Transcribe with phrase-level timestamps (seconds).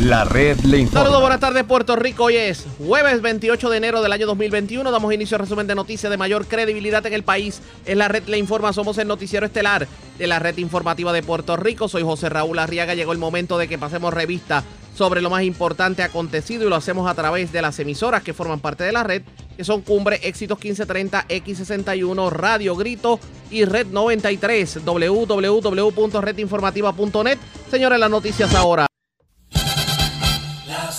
[0.00, 1.00] La red le informa.
[1.00, 2.22] Saludos, buenas tardes Puerto Rico.
[2.24, 4.92] Hoy es jueves 28 de enero del año 2021.
[4.92, 7.60] Damos inicio al resumen de noticias de mayor credibilidad en el país.
[7.84, 11.56] En la red le informa, somos el noticiero estelar de la red informativa de Puerto
[11.56, 11.88] Rico.
[11.88, 12.94] Soy José Raúl Arriaga.
[12.94, 14.62] Llegó el momento de que pasemos revista
[14.96, 18.60] sobre lo más importante acontecido y lo hacemos a través de las emisoras que forman
[18.60, 19.22] parte de la red,
[19.56, 23.18] que son Cumbre, Éxitos 1530, X61, Radio Grito
[23.50, 27.38] y Red 93, www.redinformativa.net.
[27.68, 28.87] Señores, las noticias ahora.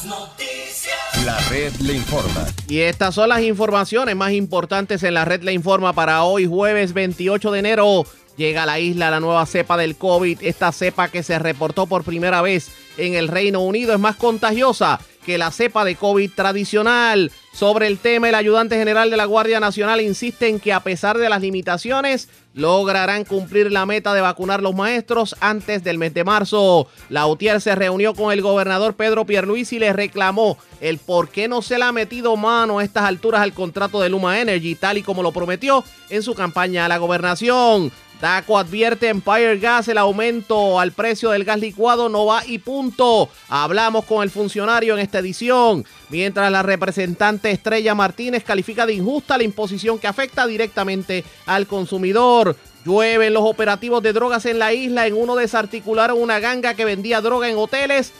[0.09, 1.23] Noticias.
[1.23, 2.47] La red le informa.
[2.67, 6.93] Y estas son las informaciones más importantes en la red le informa para hoy, jueves
[6.93, 8.05] 28 de enero.
[8.35, 10.39] Llega a la isla la nueva cepa del COVID.
[10.41, 14.99] Esta cepa que se reportó por primera vez en el Reino Unido es más contagiosa
[15.29, 17.31] que la cepa de COVID tradicional.
[17.53, 21.19] Sobre el tema, el ayudante general de la Guardia Nacional insiste en que a pesar
[21.19, 26.23] de las limitaciones, lograrán cumplir la meta de vacunar los maestros antes del mes de
[26.23, 26.87] marzo.
[27.09, 31.47] La UTIER se reunió con el gobernador Pedro Pierluisi y le reclamó el por qué
[31.47, 34.97] no se le ha metido mano a estas alturas al contrato de Luma Energy, tal
[34.97, 37.91] y como lo prometió en su campaña a la gobernación.
[38.19, 43.29] DACO advierte Empire Gas el aumento al precio del gas licuado no va y punto.
[43.47, 45.85] Hablamos con el funcionario en esta edición.
[46.09, 52.57] Mientras la representante Estrella Martínez califica de injusta la imposición que afecta directamente al consumidor.
[52.85, 55.07] Llueven los operativos de drogas en la isla.
[55.07, 58.11] En uno desarticularon una ganga que vendía droga en hoteles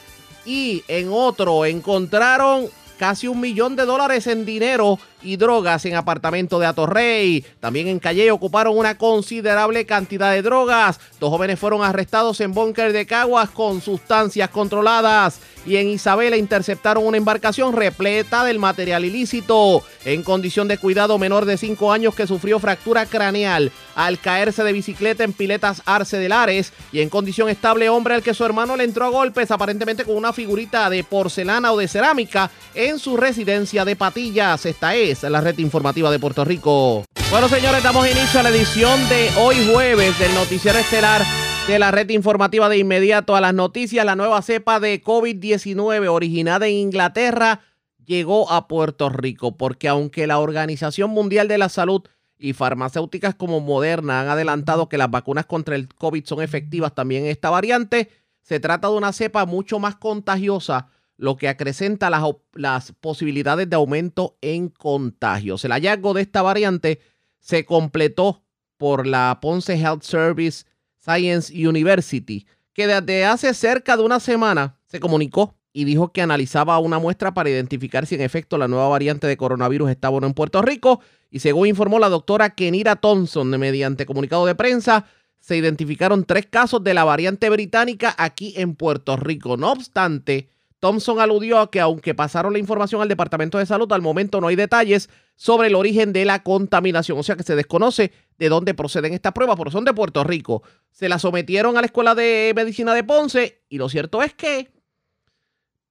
[0.46, 6.58] y en otro encontraron casi un millón de dólares en dinero y drogas en apartamento
[6.58, 7.44] de Atorrey.
[7.60, 11.00] También en Calle ocuparon una considerable cantidad de drogas.
[11.18, 15.40] Dos jóvenes fueron arrestados en búnker de Caguas con sustancias controladas.
[15.66, 19.82] Y en Isabela interceptaron una embarcación repleta del material ilícito.
[20.06, 24.72] En condición de cuidado, menor de 5 años que sufrió fractura craneal al caerse de
[24.72, 26.72] bicicleta en piletas Arce de Lares.
[26.92, 30.16] Y en condición estable, hombre al que su hermano le entró a golpes, aparentemente con
[30.16, 34.64] una figurita de porcelana o de cerámica, en su residencia de Patillas.
[34.64, 37.04] Esta es la red informativa de Puerto Rico.
[37.30, 41.22] Bueno, señores, damos inicio a la edición de hoy jueves del noticiero estelar
[41.66, 44.06] de la red informativa de inmediato a las noticias.
[44.06, 47.60] La nueva cepa de COVID-19 originada en Inglaterra
[48.04, 52.02] llegó a Puerto Rico porque aunque la Organización Mundial de la Salud
[52.38, 57.24] y farmacéuticas como Moderna han adelantado que las vacunas contra el COVID son efectivas también
[57.24, 58.10] en esta variante,
[58.42, 60.86] se trata de una cepa mucho más contagiosa
[61.20, 65.62] lo que acrecenta las, posibilidades de aumento en contagios.
[65.66, 66.98] El hallazgo de esta variante
[67.38, 68.42] se completó
[68.78, 70.64] por la Ponce Health Service
[70.98, 76.78] Science University, que desde hace cerca de una semana se comunicó y dijo que analizaba
[76.78, 80.26] una muestra para identificar si en efecto la nueva variante de coronavirus estaba o no
[80.26, 81.00] en Puerto Rico.
[81.30, 85.04] Y según informó la doctora Kenira Thompson mediante comunicado de prensa,
[85.38, 89.58] se identificaron tres casos de la variante británica aquí en Puerto Rico.
[89.58, 90.48] No obstante,
[90.80, 94.48] Thompson aludió a que aunque pasaron la información al Departamento de Salud, al momento no
[94.48, 98.72] hay detalles sobre el origen de la contaminación, o sea que se desconoce de dónde
[98.72, 100.62] proceden estas pruebas, pero son de Puerto Rico.
[100.90, 104.70] Se las sometieron a la Escuela de Medicina de Ponce y lo cierto es que,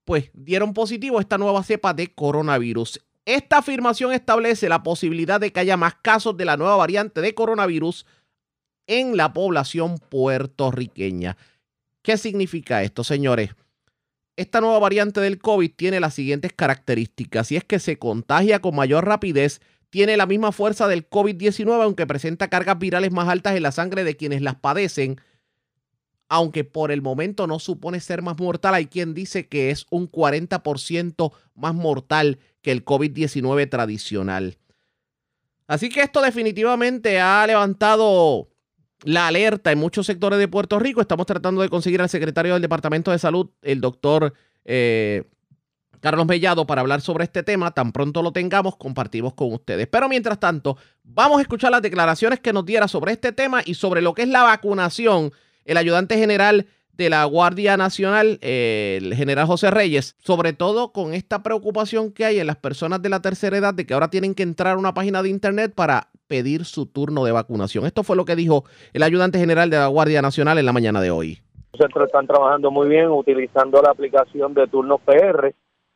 [0.06, 3.00] pues, dieron positivo esta nueva cepa de coronavirus.
[3.26, 7.36] Esta afirmación establece la posibilidad de que haya más casos de la nueva variante de
[7.36, 8.08] coronavirus
[8.88, 11.38] en la población puertorriqueña.
[12.02, 13.52] ¿Qué significa esto, señores?
[14.40, 18.74] Esta nueva variante del COVID tiene las siguientes características y es que se contagia con
[18.74, 23.64] mayor rapidez, tiene la misma fuerza del COVID-19 aunque presenta cargas virales más altas en
[23.64, 25.20] la sangre de quienes las padecen,
[26.30, 30.10] aunque por el momento no supone ser más mortal, hay quien dice que es un
[30.10, 34.58] 40% más mortal que el COVID-19 tradicional.
[35.68, 38.49] Así que esto definitivamente ha levantado
[39.04, 41.02] la alerta en muchos sectores de Puerto Rico.
[41.02, 44.34] Estamos tratando de conseguir al secretario del Departamento de Salud, el doctor
[44.66, 45.24] eh,
[46.00, 47.72] Carlos Mellado, para hablar sobre este tema.
[47.72, 49.88] Tan pronto lo tengamos, compartimos con ustedes.
[49.88, 53.74] Pero mientras tanto, vamos a escuchar las declaraciones que nos diera sobre este tema y
[53.74, 55.32] sobre lo que es la vacunación.
[55.66, 56.68] El ayudante general
[57.00, 62.40] de la Guardia Nacional, el general José Reyes, sobre todo con esta preocupación que hay
[62.40, 64.94] en las personas de la tercera edad de que ahora tienen que entrar a una
[64.94, 67.86] página de internet para pedir su turno de vacunación.
[67.86, 71.00] Esto fue lo que dijo el ayudante general de la Guardia Nacional en la mañana
[71.00, 71.40] de hoy.
[71.72, 75.56] Los centros están trabajando muy bien utilizando la aplicación de turnos PR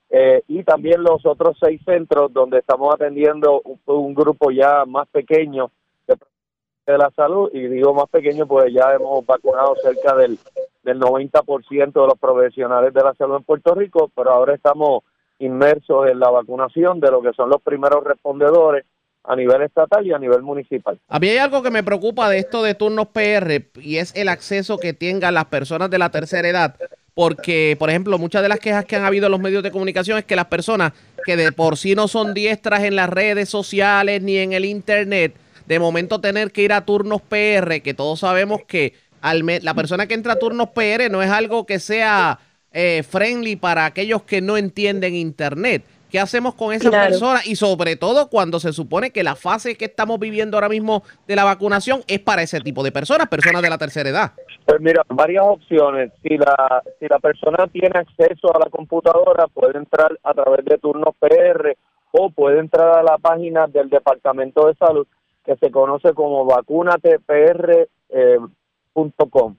[0.09, 5.69] eh, y también los otros seis centros donde estamos atendiendo un, grupo ya más pequeño
[6.07, 10.37] de la salud y digo más pequeño pues ya hemos vacunado cerca del
[10.83, 15.03] del 90% de los profesionales de la salud en Puerto Rico, pero ahora estamos
[15.39, 18.85] inmersos en la vacunación de lo que son los primeros respondedores
[19.25, 20.99] a nivel estatal y a nivel municipal.
[21.07, 24.27] A mí hay algo que me preocupa de esto de turnos PR y es el
[24.27, 26.75] acceso que tengan las personas de la tercera edad
[27.13, 30.17] porque, por ejemplo, muchas de las quejas que han habido en los medios de comunicación
[30.17, 30.93] es que las personas
[31.25, 35.35] que de por sí no son diestras en las redes sociales ni en el Internet,
[35.67, 38.93] de momento tener que ir a turnos PR, que todos sabemos que
[39.23, 42.39] al la persona que entra a turnos PR no es algo que sea
[42.73, 45.83] eh, friendly para aquellos que no entienden Internet.
[46.11, 47.47] ¿Qué hacemos con esas personas?
[47.47, 51.35] Y sobre todo cuando se supone que la fase que estamos viviendo ahora mismo de
[51.35, 54.33] la vacunación es para ese tipo de personas, personas de la tercera edad.
[54.65, 56.11] Pues mira, varias opciones.
[56.21, 60.77] Si la, si la persona tiene acceso a la computadora, puede entrar a través de
[60.77, 61.75] turnos PR
[62.11, 65.07] o puede entrar a la página del Departamento de Salud
[65.43, 68.37] que se conoce como vacunatepr.com, eh,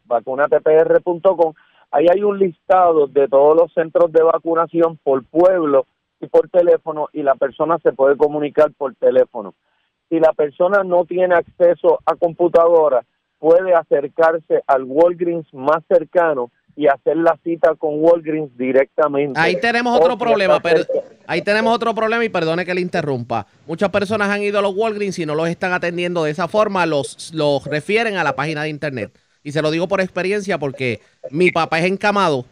[0.05, 1.55] vacunatepr.com.
[1.91, 5.87] Ahí hay un listado de todos los centros de vacunación por pueblo
[6.21, 9.55] y por teléfono y la persona se puede comunicar por teléfono.
[10.09, 13.05] Si la persona no tiene acceso a computadora,
[13.39, 19.39] puede acercarse al Walgreens más cercano y hacer la cita con Walgreens directamente.
[19.39, 20.83] Ahí tenemos otro problema, pero
[21.27, 23.47] ahí tenemos otro problema y perdone que le interrumpa.
[23.67, 26.85] Muchas personas han ido a los Walgreens y no los están atendiendo de esa forma,
[26.87, 29.13] los, los refieren a la página de internet.
[29.45, 31.01] Y se lo digo por experiencia porque
[31.31, 32.47] mi papá es encamado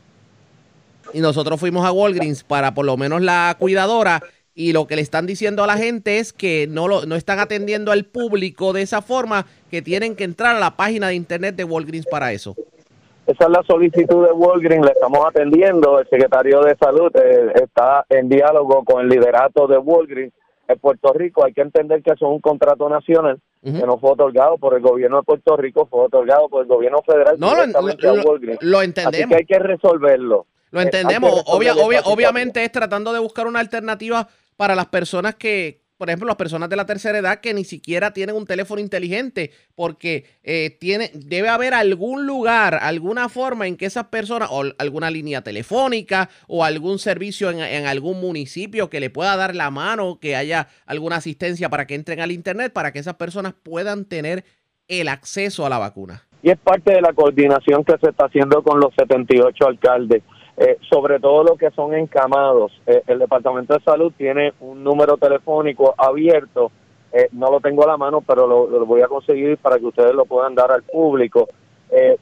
[1.14, 4.22] y nosotros fuimos a Walgreens para por lo menos la cuidadora
[4.54, 7.38] y lo que le están diciendo a la gente es que no, lo, no están
[7.38, 11.56] atendiendo al público de esa forma, que tienen que entrar a la página de internet
[11.56, 12.54] de Walgreens para eso.
[13.26, 15.98] Esa es la solicitud de Walgreens, le estamos atendiendo.
[15.98, 20.34] El secretario de Salud eh, está en diálogo con el liderato de Walgreens
[20.68, 21.42] en Puerto Rico.
[21.42, 24.82] Hay que entender que eso es un contrato nacional que no fue otorgado por el
[24.82, 27.36] gobierno de Puerto Rico, fue otorgado por el gobierno federal.
[27.38, 27.64] No, lo,
[28.60, 29.14] lo, entendemos.
[29.14, 30.46] Así que hay que resolverlo.
[30.72, 31.42] Lo entendemos.
[31.46, 34.26] obviamente es tratando de buscar una alternativa
[34.56, 38.12] para las personas que, por ejemplo, las personas de la tercera edad que ni siquiera
[38.12, 43.86] tienen un teléfono inteligente, porque eh, tiene, debe haber algún lugar, alguna forma en que
[43.86, 49.10] esas personas, o alguna línea telefónica, o algún servicio en, en algún municipio que le
[49.10, 52.98] pueda dar la mano, que haya alguna asistencia para que entren al Internet, para que
[52.98, 54.44] esas personas puedan tener
[54.88, 56.24] el acceso a la vacuna.
[56.42, 60.24] Y es parte de la coordinación que se está haciendo con los 78 alcaldes.
[60.64, 62.70] Eh, sobre todo lo que son encamados.
[62.86, 66.70] Eh, el Departamento de Salud tiene un número telefónico abierto,
[67.12, 70.14] eh, no lo tengo a la mano, pero lo, voy a conseguir para que ustedes
[70.14, 71.48] lo puedan dar al público.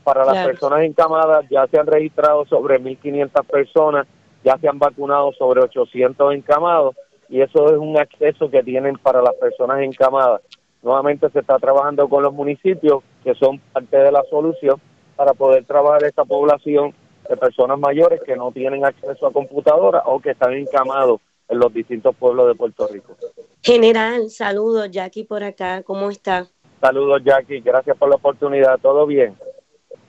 [0.03, 4.07] para las personas encamadas ya se han registrado sobre 1.500 personas,
[4.43, 6.97] ya se han vacunado sobre 800 encamados
[7.29, 10.41] y eso es un acceso que tienen para las personas encamadas.
[10.83, 14.81] Nuevamente se está trabajando con los municipios que son parte de la solución
[15.15, 16.95] para poder trabajar esta población
[17.31, 21.73] de personas mayores que no tienen acceso a computadora o que están encamados en los
[21.73, 23.17] distintos pueblos de Puerto Rico.
[23.62, 26.49] General, saludos, Jackie por acá, ¿cómo está?
[26.81, 29.37] Saludos, Jackie, gracias por la oportunidad, ¿todo bien?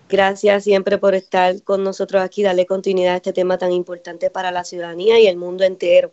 [0.09, 4.51] Gracias siempre por estar con nosotros aquí, darle continuidad a este tema tan importante para
[4.51, 6.12] la ciudadanía y el mundo entero.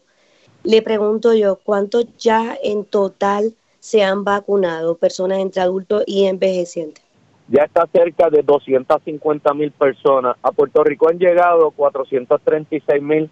[0.63, 7.03] Le pregunto yo, ¿cuántos ya en total se han vacunado, personas entre adultos y envejecientes?
[7.49, 10.37] Ya está cerca de 250 mil personas.
[10.43, 13.31] A Puerto Rico han llegado 436 mil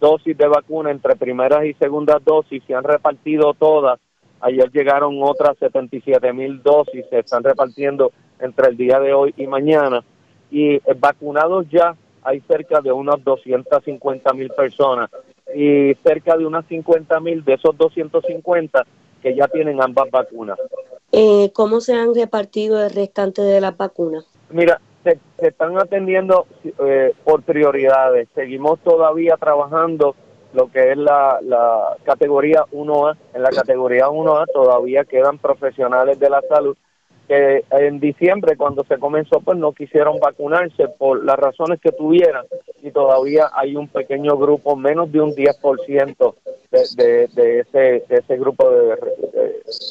[0.00, 4.00] dosis de vacuna entre primeras y segundas dosis, se han repartido todas.
[4.40, 9.46] Ayer llegaron otras 77 mil dosis, se están repartiendo entre el día de hoy y
[9.46, 10.02] mañana.
[10.50, 15.10] Y eh, vacunados ya hay cerca de unas 250 mil personas
[15.54, 18.86] y cerca de unas 50 mil de esos 250
[19.22, 20.58] que ya tienen ambas vacunas.
[21.12, 24.26] Eh, ¿Cómo se han repartido el restante de las vacunas?
[24.50, 28.28] Mira, se, están atendiendo eh, por prioridades.
[28.34, 30.14] Seguimos todavía trabajando
[30.52, 33.16] lo que es la, la categoría 1A.
[33.34, 36.76] En la categoría 1A todavía quedan profesionales de la salud
[37.28, 42.46] que en diciembre cuando se comenzó pues no quisieron vacunarse por las razones que tuvieran
[42.82, 46.34] y todavía hay un pequeño grupo, menos de un 10%
[46.70, 48.96] de, de, de, ese, de ese grupo de,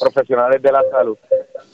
[0.00, 1.18] profesionales de la salud.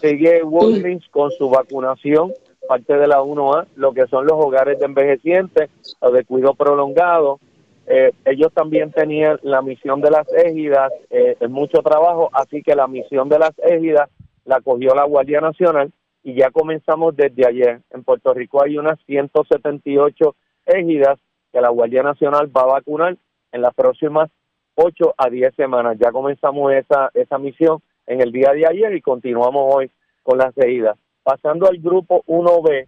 [0.00, 2.32] Sigue Walgreens con su vacunación,
[2.68, 7.38] parte de la 1A, lo que son los hogares de envejecientes o de cuidado prolongado.
[7.86, 12.74] Eh, ellos también tenían la misión de las égidas, eh, es mucho trabajo, así que
[12.74, 14.08] la misión de las égidas
[14.46, 15.92] la cogió la Guardia Nacional
[16.22, 17.80] y ya comenzamos desde ayer.
[17.90, 20.34] En Puerto Rico hay unas 178
[20.66, 21.18] égidas
[21.52, 23.16] que la Guardia Nacional va a vacunar
[23.52, 24.30] en las próximas
[24.74, 25.96] 8 a 10 semanas.
[25.98, 29.90] Ya comenzamos esa, esa misión en el día de ayer y continuamos hoy
[30.22, 30.98] con las égidas.
[31.22, 32.86] Pasando al grupo 1B,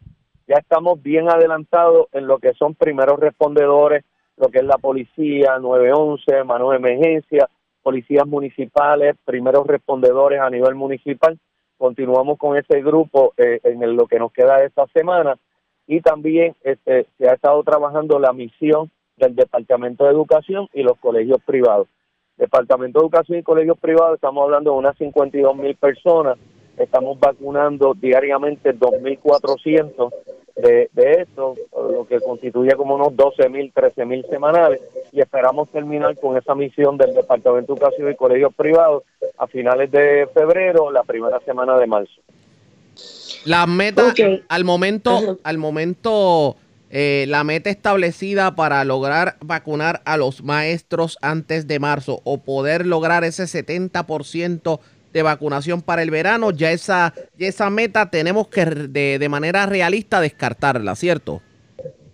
[0.49, 4.05] ya estamos bien adelantados en lo que son primeros respondedores,
[4.37, 7.49] lo que es la policía, 911, mano de emergencia,
[7.83, 11.39] policías municipales, primeros respondedores a nivel municipal.
[11.79, 15.37] Continuamos con ese grupo eh, en lo que nos queda de esta semana
[15.87, 20.99] y también este, se ha estado trabajando la misión del Departamento de Educación y los
[20.99, 21.89] colegios privados.
[22.37, 26.39] Departamento de Educación y colegios privados, estamos hablando de unas 52 mil personas,
[26.77, 30.13] estamos vacunando diariamente 2.400
[30.57, 34.81] de, de eso, lo que constituye como unos 12 mil, 13 mil semanales,
[35.13, 39.05] y esperamos terminar con esa misión del Departamento de Educación y colegios privados
[39.39, 42.21] a finales de febrero, la primera semana de marzo.
[43.45, 44.13] La meta
[44.49, 46.57] al momento, al momento,
[46.91, 52.87] eh, la meta establecida para lograr vacunar a los maestros antes de marzo o poder
[52.87, 54.81] lograr ese 70%
[55.13, 60.21] de vacunación para el verano, ya esa, esa meta tenemos que de, de manera realista
[60.21, 61.41] descartarla, ¿cierto?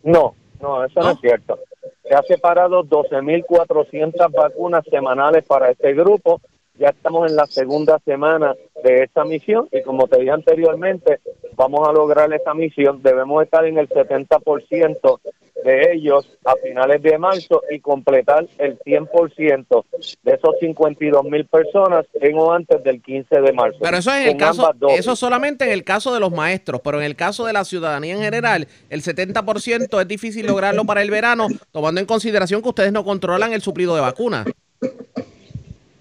[0.04, 1.58] No, no, eso no, es cierto.
[2.02, 6.40] Se ha separado 12.400 vacunas semanales para este grupo.
[6.82, 11.20] Ya estamos en la segunda semana de esta misión y como te dije anteriormente,
[11.54, 13.00] vamos a lograr esa misión.
[13.04, 15.20] Debemos estar en el 70%
[15.64, 19.84] de ellos a finales de marzo y completar el 100%
[20.24, 23.78] de esos 52 mil personas en o antes del 15 de marzo.
[23.80, 27.04] Pero eso es el caso, eso solamente en el caso de los maestros, pero en
[27.04, 31.46] el caso de la ciudadanía en general, el 70% es difícil lograrlo para el verano,
[31.70, 34.46] tomando en consideración que ustedes no controlan el suplido de vacunas.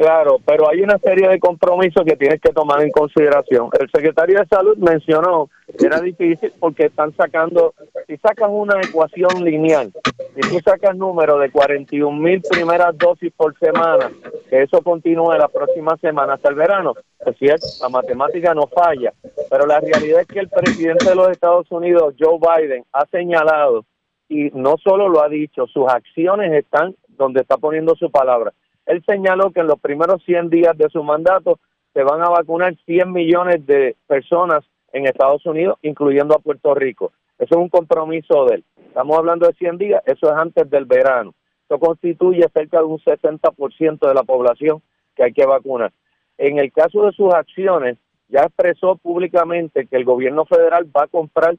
[0.01, 3.70] Claro, pero hay una serie de compromisos que tienes que tomar en consideración.
[3.79, 7.75] El secretario de Salud mencionó que era difícil porque están sacando,
[8.08, 9.93] si sacas una ecuación lineal,
[10.36, 14.10] y tú sacas número de 41 mil primeras dosis por semana,
[14.50, 19.13] que eso continúe la próxima semana hasta el verano, es cierto, la matemática no falla,
[19.51, 23.86] pero la realidad es que el presidente de los Estados Unidos, Joe Biden, ha señalado,
[24.27, 28.51] y no solo lo ha dicho, sus acciones están donde está poniendo su palabra
[28.86, 31.60] él señaló que en los primeros 100 días de su mandato
[31.94, 37.12] se van a vacunar 100 millones de personas en Estados Unidos, incluyendo a Puerto Rico.
[37.38, 38.64] Eso es un compromiso de él.
[38.88, 41.34] Estamos hablando de 100 días, eso es antes del verano.
[41.66, 44.82] Eso constituye cerca de un 60% de la población
[45.16, 45.92] que hay que vacunar.
[46.38, 47.98] En el caso de sus acciones,
[48.28, 51.56] ya expresó públicamente que el gobierno federal va a comprar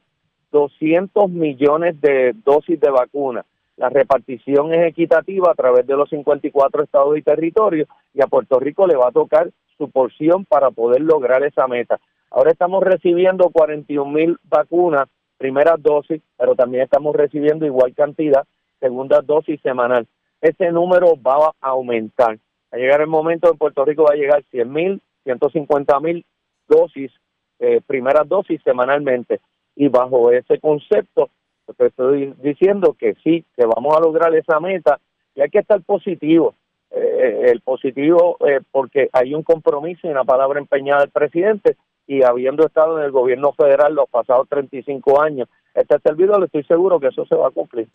[0.50, 3.45] 200 millones de dosis de vacunas
[3.76, 8.61] la repartición es equitativa a través de los 54 estados y territorios y a Puerto
[8.61, 11.99] Rico le va a tocar su porción para poder lograr esa meta.
[12.31, 18.45] Ahora estamos recibiendo 41 mil vacunas, primeras dosis, pero también estamos recibiendo igual cantidad,
[18.81, 20.07] segunda dosis semanal.
[20.41, 22.38] Ese número va a aumentar.
[22.71, 26.25] A llegar el momento en Puerto Rico va a llegar 100 mil, 150 mil
[26.69, 27.12] dosis,
[27.59, 29.41] eh, primeras dosis semanalmente.
[29.76, 31.31] Y bajo ese concepto
[31.76, 34.99] te estoy diciendo que sí, que vamos a lograr esa meta
[35.35, 36.54] y hay que estar positivo.
[36.90, 41.76] Eh, el positivo eh, porque hay un compromiso y una palabra empeñada del presidente
[42.07, 47.00] y habiendo estado en el gobierno federal los pasados 35 años, este servidor, estoy seguro
[47.00, 47.88] que eso se va a cumplir.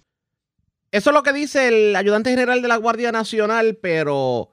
[0.91, 4.49] Eso es lo que dice el ayudante general de la Guardia Nacional, pero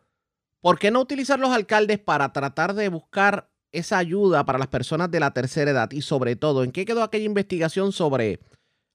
[0.60, 5.10] ¿por qué no utilizar los alcaldes para tratar de buscar esa ayuda para las personas
[5.10, 5.90] de la tercera edad?
[5.92, 8.40] Y sobre todo, ¿en qué quedó aquella investigación sobre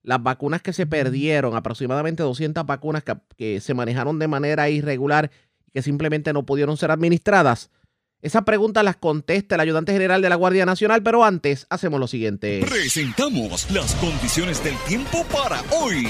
[0.04, 3.04] las vacunas que se perdieron, aproximadamente 200 vacunas
[3.38, 5.32] que, se manejaron de manera irregular
[5.68, 7.70] y que simplemente no pudieron ser administradas?
[8.22, 12.08] Esa pregunta las contesta el ayudante general de la Guardia Nacional, pero antes hacemos lo
[12.08, 12.66] siguiente.
[12.68, 16.06] Presentamos las condiciones del tiempo para hoy.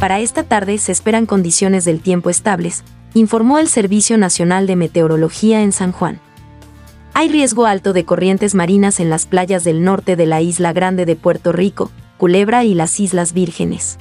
[0.00, 2.82] Para esta tarde se esperan condiciones del tiempo estables,
[3.14, 6.20] informó el Servicio Nacional de Meteorología en San Juan.
[7.14, 11.04] Hay riesgo alto de corrientes marinas en las playas del norte de la isla Grande
[11.04, 13.98] de Puerto Rico, Culebra y las Islas Vírgenes.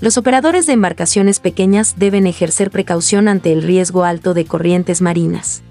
[0.00, 5.62] Los operadores de embarcaciones pequeñas deben ejercer precaución ante el riesgo alto de corrientes marinas.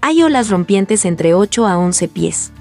[0.00, 2.52] Hay olas rompientes entre 8 a 11 pies.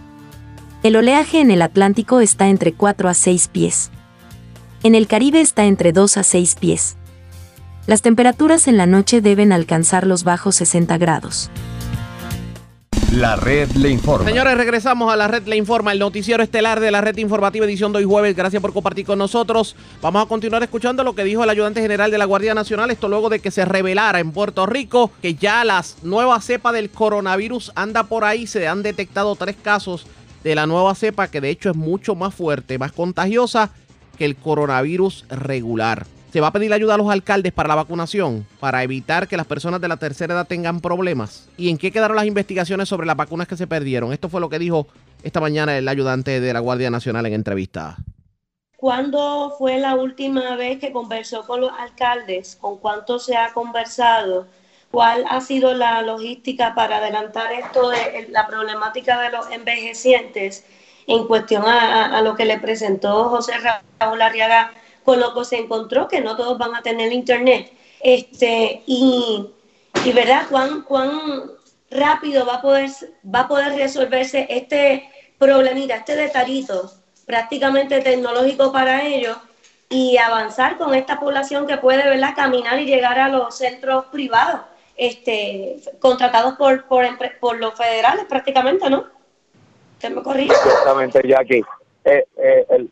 [0.84, 3.90] El oleaje en el Atlántico está entre 4 a 6 pies.
[4.84, 6.98] En el Caribe está entre 2 a 6 pies.
[7.86, 11.50] Las temperaturas en la noche deben alcanzar los bajos 60 grados.
[13.14, 14.28] La red le informa.
[14.28, 17.94] Señores, regresamos a la red le informa, el noticiero estelar de la red informativa edición
[17.94, 18.36] de hoy jueves.
[18.36, 19.78] Gracias por compartir con nosotros.
[20.02, 23.08] Vamos a continuar escuchando lo que dijo el ayudante general de la Guardia Nacional, esto
[23.08, 27.72] luego de que se revelara en Puerto Rico que ya las nuevas cepas del coronavirus
[27.76, 28.46] anda por ahí.
[28.46, 30.06] Se han detectado tres casos
[30.44, 33.72] de la nueva cepa que de hecho es mucho más fuerte, más contagiosa
[34.18, 36.06] que el coronavirus regular.
[36.38, 39.48] Se va a pedir ayuda a los alcaldes para la vacunación, para evitar que las
[39.48, 41.50] personas de la tercera edad tengan problemas.
[41.58, 44.13] ¿Y en qué quedaron las investigaciones sobre las vacunas que se perdieron?
[44.13, 44.86] Esto fue lo que dijo
[45.24, 47.98] esta mañana el ayudante de la Guardia Nacional en entrevista.
[48.75, 52.56] ¿Cuándo fue la última vez que conversó con los alcaldes?
[52.56, 54.46] ¿Con cuánto se ha conversado?
[54.91, 60.63] ¿Cuál ha sido la logística para adelantar esto de la problemática de los envejecientes?
[61.08, 63.53] en cuestión a, lo que le presentó José
[63.98, 64.74] Raúl Arriaga
[65.08, 67.72] con lo que se encontró, que no todos van a tener internet.
[68.02, 69.48] Este, y,
[70.04, 71.44] y verdad, cuán, cuán
[71.90, 72.90] rápido va a poder,
[73.34, 76.92] va a poder resolverse este problemita, este detallito
[77.26, 79.38] prácticamente tecnológico para ellos
[79.90, 82.34] y avanzar con esta población que puede ¿verdad?
[82.36, 84.60] caminar y llegar a los centros privados
[84.98, 87.06] este, contratados por, por,
[87.40, 89.06] por los federales prácticamente, ¿no?
[89.94, 90.44] ¿Usted me?
[90.44, 91.64] Exactamente, Jackie.
[92.04, 92.88] Eh, eh,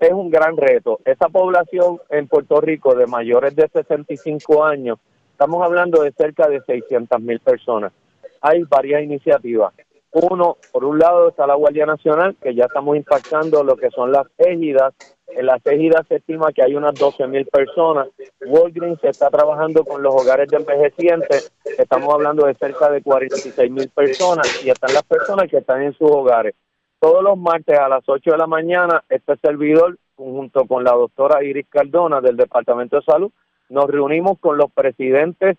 [0.00, 1.00] es un gran reto.
[1.04, 4.98] Esa población en Puerto Rico de mayores de 65 años,
[5.32, 7.92] estamos hablando de cerca de 600 mil personas.
[8.40, 9.72] Hay varias iniciativas.
[10.12, 14.12] Uno, por un lado está la Guardia Nacional, que ya estamos impactando lo que son
[14.12, 14.94] las égidas.
[15.28, 18.08] En las égidas se estima que hay unas 12 mil personas.
[18.46, 21.52] Walgreens está trabajando con los hogares de envejecientes.
[21.78, 25.92] Estamos hablando de cerca de 46 mil personas y están las personas que están en
[25.92, 26.54] sus hogares.
[26.98, 31.44] Todos los martes a las 8 de la mañana, este servidor, junto con la doctora
[31.44, 33.30] Iris Cardona del Departamento de Salud,
[33.68, 35.58] nos reunimos con los presidentes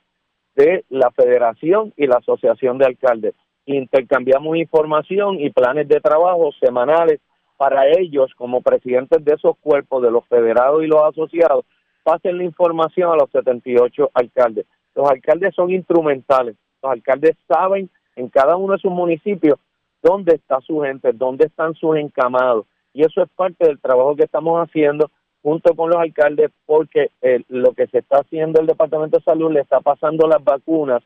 [0.55, 3.35] de la Federación y la Asociación de Alcaldes.
[3.67, 7.19] Intercambiamos información y planes de trabajo semanales
[7.55, 11.65] para ellos como presidentes de esos cuerpos, de los federados y los asociados,
[12.03, 14.65] pasen la información a los 78 alcaldes.
[14.95, 19.59] Los alcaldes son instrumentales, los alcaldes saben en cada uno de sus municipios
[20.07, 22.65] dónde está su gente, dónde están sus encamados.
[22.93, 25.11] Y eso es parte del trabajo que estamos haciendo
[25.43, 29.51] junto con los alcaldes porque eh, lo que se está haciendo el Departamento de Salud
[29.51, 31.03] le está pasando las vacunas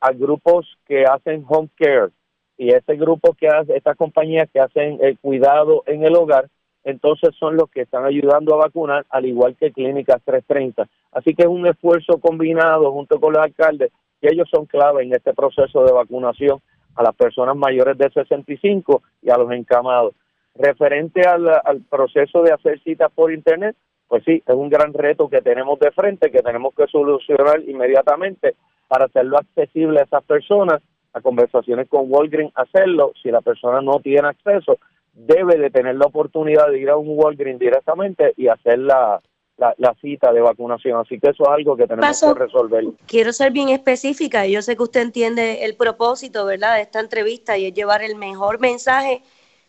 [0.00, 2.10] a grupos que hacen home care
[2.56, 6.48] y ese grupo que hace, estas compañías que hacen el cuidado en el hogar,
[6.84, 10.86] entonces son los que están ayudando a vacunar, al igual que Clínicas 330.
[11.10, 15.12] Así que es un esfuerzo combinado junto con los alcaldes y ellos son clave en
[15.12, 16.60] este proceso de vacunación
[16.94, 20.14] a las personas mayores de 65 y a los encamados.
[20.54, 25.40] Referente al, proceso de hacer citas por Internet, pues sí, es un gran reto que
[25.40, 28.54] tenemos de frente, que tenemos que solucionar inmediatamente
[28.86, 30.80] para hacerlo accesible a esas personas,
[31.12, 33.12] a conversaciones con Walgreens, hacerlo.
[33.22, 34.78] Si la persona no tiene acceso,
[35.12, 39.20] debe de tener la oportunidad de ir a un Walgreens directamente y hacer la,
[39.56, 41.00] la, cita de vacunación.
[41.00, 42.84] Así que eso es algo que tenemos que resolver.
[43.06, 44.46] Quiero ser bien específica.
[44.46, 48.16] Yo sé que usted entiende el propósito, ¿verdad?, de esta entrevista y es llevar el
[48.16, 49.22] mejor mensaje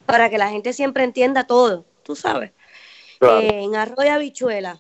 [0.06, 2.52] para que la gente siempre entienda todo, tú sabes.
[3.22, 4.80] Eh, en Arroyo Habichuela.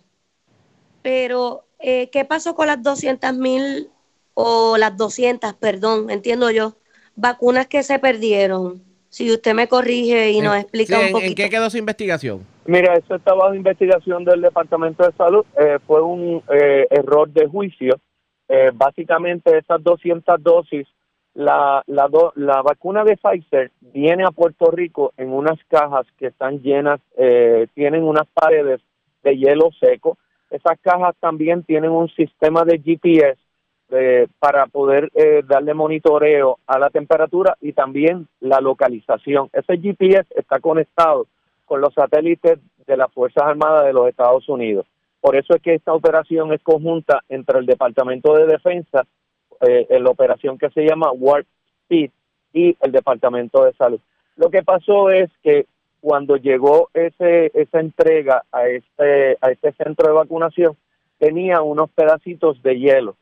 [1.02, 3.89] Pero, eh, ¿qué pasó con las 200 mil
[4.36, 6.76] o las 200, perdón, entiendo yo,
[7.15, 8.84] vacunas que se perdieron.
[9.15, 11.30] Si usted me corrige y nos explica un poquito.
[11.30, 12.45] ¿En qué quedó su investigación?
[12.65, 15.45] Mira, eso está bajo investigación del Departamento de Salud.
[15.58, 17.97] Eh, fue un eh, error de juicio.
[18.49, 20.86] Eh, básicamente esas 200 dosis,
[21.34, 26.62] la, la, la vacuna de Pfizer viene a Puerto Rico en unas cajas que están
[26.62, 26.99] llenas,
[27.73, 28.82] tienen unas paredes
[29.23, 30.17] de hielo seco.
[30.49, 33.44] Esas cajas también tienen un sistema de GPS
[34.39, 39.50] para poder eh, darle monitoreo a la temperatura y también la localización.
[39.54, 41.28] Ese GPS está conectado
[41.65, 44.86] con los satélites de las Fuerzas Armadas de los Estados Unidos.
[45.21, 49.06] Por eso es que esta operación es conjunta entre el Departamento de Defensa,
[49.62, 51.48] eh, la operación que se llama Warp
[51.84, 52.12] Speed
[52.54, 54.00] y el Departamento de Salud.
[54.36, 55.65] Lo que pasó es que
[56.02, 60.76] cuando llegó ese, esa entrega a este, a este centro de vacunación,
[61.17, 63.15] tenía unos pedacitos de hielo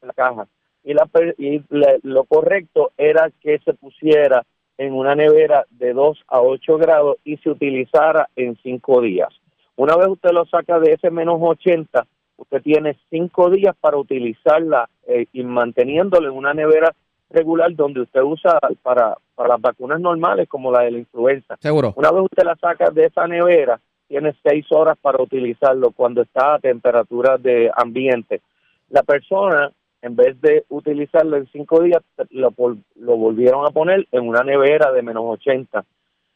[0.00, 0.46] en la caja.
[0.84, 1.62] Y, la, y
[2.02, 4.44] lo correcto era que se pusiera
[4.78, 9.28] en una nevera de 2 a 8 grados y se utilizara en 5 días.
[9.76, 14.88] Una vez usted lo saca de ese menos 80, usted tiene 5 días para utilizarla
[15.06, 16.94] eh, y manteniéndolo en una nevera
[17.30, 21.56] regular donde usted usa para, para las vacunas normales como la de la influenza.
[21.60, 21.92] Seguro.
[21.96, 26.54] Una vez usted la saca de esa nevera, tiene 6 horas para utilizarlo cuando está
[26.54, 28.40] a temperatura de ambiente.
[28.88, 29.72] La persona
[30.02, 32.54] en vez de utilizarlo en cinco días, lo,
[32.94, 35.84] lo volvieron a poner en una nevera de menos 80.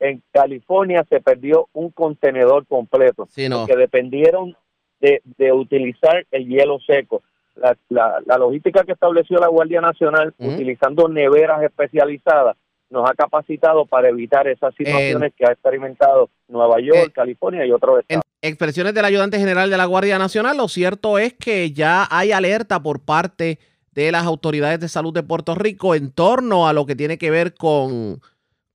[0.00, 3.66] en California se perdió un contenedor completo, sí, no.
[3.66, 4.56] que dependieron
[5.00, 7.22] de, de, utilizar el hielo seco.
[7.56, 10.54] La, la, la, logística que estableció la Guardia Nacional, uh -huh.
[10.54, 12.56] utilizando neveras especializadas,
[12.90, 17.66] nos ha capacitado para evitar esas situaciones eh, que ha experimentado Nueva York, eh, California
[17.66, 18.24] y otros estados.
[18.40, 22.30] En expresiones del ayudante general de la Guardia Nacional, lo cierto es que ya hay
[22.32, 23.58] alerta por parte
[24.04, 27.32] de las autoridades de salud de Puerto Rico en torno a lo que tiene que
[27.32, 28.20] ver con,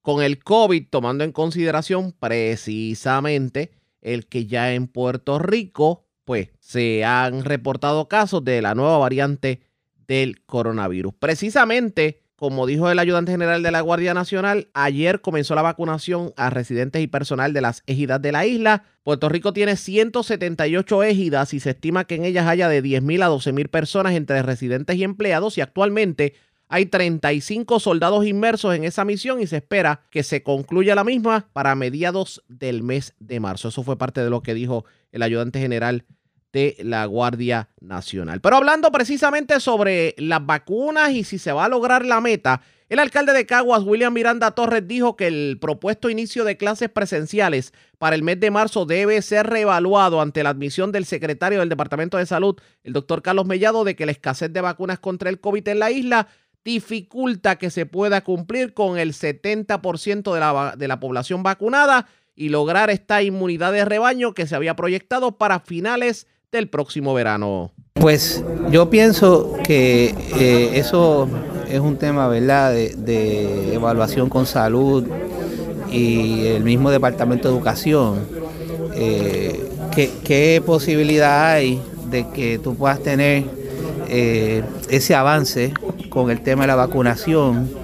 [0.01, 7.05] con el COVID, tomando en consideración precisamente el que ya en Puerto Rico, pues, se
[7.05, 9.61] han reportado casos de la nueva variante
[10.07, 11.13] del coronavirus.
[11.17, 16.49] Precisamente como dijo el ayudante general de la Guardia Nacional, ayer comenzó la vacunación a
[16.49, 18.83] residentes y personal de las ejidas de la isla.
[19.03, 23.29] Puerto Rico tiene 178 ejidas y se estima que en ellas haya de 10.000 a
[23.29, 26.33] 12.000 personas entre residentes y empleados y actualmente
[26.67, 31.47] hay 35 soldados inmersos en esa misión y se espera que se concluya la misma
[31.53, 33.69] para mediados del mes de marzo.
[33.69, 36.03] Eso fue parte de lo que dijo el ayudante general
[36.53, 38.39] de la Guardia Nacional.
[38.39, 42.99] Pero hablando precisamente sobre las vacunas y si se va a lograr la meta, el
[42.99, 48.15] alcalde de Caguas, William Miranda Torres, dijo que el propuesto inicio de clases presenciales para
[48.15, 52.27] el mes de marzo debe ser reevaluado ante la admisión del secretario del Departamento de
[52.27, 55.79] Salud, el doctor Carlos Mellado, de que la escasez de vacunas contra el COVID en
[55.79, 56.27] la isla
[56.63, 62.49] dificulta que se pueda cumplir con el 70% de la, de la población vacunada y
[62.49, 67.71] lograr esta inmunidad de rebaño que se había proyectado para finales del próximo verano.
[67.95, 71.27] Pues yo pienso que eh, eso
[71.67, 75.05] es un tema, ¿verdad?, de, evaluación con salud
[75.91, 78.19] y el mismo Departamento de Educación.
[78.93, 83.45] Eh, ¿qué, ¿qué, posibilidad hay de que tú puedas tener
[84.07, 85.73] eh, ese avance
[86.09, 87.83] con el tema de la vacunación?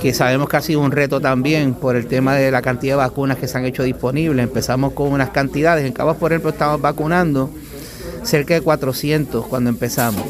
[0.00, 2.98] que sabemos que ha sido un reto también por el tema de la cantidad de
[2.98, 4.44] vacunas que se han hecho disponibles.
[4.44, 7.50] Empezamos con unas cantidades, en Cabas, por ejemplo, estamos vacunando
[8.26, 10.24] cerca de 400 cuando empezamos.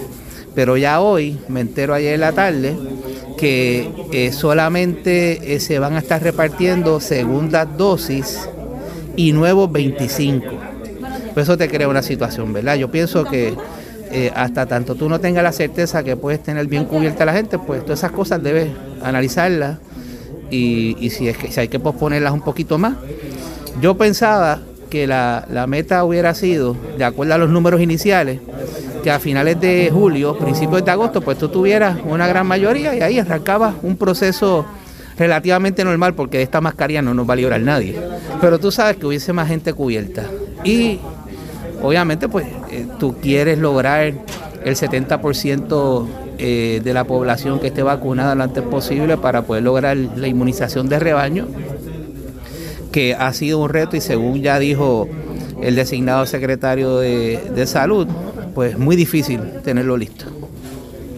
[0.55, 2.77] Pero ya hoy, me entero ayer en la tarde,
[3.37, 8.49] que eh, solamente eh, se van a estar repartiendo segundas dosis
[9.17, 10.47] y nuevos 25.
[11.35, 12.77] Por eso te crea una situación, ¿verdad?
[12.77, 13.55] Yo pienso que
[14.11, 17.33] eh, hasta tanto tú no tengas la certeza que puedes tener bien cubierta a la
[17.35, 18.71] gente, pues todas esas cosas debes
[19.03, 19.79] analizarlas
[20.51, 22.95] y, y si, es que, si hay que posponerlas un poquito más.
[23.83, 24.61] Yo pensaba
[24.97, 28.41] que la, la, meta hubiera sido, de acuerdo a los números iniciales,
[29.03, 33.03] que a finales de julio, principios de agosto, pues tú tuvieras una gran mayoría y
[33.03, 34.65] ahí arrancabas un proceso
[35.19, 38.01] relativamente normal, porque de esta mascarilla no nos va a librar nadie.
[38.41, 40.25] Pero tú sabes que hubiese más gente cubierta.
[40.65, 40.99] Y
[41.83, 44.15] obviamente, pues eh, tú quieres lograr
[44.65, 46.07] el 70%
[46.39, 50.89] eh, de la población que esté vacunada lo antes posible para poder lograr la inmunización
[50.89, 51.49] de rebaño
[52.97, 55.07] que ha sido un reto y según ya dijo
[55.61, 58.09] el designado secretario de, de salud,
[58.55, 60.25] pues muy difícil tenerlo listo.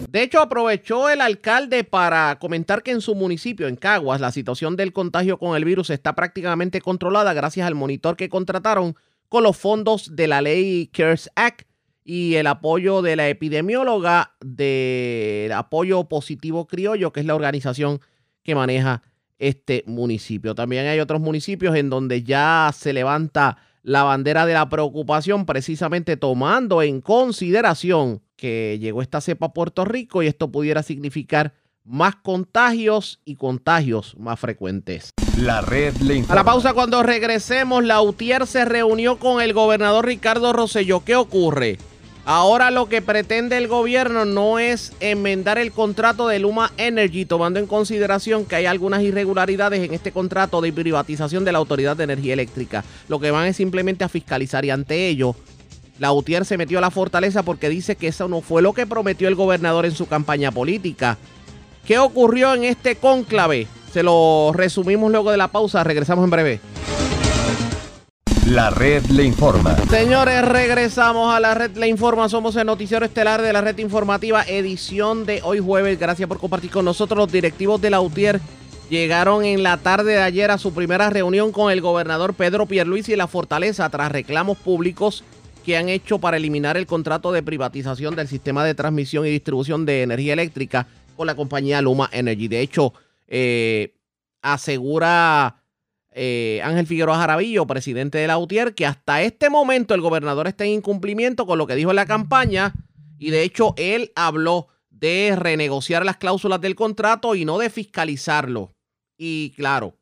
[0.09, 4.75] De hecho, aprovechó el alcalde para comentar que en su municipio, en Caguas, la situación
[4.75, 8.97] del contagio con el virus está prácticamente controlada gracias al monitor que contrataron
[9.29, 11.61] con los fondos de la ley CARES Act
[12.03, 18.01] y el apoyo de la epidemióloga del apoyo positivo criollo, que es la organización
[18.43, 19.01] que maneja
[19.39, 20.53] este municipio.
[20.53, 26.17] También hay otros municipios en donde ya se levanta la bandera de la preocupación, precisamente
[26.17, 32.15] tomando en consideración que llegó esta cepa a Puerto Rico y esto pudiera significar más
[32.15, 35.11] contagios y contagios más frecuentes.
[35.37, 40.05] La red le A la pausa cuando regresemos, la UTIER se reunió con el gobernador
[40.05, 41.03] Ricardo Rosselló.
[41.03, 41.77] ¿Qué ocurre?
[42.25, 47.59] Ahora lo que pretende el gobierno no es enmendar el contrato de Luma Energy, tomando
[47.59, 52.03] en consideración que hay algunas irregularidades en este contrato de privatización de la Autoridad de
[52.03, 52.83] Energía Eléctrica.
[53.07, 55.35] Lo que van es simplemente a fiscalizar y ante ello,
[55.97, 58.87] la UTIER se metió a la fortaleza porque dice que eso no fue lo que
[58.87, 61.17] prometió el gobernador en su campaña política.
[61.85, 63.67] ¿Qué ocurrió en este cónclave?
[63.91, 66.59] Se lo resumimos luego de la pausa, regresamos en breve.
[68.49, 69.77] La red le informa.
[69.91, 72.27] Señores, regresamos a la red le informa.
[72.29, 75.99] Somos el noticiero estelar de la red informativa, edición de hoy jueves.
[75.99, 77.15] Gracias por compartir con nosotros.
[77.15, 78.41] Los directivos de la UTIER
[78.89, 83.13] llegaron en la tarde de ayer a su primera reunión con el gobernador Pedro Pierluisi
[83.13, 85.23] y la Fortaleza tras reclamos públicos
[85.63, 89.85] que han hecho para eliminar el contrato de privatización del sistema de transmisión y distribución
[89.85, 92.47] de energía eléctrica con la compañía Luma Energy.
[92.47, 92.93] De hecho,
[93.27, 93.93] eh,
[94.41, 95.58] asegura
[96.11, 100.65] eh, Ángel Figueroa Jaravillo, presidente de la UTIER, que hasta este momento el gobernador está
[100.65, 102.73] en incumplimiento con lo que dijo en la campaña
[103.17, 108.75] Y de hecho, él habló de renegociar las cláusulas del contrato y no de fiscalizarlo.
[109.17, 109.97] Y claro,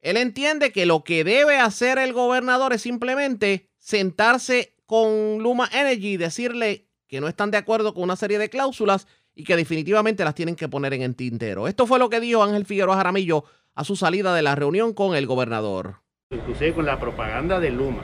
[0.00, 6.12] él entiende que lo que debe hacer el gobernador es simplemente sentarse con Luma Energy
[6.12, 10.24] y decirle que no están de acuerdo con una serie de cláusulas y que definitivamente
[10.24, 11.68] las tienen que poner en el tintero.
[11.68, 13.44] Esto fue lo que dijo Ángel Figueroa Jaramillo
[13.76, 15.96] a su salida de la reunión con el gobernador.
[16.30, 18.02] Inclusive con la propaganda de Luma,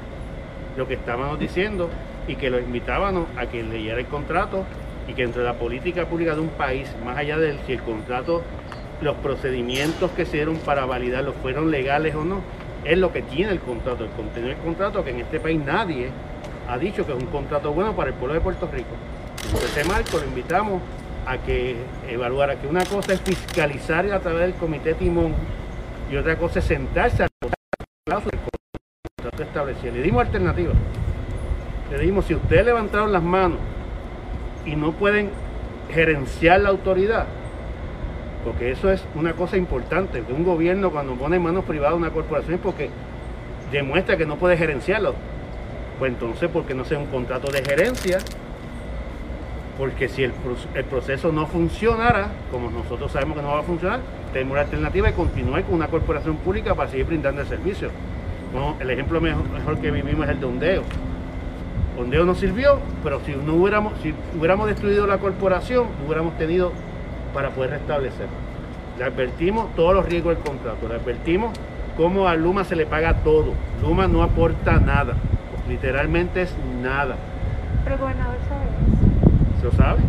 [0.77, 1.89] lo que estábamos diciendo
[2.29, 4.65] y que lo invitábamos a que leyera el contrato
[5.09, 8.43] y que entre la política pública de un país, más allá de si el contrato,
[9.01, 12.43] los procedimientos que se dieron para validarlo fueron legales o no,
[12.85, 16.11] es lo que tiene el contrato, el contenido del contrato, que en este país nadie
[16.69, 18.95] ha dicho que es un contrato bueno para el pueblo de Puerto Rico.
[19.51, 20.83] En ese marco lo invitamos
[21.27, 21.77] a que
[22.09, 25.35] evaluara que una cosa es fiscalizar a través del comité timón
[26.13, 27.27] y otra cosa es sentarse a
[28.07, 28.21] el
[29.17, 29.95] contrato establecido.
[29.95, 30.75] Le dimos alternativas.
[31.91, 33.59] Le dimos, si ustedes levantaron las manos
[34.67, 35.31] y no pueden
[35.91, 37.25] gerenciar la autoridad,
[38.45, 42.57] porque eso es una cosa importante, que un gobierno cuando pone manos privadas una corporación
[42.57, 42.91] es porque
[43.71, 45.15] demuestra que no puede gerenciarlo.
[45.99, 48.19] Pues entonces, ¿por qué no sea un contrato de gerencia?
[49.79, 50.33] Porque si el,
[50.91, 54.01] proceso no funcionara, como nosotros sabemos que no va a funcionar,
[54.33, 57.91] tenemos la alternativa de continuar con una corporación pública para seguir brindando el servicio.
[58.81, 60.83] el ejemplo mejor, que vivimos es el de Ondeo
[61.99, 66.73] Ondeo no sirvió, pero si no hubiéramos, si hubiéramos destruido la corporación, hubiéramos tenido
[67.35, 68.27] para poder restablecer.
[68.99, 71.53] Le advertimos todos los riesgos del contrato, le advertimos
[71.97, 73.53] cómo a Luma se le paga todo.
[73.83, 75.15] Luma no aporta nada,
[75.69, 77.17] literalmente es nada.
[77.85, 79.09] Pero gobernador sabe eso.
[79.09, 79.12] ¿Se
[79.63, 80.01] lo sabe?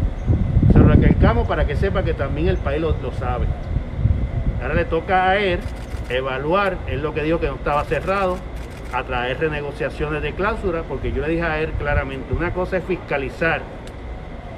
[0.71, 3.45] Se lo recalcamos para que sepa que también el país lo, lo sabe.
[4.61, 5.59] Ahora le toca a él
[6.09, 8.37] evaluar, es lo que dijo que no estaba cerrado,
[8.93, 12.83] a traer renegociaciones de cláusula, porque yo le dije a él claramente, una cosa es
[12.83, 13.61] fiscalizar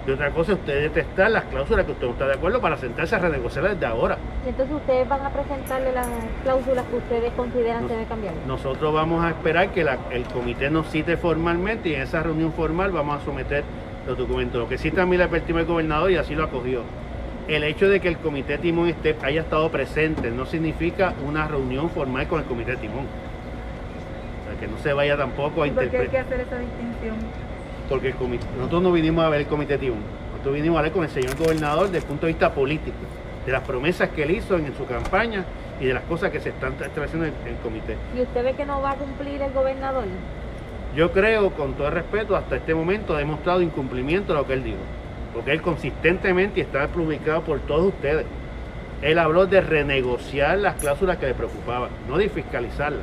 [0.08, 2.78] y otra cosa es usted detestar las cláusulas que usted no está de acuerdo para
[2.78, 4.18] sentarse a renegociar desde ahora.
[4.46, 6.08] entonces ustedes van a presentarle las
[6.44, 8.34] cláusulas que ustedes consideran que deben cambiar.
[8.46, 12.92] Nosotros vamos a esperar que el comité nos cite formalmente y en esa reunión formal
[12.92, 13.64] vamos a someter
[14.08, 14.60] los documentos.
[14.60, 16.84] Lo que sí también le advertimos al gobernador y así lo acogió.
[17.48, 21.90] El hecho de que el comité Timón esté, haya estado presente no significa una reunión
[21.90, 23.06] formal con el comité Timón
[24.60, 26.02] que no se vaya tampoco a interpretar.
[26.02, 27.16] ¿Por qué hay que hacer esa distinción?
[27.90, 28.14] Porque
[28.58, 30.00] nosotros no vinimos a ver el comité Tibón,
[30.32, 32.98] nosotros vinimos a ver con el señor gobernador desde el punto de vista político,
[33.46, 35.46] de las promesas que él hizo en, su campaña
[35.80, 37.96] y de las cosas que se están estableciendo en el comité.
[38.16, 40.06] ¿Y usted ve que no va a cumplir el gobernador?
[40.96, 44.54] Yo creo, con todo el respeto, hasta este momento ha demostrado incumplimiento de lo que
[44.54, 44.78] él dijo.
[45.34, 48.26] Porque él consistentemente, está publicado por todos ustedes,
[49.02, 53.02] él habló de renegociar las cláusulas que le preocupaban, no de fiscalizarlas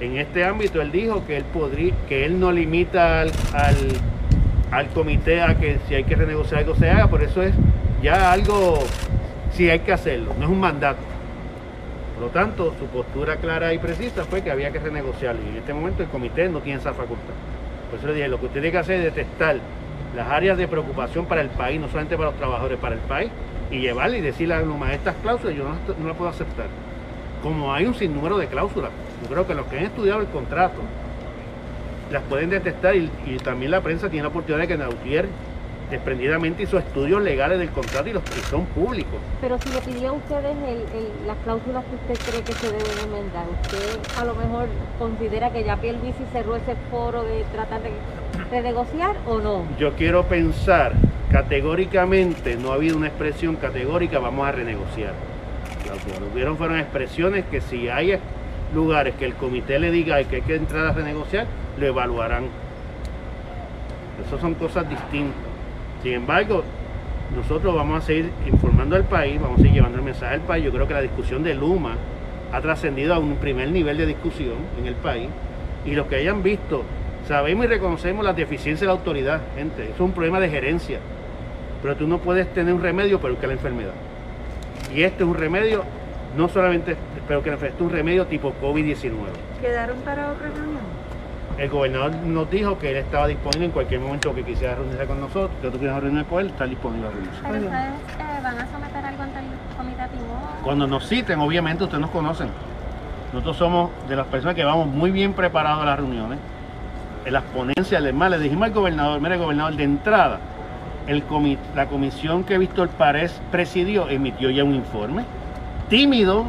[0.00, 3.30] en este ámbito él dijo que él podría, que él no limita al,
[4.70, 7.54] al, comité a que si hay que renegociar algo se haga, por eso es
[8.02, 8.78] ya algo,
[9.52, 10.98] si hay que hacerlo, no es un mandato.
[12.16, 15.56] Por lo tanto, su postura clara y precisa fue que había que renegociarlo y en
[15.56, 17.34] este momento el comité no tiene esa facultad.
[17.90, 19.56] Por eso le dije, lo que usted tiene que hacer es detectar
[20.16, 23.30] las áreas de preocupación para el país, no solamente para los trabajadores, para el país,
[23.70, 26.66] y llevarle y decirle a Luma, estas cláusulas yo no, no las puedo aceptar.
[27.42, 30.80] Como hay un sinnúmero de cláusulas, yo creo que los que han estudiado el contrato
[32.10, 33.10] las pueden detectar y,
[33.42, 35.28] también la prensa tiene la oportunidad de que Nautier
[35.90, 39.18] desprendidamente hizo estudios legales del contrato y los que son públicos.
[39.40, 40.56] Pero si le pidió a ustedes
[41.26, 44.66] las cláusulas que usted cree que se deben enmendar, ¿usted a lo mejor
[44.98, 47.90] considera que ya Pierluisi cerró ese foro de tratar de,
[48.50, 49.64] de negociar o no?
[49.78, 50.92] Yo quiero pensar
[51.30, 55.12] categóricamente, no ha habido una expresión categórica, vamos a renegociar.
[55.86, 58.18] Lo que hubieron fueron expresiones que si hay
[58.74, 61.46] lugares que el comité le diga que hay que entrar a renegociar,
[61.78, 62.44] lo evaluarán.
[64.26, 65.45] Esas son cosas distintas.
[66.06, 66.62] Sin embargo,
[67.34, 70.64] nosotros vamos a seguir informando al país, vamos a seguir llevando el mensaje al país.
[70.64, 71.96] Yo creo que la discusión de Luma
[72.52, 75.28] ha trascendido a un primer nivel de discusión en el país
[75.84, 76.84] y los que hayan visto,
[77.26, 79.90] sabemos y reconocemos las deficiencias de la autoridad, gente.
[79.90, 81.00] Es un problema de gerencia.
[81.82, 83.94] Pero tú no puedes tener un remedio pero que la enfermedad.
[84.94, 85.82] Y este es un remedio
[86.36, 86.94] no solamente,
[87.26, 89.10] pero que nos un remedio tipo COVID-19.
[89.60, 90.95] ¿Quedaron para otra reunión?
[91.58, 95.20] El gobernador nos dijo que él estaba disponible en cualquier momento que quisiera reunirse con
[95.20, 97.38] nosotros, que tú quieras reunirse con él, está disponible a reunirse.
[97.42, 99.44] ¿Pero ustedes eh, van a someter algo ante el
[99.76, 100.02] comité
[100.62, 102.48] Cuando nos citen, obviamente ustedes nos conocen.
[103.32, 106.38] Nosotros somos de las personas que vamos muy bien preparados a las reuniones.
[107.24, 110.38] En las ponencias, además, le dijimos al gobernador, mire gobernador, de entrada,
[111.06, 111.24] el
[111.74, 115.24] la comisión que Víctor Párez presidió emitió ya un informe
[115.88, 116.46] tímido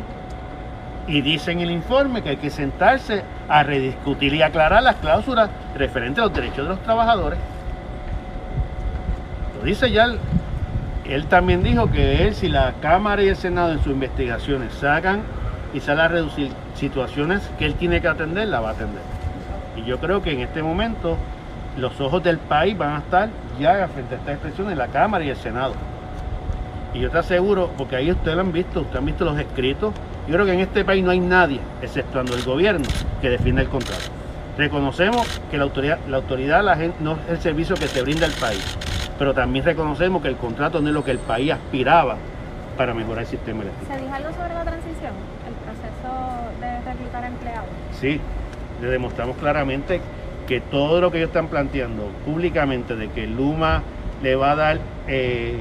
[1.08, 5.50] y dice en el informe que hay que sentarse a rediscutir y aclarar las cláusulas
[5.76, 7.40] referentes a los derechos de los trabajadores.
[9.64, 10.08] dice ya,
[11.06, 15.22] él también dijo que él, si la Cámara y el Senado en sus investigaciones sacan
[15.74, 19.02] y salen a reducir situaciones que él tiene que atender, la va a atender.
[19.76, 21.18] Y yo creo que en este momento
[21.78, 23.30] los ojos del país van a estar
[23.60, 25.74] ya frente a esta expresión en la Cámara y el Senado.
[26.94, 29.94] Y yo te aseguro, porque ahí ustedes lo han visto, ustedes han visto los escritos,
[30.28, 32.86] yo creo que en este país no hay nadie, exceptuando el gobierno,
[33.22, 34.04] que defienda el contrato.
[34.58, 38.26] Reconocemos que la autoridad, la autoridad la gente, no es el servicio que se brinda
[38.26, 38.78] al país,
[39.18, 42.18] pero también reconocemos que el contrato no es lo que el país aspiraba
[42.78, 43.94] para mejorar el sistema eléctrico.
[43.94, 45.14] ¿Se dijo algo sobre la transición,
[45.48, 47.70] el proceso de reclutar empleados?
[48.00, 48.20] Sí,
[48.82, 50.02] le demostramos claramente
[50.48, 53.82] que todo lo que ellos están planteando públicamente de que Luma
[54.22, 55.58] le va a dar eh,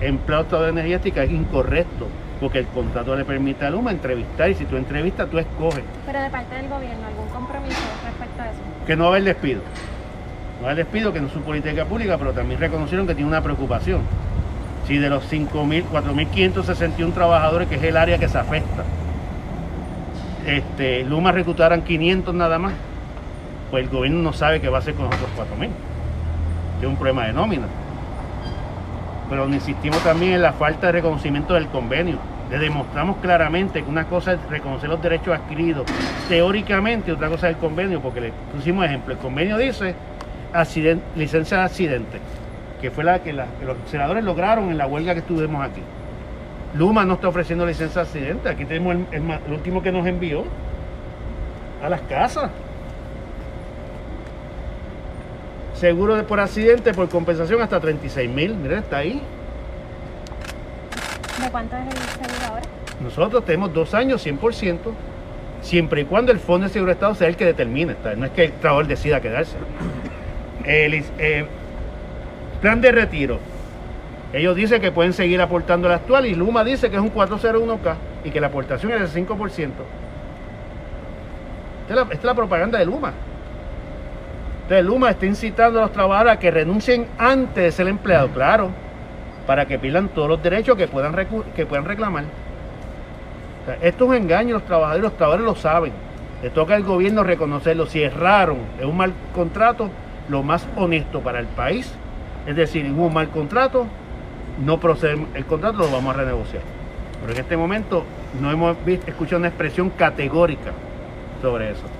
[0.00, 2.08] empleo de energía eléctrica es incorrecto,
[2.40, 5.82] porque el contrato le permite a Luma entrevistar y si tú entrevistas, tú escoges.
[6.06, 8.58] Pero de parte del gobierno, ¿algún compromiso respecto a eso?
[8.86, 9.60] Que no va a haber despido.
[10.58, 13.14] No va a haber despido, que no es su política pública, pero también reconocieron que
[13.14, 14.02] tiene una preocupación.
[14.86, 18.84] Si de los 5.000, 4.561 trabajadores, que es el área que se afecta,
[20.46, 22.72] este, Luma reclutaran 500 nada más,
[23.70, 25.68] pues el gobierno no sabe qué va a hacer con los otros 4.000.
[26.80, 27.66] Es un problema de nómina.
[29.28, 32.18] Pero insistimos también en la falta de reconocimiento del convenio.
[32.50, 35.84] Le demostramos claramente que una cosa es reconocer los derechos adquiridos
[36.28, 39.12] teóricamente, otra cosa es el convenio, porque le pusimos ejemplo.
[39.12, 39.94] El convenio dice
[41.14, 42.18] licencia de accidente,
[42.80, 43.46] que fue la que, los
[43.86, 45.82] senadores lograron en la huelga que estuvimos aquí.
[46.74, 48.48] Luma no está ofreciendo licencia de accidente.
[48.48, 50.44] Aquí tenemos el último que nos envió
[51.82, 52.50] a las casas.
[55.78, 58.54] Seguro de por accidente, por compensación hasta 36 mil.
[58.56, 59.22] Miren, está ahí.
[61.40, 62.62] ¿De cuánto es el seguro ahora?
[63.00, 64.78] Nosotros tenemos dos años, 100%,
[65.62, 67.94] siempre y cuando el Fondo de Seguro de Estado sea el que determine.
[68.16, 69.56] No es que el trabajador decida quedarse.
[70.64, 71.46] El eh,
[72.60, 73.38] plan de retiro.
[74.32, 77.94] Ellos dicen que pueden seguir aportando el actual y Luma dice que es un 401k
[78.24, 79.70] y que la aportación es del 5%.
[81.88, 83.14] esta es la propaganda de Luma.
[84.68, 88.68] Entonces Luma está incitando a los trabajadores a que renuncien antes de ser empleado, claro,
[89.46, 91.16] para que pidan todos los derechos que puedan,
[91.56, 92.24] que puedan reclamar.
[93.80, 95.92] esto es un engaño, los trabajadores, los trabajadores lo saben.
[96.42, 97.86] Le toca al gobierno reconocerlo.
[97.86, 99.88] Si erraron, es un mal contrato,
[100.28, 101.90] lo más honesto para el país.
[102.46, 103.86] Es decir, hubo un mal contrato,
[104.62, 106.62] no procede el contrato, lo vamos a renegociar.
[107.22, 108.04] Pero en este momento
[108.38, 110.72] no hemos escuchado una expresión categórica
[111.40, 111.97] sobre eso.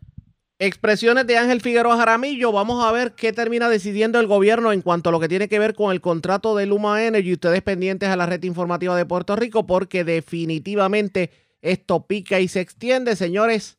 [0.61, 2.51] Expresiones de Ángel Figueroa Jaramillo.
[2.51, 5.61] Vamos a ver qué termina decidiendo el gobierno en cuanto a lo que tiene que
[5.61, 7.35] ver con el contrato de Luma Energy.
[7.35, 11.31] Ustedes pendientes a la red informativa de Puerto Rico porque definitivamente
[11.63, 13.15] esto pica y se extiende.
[13.15, 13.79] Señores,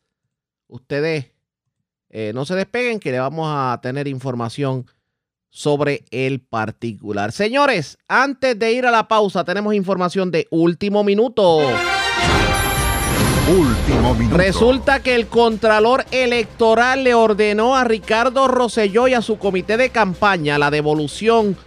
[0.68, 1.32] ustedes
[2.10, 4.86] eh, no se despeguen que le vamos a tener información
[5.50, 7.34] sobre el particular.
[7.34, 11.60] Señores, antes de ir a la pausa tenemos información de último minuto.
[13.50, 14.38] Último minuto.
[14.38, 19.90] Resulta que el Contralor Electoral le ordenó a Ricardo Rosselló y a su comité de
[19.90, 21.58] campaña la devolución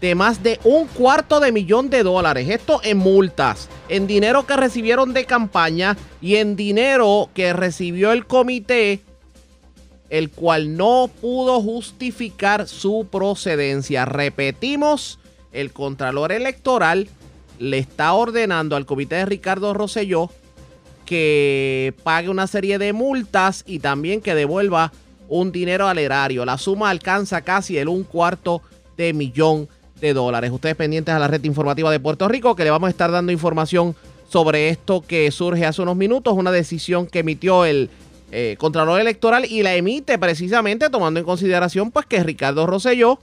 [0.00, 2.48] de más de un cuarto de millón de dólares.
[2.48, 8.24] Esto en multas, en dinero que recibieron de campaña y en dinero que recibió el
[8.24, 9.00] comité,
[10.08, 14.06] el cual no pudo justificar su procedencia.
[14.06, 15.18] Repetimos,
[15.52, 17.06] el Contralor Electoral
[17.58, 20.30] le está ordenando al comité de Ricardo Rosselló
[21.08, 24.92] que pague una serie de multas y también que devuelva
[25.26, 26.44] un dinero al erario.
[26.44, 28.60] La suma alcanza casi el un cuarto
[28.98, 29.70] de millón
[30.02, 30.50] de dólares.
[30.52, 33.32] Ustedes pendientes a la red informativa de Puerto Rico que le vamos a estar dando
[33.32, 33.96] información
[34.28, 37.88] sobre esto que surge hace unos minutos, una decisión que emitió el
[38.30, 43.18] eh, Contralor Electoral y la emite precisamente tomando en consideración pues que Ricardo Rosselló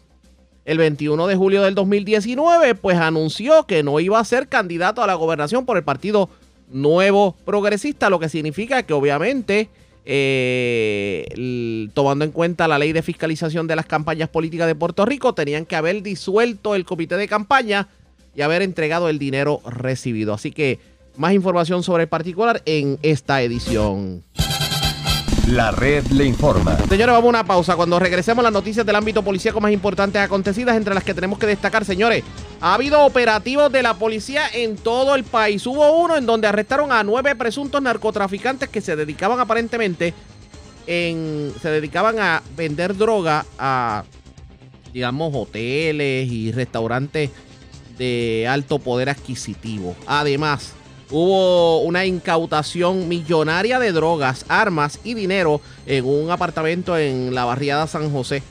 [0.66, 5.08] el 21 de julio del 2019 pues anunció que no iba a ser candidato a
[5.08, 6.32] la gobernación por el partido
[6.70, 9.70] nuevo progresista, lo que significa que obviamente,
[10.06, 15.34] eh, tomando en cuenta la ley de fiscalización de las campañas políticas de Puerto Rico,
[15.34, 17.88] tenían que haber disuelto el comité de campaña
[18.36, 20.34] y haber entregado el dinero recibido.
[20.34, 20.80] Así que
[21.18, 24.24] más información sobre el particular en esta edición.
[25.48, 26.76] La red le informa.
[26.90, 27.76] Señores, vamos a una pausa.
[27.76, 31.46] Cuando regresemos las noticias del ámbito policíaco más importantes acontecidas, entre las que tenemos que
[31.46, 32.24] destacar, señores,
[32.62, 35.66] ha habido operativos de la policía en todo el país.
[35.68, 40.16] Hubo uno en donde arrestaron a nueve presuntos narcotraficantes que se dedicaban aparentemente
[40.88, 41.54] en.
[41.62, 44.04] se dedicaban a vender droga a
[44.94, 47.30] digamos hoteles y restaurantes
[48.00, 49.96] de alto poder adquisitivo.
[50.08, 50.74] Además,
[51.10, 57.88] hubo una incautación millonaria de drogas, armas y dinero en un apartamento en la barriada
[57.88, 58.42] San José,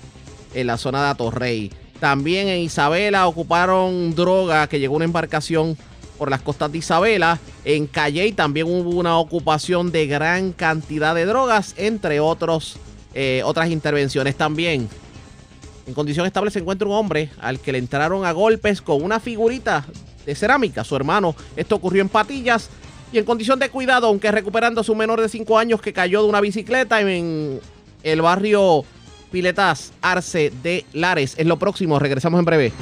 [0.54, 1.72] en la zona de Atorrey.
[2.00, 5.76] También en Isabela ocuparon droga que llegó una embarcación
[6.18, 7.38] por las costas de Isabela.
[7.64, 12.76] En Calley también hubo una ocupación de gran cantidad de drogas, entre otros,
[13.14, 14.88] eh, otras intervenciones también.
[15.86, 19.20] En condición estable se encuentra un hombre al que le entraron a golpes con una
[19.20, 19.84] figurita
[20.26, 21.34] de cerámica, su hermano.
[21.56, 22.70] Esto ocurrió en Patillas
[23.12, 26.22] y en condición de cuidado, aunque recuperando a su menor de 5 años que cayó
[26.22, 27.60] de una bicicleta en
[28.02, 28.84] el barrio
[29.30, 31.34] Piletas Arce de Lares.
[31.36, 32.72] Es lo próximo, regresamos en breve.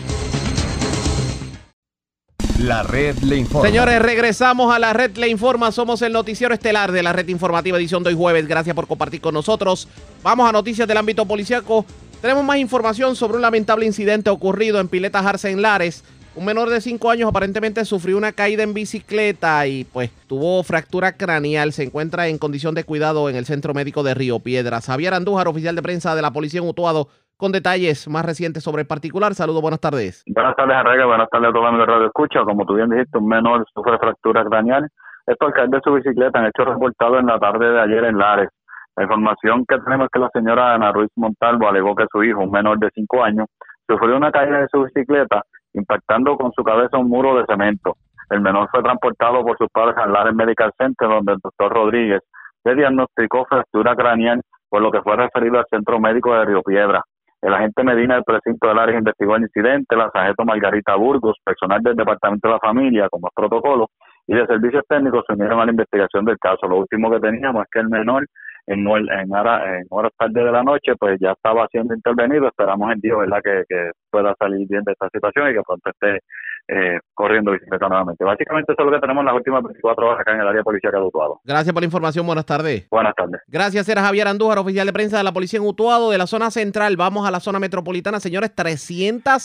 [2.58, 3.66] La red le informa.
[3.66, 5.72] Señores, regresamos a la red le informa.
[5.72, 8.46] Somos el noticiero estelar de la red informativa edición de hoy jueves.
[8.46, 9.88] Gracias por compartir con nosotros.
[10.22, 11.84] Vamos a noticias del ámbito policiaco.
[12.20, 16.04] Tenemos más información sobre un lamentable incidente ocurrido en Piletas Arce en Lares.
[16.34, 21.12] Un menor de 5 años aparentemente sufrió una caída en bicicleta y pues tuvo fractura
[21.12, 21.72] craneal.
[21.72, 24.86] Se encuentra en condición de cuidado en el Centro Médico de Río Piedras.
[24.86, 28.80] Javier Andújar, oficial de prensa de la Policía en Utuado, con detalles más recientes sobre
[28.80, 29.34] el particular.
[29.34, 30.24] Saludos, buenas tardes.
[30.26, 31.04] Buenas tardes, Arrega.
[31.04, 32.40] Buenas tardes a todos los radio escucha.
[32.44, 34.88] Como tú bien dijiste, un menor sufre fractura craneal.
[35.26, 38.16] Esto al caer de su bicicleta han hecho reportado en la tarde de ayer en
[38.16, 38.48] Lares.
[38.96, 42.40] La información que tenemos es que la señora Ana Ruiz Montalvo alegó que su hijo,
[42.40, 43.48] un menor de 5 años,
[43.86, 45.42] sufrió una caída de su bicicleta
[45.74, 47.96] impactando con su cabeza un muro de cemento.
[48.30, 52.20] El menor fue transportado por sus padres al Lares Medical Center, donde el doctor Rodríguez
[52.64, 57.02] le diagnosticó fractura craneal, por lo que fue referido al Centro Médico de Río Piedra.
[57.42, 61.82] El agente Medina del precinto del área investigó el incidente, la sargento Margarita Burgos, personal
[61.82, 63.88] del Departamento de la Familia, como es protocolo,
[64.28, 66.68] y de servicios técnicos se unieron a la investigación del caso.
[66.68, 68.24] Lo último que teníamos es que el menor
[68.66, 72.46] en, en, hora, en horas tarde de la noche, pues ya estaba siendo intervenido.
[72.48, 75.90] Esperamos en Dios, ¿verdad?, que, que pueda salir bien de esta situación y que pronto
[75.90, 76.20] esté
[76.68, 78.24] eh, corriendo bicicleta nuevamente.
[78.24, 80.58] Básicamente eso es lo que tenemos en las últimas 24 horas acá en el área
[80.58, 81.40] de policía de Utuado.
[81.44, 82.24] Gracias por la información.
[82.24, 82.88] Buenas tardes.
[82.88, 83.40] Buenas tardes.
[83.48, 86.50] Gracias, era Javier Andújar, oficial de prensa de la policía en Utuado, de la zona
[86.50, 86.96] central.
[86.96, 88.20] Vamos a la zona metropolitana.
[88.20, 89.42] Señores, 300,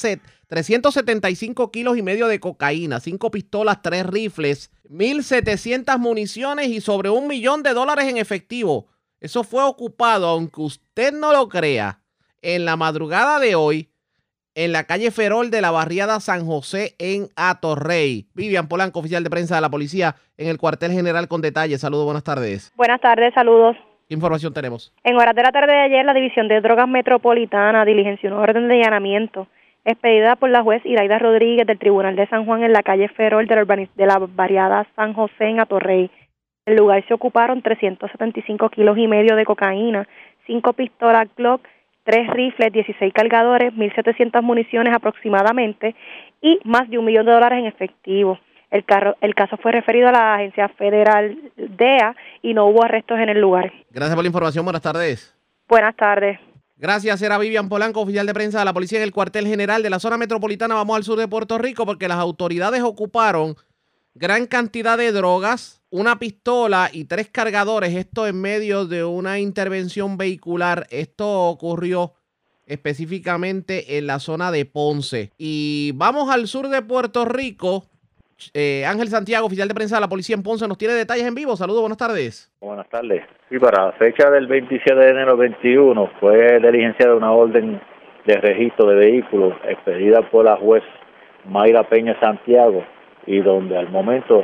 [0.48, 7.28] 375 kilos y medio de cocaína, 5 pistolas, 3 rifles, 1.700 municiones y sobre un
[7.28, 8.88] millón de dólares en efectivo.
[9.20, 12.00] Eso fue ocupado, aunque usted no lo crea,
[12.42, 13.90] en la madrugada de hoy
[14.58, 18.26] en la calle Ferol de la barriada San José en Atorrey.
[18.34, 21.82] Vivian Polanco, oficial de prensa de la policía en el cuartel general con detalles.
[21.82, 22.74] Saludos, buenas tardes.
[22.76, 23.78] Buenas tardes, saludos.
[24.08, 24.96] ¿Qué información tenemos?
[25.04, 28.68] En horas de la tarde de ayer, la División de Drogas Metropolitana diligenció una orden
[28.68, 29.48] de allanamiento
[29.86, 33.46] expedida por la juez Iraida Rodríguez del Tribunal de San Juan en la calle Ferol
[33.46, 36.10] de la, de la barriada San José en Atorrey.
[36.68, 40.06] En el lugar se ocuparon 375 kilos y medio de cocaína,
[40.46, 41.62] cinco pistolas Glock,
[42.04, 45.96] tres rifles, 16 cargadores, 1.700 municiones aproximadamente
[46.42, 48.38] y más de un millón de dólares en efectivo.
[48.70, 53.18] El, carro, el caso fue referido a la agencia federal DEA y no hubo arrestos
[53.18, 53.72] en el lugar.
[53.90, 54.66] Gracias por la información.
[54.66, 55.34] Buenas tardes.
[55.70, 56.38] Buenas tardes.
[56.76, 59.90] Gracias, era Vivian Polanco, oficial de prensa de la policía en el cuartel general de
[59.90, 60.76] la zona metropolitana.
[60.76, 63.56] Vamos al sur de Puerto Rico porque las autoridades ocuparon
[64.16, 67.96] gran cantidad de drogas, una pistola y tres cargadores.
[67.96, 70.86] Esto en medio de una intervención vehicular.
[70.90, 72.14] Esto ocurrió
[72.66, 75.32] específicamente en la zona de Ponce.
[75.38, 77.86] Y vamos al sur de Puerto Rico.
[78.54, 81.34] Eh, Ángel Santiago, oficial de prensa de la policía en Ponce, nos tiene detalles en
[81.34, 81.56] vivo.
[81.56, 82.52] Saludos, buenas tardes.
[82.62, 83.24] Buenas tardes.
[83.50, 87.82] Sí, para la fecha del 27 de enero 21 fue diligenciada una orden
[88.26, 90.84] de registro de vehículos expedida por la juez
[91.46, 92.84] Mayra Peña Santiago
[93.26, 94.44] y donde al momento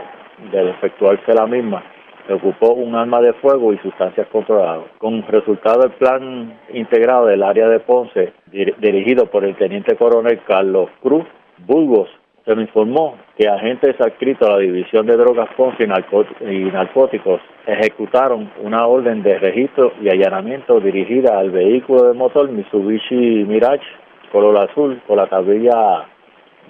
[0.51, 1.83] de efectuarse la misma
[2.27, 4.85] se ocupó un arma de fuego y sustancias controladas.
[4.97, 10.89] Con resultado del plan integrado del área de Ponce, dirigido por el teniente coronel Carlos
[11.01, 11.25] Cruz
[11.57, 12.09] Burgos,
[12.45, 18.51] se me informó que agentes adscritos a la División de Drogas Ponce y Narcóticos ejecutaron
[18.61, 23.85] una orden de registro y allanamiento dirigida al vehículo de motor Mitsubishi Mirage
[24.33, 26.05] color azul con la tablilla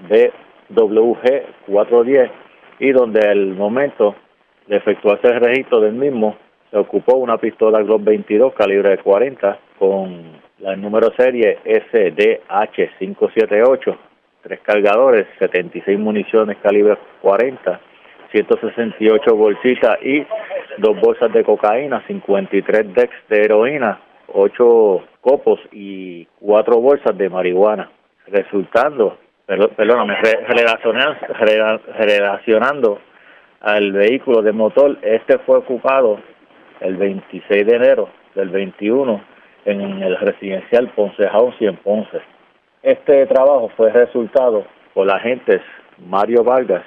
[0.10, 0.32] de
[0.76, 2.30] WG410
[2.84, 4.14] y donde el momento
[4.68, 6.36] de efectuarse el registro del mismo
[6.70, 13.98] se ocupó una pistola Glock 22 calibre 40 con la número serie SDH578,
[14.42, 17.80] tres cargadores, 76 municiones calibre 40,
[18.34, 20.26] 168 bolsitas y
[20.78, 27.90] dos bolsas de cocaína, 53 decks de heroína, 8 copos y cuatro bolsas de marihuana,
[28.28, 30.16] resultando perdóname,
[31.98, 33.00] relacionando
[33.62, 36.20] al vehículo de motor, este fue ocupado
[36.80, 39.22] el 26 de enero del 21
[39.66, 42.22] en el residencial Ponce House en Ponce.
[42.82, 45.62] Este trabajo fue resultado por agentes
[46.06, 46.84] Mario Vargas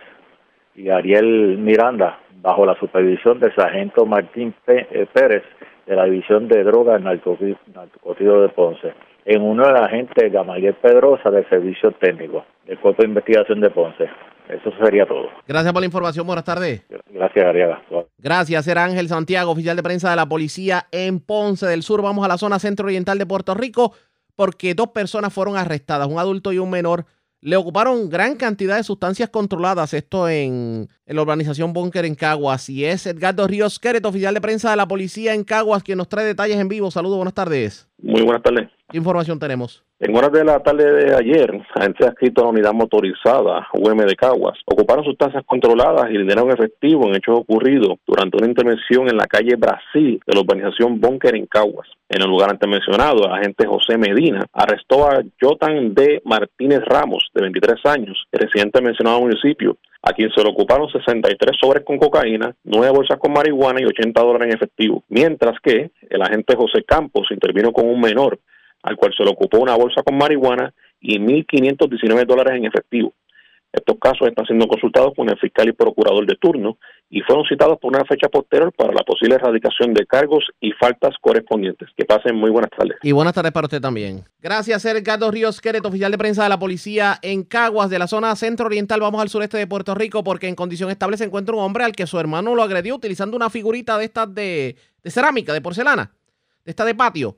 [0.74, 5.42] y Ariel Miranda bajo la supervisión del sargento Martín eh, Pérez
[5.86, 8.92] de la División de Drogas Narcotido de Ponce,
[9.26, 13.70] en uno de la agente Gamaliel Pedrosa del Servicio Técnico del Cuerpo de Investigación de
[13.70, 14.08] Ponce.
[14.48, 15.28] Eso sería todo.
[15.48, 16.24] Gracias por la información.
[16.24, 16.86] Buenas tardes.
[17.10, 17.82] Gracias, Ariaga.
[18.18, 18.68] Gracias.
[18.68, 22.00] Era Ángel Santiago, oficial de prensa de la policía en Ponce del Sur.
[22.00, 23.92] Vamos a la zona centro-oriental de Puerto Rico
[24.36, 27.06] porque dos personas fueron arrestadas, un adulto y un menor.
[27.40, 32.68] Le ocuparon gran cantidad de sustancias controladas, esto en, la urbanización Bunker en Caguas.
[32.68, 36.08] Y es Edgardo Ríos Queret, oficial de prensa de la policía en Caguas, quien nos
[36.08, 36.90] trae detalles en vivo.
[36.90, 37.88] Saludos, buenas tardes.
[38.02, 38.68] Muy buenas tardes.
[38.90, 39.82] ¿Qué información tenemos?
[39.98, 44.14] En horas de la tarde de ayer, agentes adscritos a la unidad motorizada UM de
[44.14, 49.16] Caguas ocuparon sustancias controladas y dinero en efectivo en hechos ocurridos durante una intervención en
[49.16, 51.88] la calle Brasil de la urbanización Bunker en Caguas.
[52.10, 56.20] En el lugar antes mencionado, el agente José Medina arrestó a Jotan D.
[56.24, 61.84] Martínez Ramos, de 23 años, residente mencionado municipio, a quien se le ocuparon 63 sobres
[61.84, 65.04] con cocaína, 9 bolsas con marihuana y 80 dólares en efectivo.
[65.08, 68.38] Mientras que el agente José Campos intervino con un menor
[68.82, 73.12] al cual se le ocupó una bolsa con marihuana y 1.519 dólares en efectivo.
[73.76, 76.78] Estos casos están siendo consultados con el fiscal y procurador de turno
[77.10, 81.14] y fueron citados por una fecha posterior para la posible erradicación de cargos y faltas
[81.20, 81.90] correspondientes.
[81.94, 82.96] Que pasen muy buenas tardes.
[83.02, 84.24] Y buenas tardes para usted también.
[84.40, 88.34] Gracias, Edgardo Ríos Queret, oficial de prensa de la policía en Caguas, de la zona
[88.34, 88.98] centro-oriental.
[88.98, 91.92] Vamos al sureste de Puerto Rico porque en condición estable se encuentra un hombre al
[91.92, 96.14] que su hermano lo agredió utilizando una figurita de estas de, de cerámica, de porcelana,
[96.64, 97.36] de esta de patio.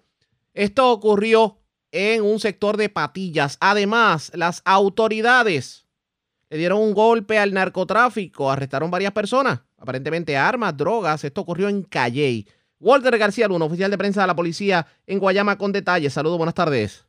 [0.55, 1.59] Esto ocurrió
[1.91, 3.59] en un sector de patillas.
[3.61, 5.88] Además, las autoridades
[6.51, 11.23] le dieron un golpe al narcotráfico, arrestaron varias personas, aparentemente armas, drogas.
[11.25, 12.47] Esto ocurrió en Calley.
[12.81, 16.13] Walter García un oficial de prensa de la policía en Guayama con detalles.
[16.13, 17.07] Saludos, buenas tardes.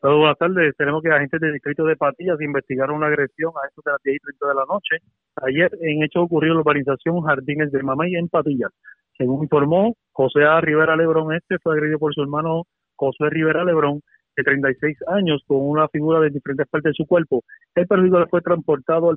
[0.00, 0.76] Saludos, buenas tardes.
[0.76, 4.16] Tenemos que agentes del distrito de Patillas investigaron una agresión a eso de las 10
[4.16, 4.96] y 30 de la noche.
[5.42, 8.72] Ayer en hecho ocurrió en la urbanización Jardines de Mamey en Patillas.
[9.16, 10.60] Según informó José A.
[10.60, 12.64] Rivera Lebrón, este fue agredido por su hermano
[12.96, 14.00] José Rivera Lebrón,
[14.36, 17.42] de 36 años, con una figura de diferentes partes de su cuerpo.
[17.74, 19.16] El perdido fue transportado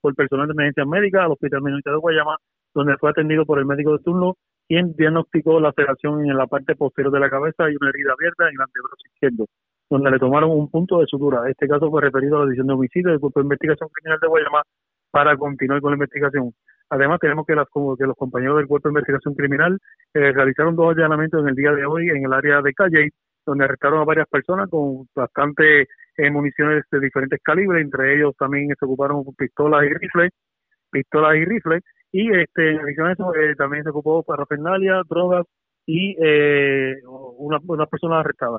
[0.00, 2.36] por personal de emergencia médica al Hospital Militar de Guayama,
[2.74, 4.36] donde fue atendido por el médico de turno,
[4.66, 8.48] quien diagnosticó la laceración en la parte posterior de la cabeza y una herida abierta
[8.48, 9.46] en el antebrazo izquierdo,
[9.90, 11.48] donde le tomaron un punto de sutura.
[11.48, 14.28] Este caso fue referido a la división de homicidio del Grupo de Investigación Criminal de
[14.28, 14.62] Guayama
[15.10, 16.52] para continuar con la investigación.
[16.90, 19.78] Además, tenemos que, las, que los compañeros del Cuerpo de Investigación Criminal
[20.12, 23.10] eh, realizaron dos allanamientos en el día de hoy en el área de Calle,
[23.46, 25.82] donde arrestaron a varias personas con bastante
[26.16, 30.32] eh, municiones de diferentes calibres, entre ellos también se ocuparon pistolas y rifles,
[30.90, 31.82] pistolas y rifles,
[32.12, 35.46] y este, en adición a eso eh, también se ocupó parafernalia, drogas
[35.86, 36.16] y
[37.06, 38.58] una, una persona arrestada.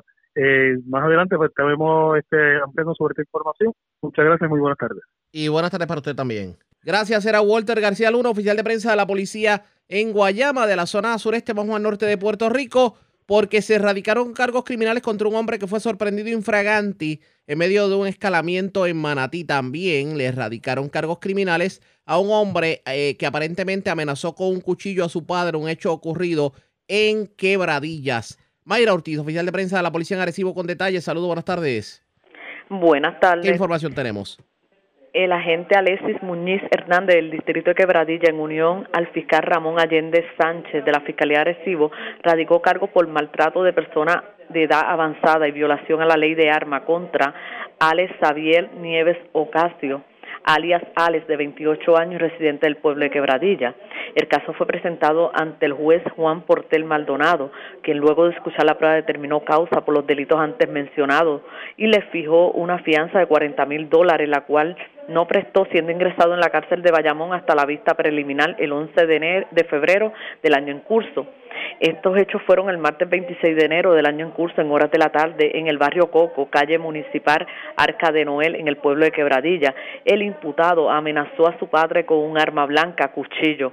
[0.86, 3.72] más adelante pues estaremos este, ampliando sobre esta información.
[4.00, 5.02] Muchas gracias, muy buenas tardes.
[5.32, 6.56] Y buenas tardes para usted también.
[6.86, 10.86] Gracias, era Walter García Luna, oficial de prensa de la policía en Guayama, de la
[10.86, 12.96] zona sureste, vamos al norte de Puerto Rico,
[13.26, 17.96] porque se erradicaron cargos criminales contra un hombre que fue sorprendido infraganti en medio de
[17.96, 19.44] un escalamiento en Manatí.
[19.44, 25.04] También le erradicaron cargos criminales a un hombre eh, que aparentemente amenazó con un cuchillo
[25.04, 26.54] a su padre, un hecho ocurrido
[26.86, 28.38] en Quebradillas.
[28.64, 31.04] Mayra Ortiz, oficial de prensa de la policía en Arecibo, con detalles.
[31.04, 32.02] Saludos, buenas tardes.
[32.68, 33.44] Buenas tardes.
[33.44, 34.38] ¿Qué información tenemos?
[35.16, 40.26] El agente Alexis Muñiz Hernández del Distrito de Quebradilla, en unión al fiscal Ramón Allende
[40.38, 41.90] Sánchez de la Fiscalía de Recibo,
[42.22, 46.50] radicó cargo por maltrato de persona de edad avanzada y violación a la ley de
[46.50, 47.32] arma contra
[47.78, 50.02] Alex Xavier Nieves Ocasio
[50.46, 53.74] alias Alex, de 28 años, residente del pueblo de Quebradilla.
[54.14, 57.50] El caso fue presentado ante el juez Juan Portel Maldonado,
[57.82, 61.42] quien luego de escuchar la prueba determinó causa por los delitos antes mencionados
[61.76, 64.76] y le fijó una fianza de 40 mil dólares, la cual
[65.08, 69.06] no prestó siendo ingresado en la cárcel de Bayamón hasta la vista preliminar el 11
[69.06, 71.26] de, enero, de febrero del año en curso.
[71.80, 74.98] Estos hechos fueron el martes 26 de enero del año en curso en horas de
[74.98, 77.46] la tarde en el barrio Coco, calle municipal
[77.76, 79.74] Arca de Noel en el pueblo de Quebradilla.
[80.04, 83.72] El imputado amenazó a su padre con un arma blanca, cuchillo.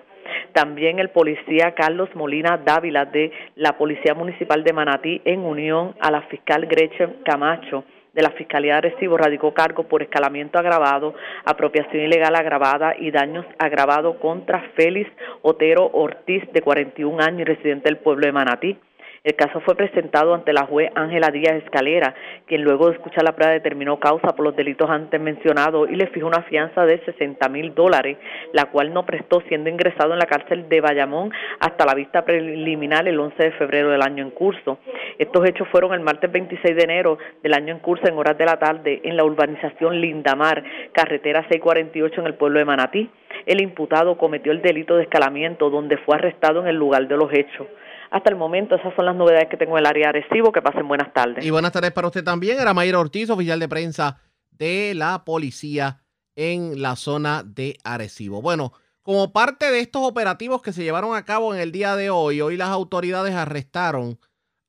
[0.53, 6.11] También el policía Carlos Molina Dávila de la Policía Municipal de Manatí en unión a
[6.11, 7.83] la fiscal Gretchen Camacho
[8.13, 13.45] de la Fiscalía de Recibo radicó cargo por escalamiento agravado, apropiación ilegal agravada y daños
[13.57, 15.09] agravados contra Félix
[15.41, 18.77] Otero Ortiz, de 41 años y residente del pueblo de Manatí.
[19.23, 22.13] El caso fue presentado ante la juez Ángela Díaz Escalera,
[22.45, 26.07] quien luego de escuchar la prueba determinó causa por los delitos antes mencionados y le
[26.07, 28.17] fijó una fianza de 60 mil dólares,
[28.51, 33.07] la cual no prestó siendo ingresado en la cárcel de Bayamón hasta la vista preliminar
[33.07, 34.79] el 11 de febrero del año en curso.
[35.17, 38.43] Estos hechos fueron el martes 26 de enero del año en curso en horas de
[38.43, 40.61] la tarde en la urbanización Lindamar,
[40.91, 43.09] carretera 648 en el pueblo de Manatí.
[43.45, 47.31] El imputado cometió el delito de escalamiento donde fue arrestado en el lugar de los
[47.31, 47.67] hechos.
[48.13, 50.51] Hasta el momento esas son las novedades que tengo en el área de Arecibo.
[50.51, 51.43] Que pasen buenas tardes.
[51.43, 52.59] Y buenas tardes para usted también.
[52.59, 54.19] Era Mayra Ortiz, oficial de prensa
[54.51, 55.97] de la policía
[56.35, 58.39] en la zona de Arecibo.
[58.39, 62.11] Bueno, como parte de estos operativos que se llevaron a cabo en el día de
[62.11, 64.19] hoy, hoy las autoridades arrestaron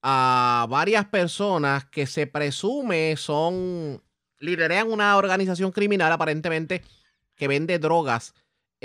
[0.03, 4.03] a varias personas que se presume son,
[4.39, 6.81] liderean una organización criminal aparentemente
[7.37, 8.35] que vende drogas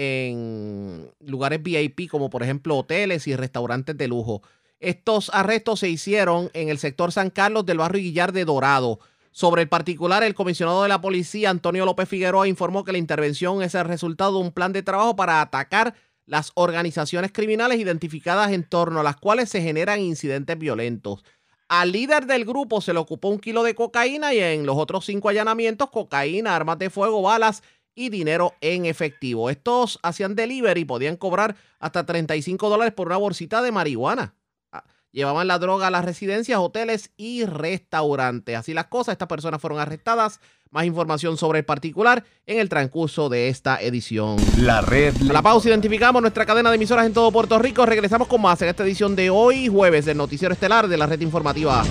[0.02, 4.42] en lugares VIP como por ejemplo hoteles y restaurantes de lujo.
[4.80, 9.00] Estos arrestos se hicieron en el sector San Carlos del barrio Guillar de Dorado.
[9.32, 13.62] Sobre el particular, el comisionado de la policía, Antonio López Figueroa, informó que la intervención
[13.62, 15.96] es el resultado de un plan de trabajo para atacar
[16.26, 21.26] las organizaciones criminales identificadas en torno a las cuales se generan incidentes violentos.
[21.68, 25.06] Al líder del grupo se le ocupó un kilo de cocaína y en los otros
[25.06, 27.64] cinco allanamientos, cocaína, armas de fuego, balas
[28.00, 29.50] y dinero en efectivo.
[29.50, 34.36] Estos hacían delivery y podían cobrar hasta 35 dólares por una bolsita de marihuana.
[34.72, 38.56] Ah, llevaban la droga a las residencias, hoteles y restaurantes.
[38.56, 40.40] Así las cosas, estas personas fueron arrestadas
[40.72, 44.38] más información sobre el particular en el transcurso de esta edición.
[44.58, 45.14] La red.
[45.30, 47.86] A la pausa identificamos nuestra cadena de emisoras en todo Puerto Rico.
[47.86, 51.20] Regresamos con más en esta edición de hoy, jueves, del Noticiero Estelar de la Red
[51.20, 51.84] Informativa.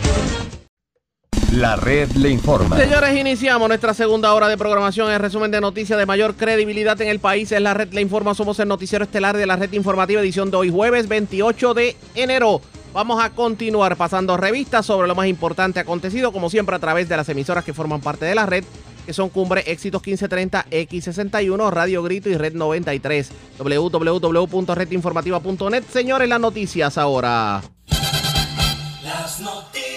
[1.53, 2.77] La red le informa.
[2.77, 5.11] Señores, iniciamos nuestra segunda hora de programación.
[5.11, 8.35] El resumen de noticias de mayor credibilidad en el país es la red le informa.
[8.35, 12.61] Somos el noticiero estelar de la red informativa, edición de hoy, jueves 28 de enero.
[12.93, 17.17] Vamos a continuar pasando revistas sobre lo más importante acontecido, como siempre a través de
[17.17, 18.65] las emisoras que forman parte de la red,
[19.07, 25.85] que son Cumbre Éxitos 1530, X61, Radio Grito y Red 93, www.redinformativa.net.
[25.91, 27.63] Señores, las noticias ahora.
[29.03, 29.88] Las noticias.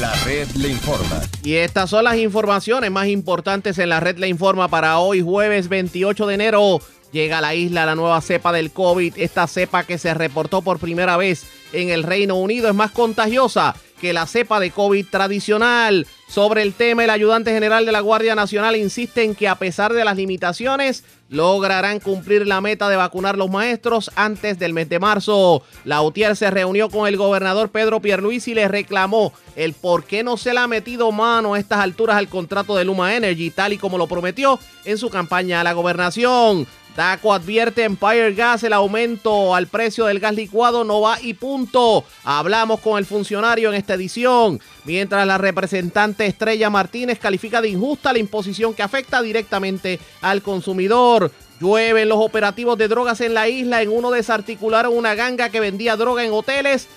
[0.00, 1.22] La red le informa.
[1.42, 5.68] Y estas son las informaciones más importantes en la red le informa para hoy, jueves
[5.68, 6.80] 28 de enero.
[7.10, 9.14] Llega a la isla la nueva cepa del COVID.
[9.16, 13.74] Esta cepa que se reportó por primera vez en el Reino Unido es más contagiosa
[14.00, 16.06] que la cepa de COVID tradicional.
[16.28, 19.92] Sobre el tema, el ayudante general de la Guardia Nacional insiste en que a pesar
[19.92, 24.98] de las limitaciones, lograrán cumplir la meta de vacunar los maestros antes del mes de
[24.98, 25.62] marzo.
[25.84, 30.22] La UTIER se reunió con el gobernador Pedro Pierluisi y le reclamó el por qué
[30.22, 33.72] no se le ha metido mano a estas alturas al contrato de Luma Energy, tal
[33.72, 36.66] y como lo prometió en su campaña a la gobernación.
[36.98, 42.04] DACO advierte Empire Gas el aumento al precio del gas licuado no va y punto.
[42.24, 48.12] Hablamos con el funcionario en esta edición, mientras la representante Estrella Martínez califica de injusta
[48.12, 51.30] la imposición que afecta directamente al consumidor.
[51.60, 53.80] Llueven los operativos de drogas en la isla.
[53.80, 56.88] En uno desarticularon una ganga que vendía droga en hoteles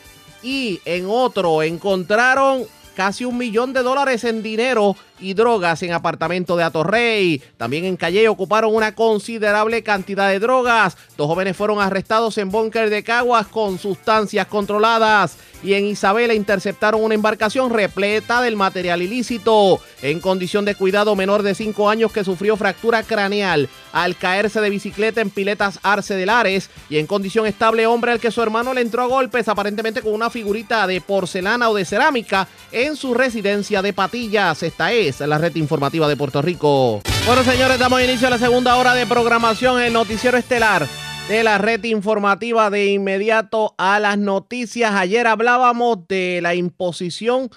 [0.41, 6.57] y en otro encontraron casi un millón de dólares en dinero y drogas en apartamento
[6.57, 7.41] de Atorrey.
[7.57, 10.97] También en Calle ocuparon una considerable cantidad de drogas.
[11.17, 15.37] Dos jóvenes fueron arrestados en búnker de Caguas con sustancias controladas.
[15.63, 19.79] Y en Isabela interceptaron una embarcación repleta del material ilícito.
[20.01, 24.69] En condición de cuidado, menor de 5 años que sufrió fractura craneal al caerse de
[24.71, 26.69] bicicleta en piletas Arce de Lares.
[26.89, 30.13] Y en condición estable, hombre al que su hermano le entró a golpes, aparentemente con
[30.13, 34.63] una figurita de porcelana o de cerámica, en su residencia de Patillas.
[34.63, 37.01] Esta es la red informativa de Puerto Rico.
[37.25, 40.87] Bueno, señores, damos inicio a la segunda hora de programación en Noticiero Estelar
[41.27, 44.93] de la red informativa de inmediato a las noticias.
[44.93, 47.49] Ayer hablábamos de la imposición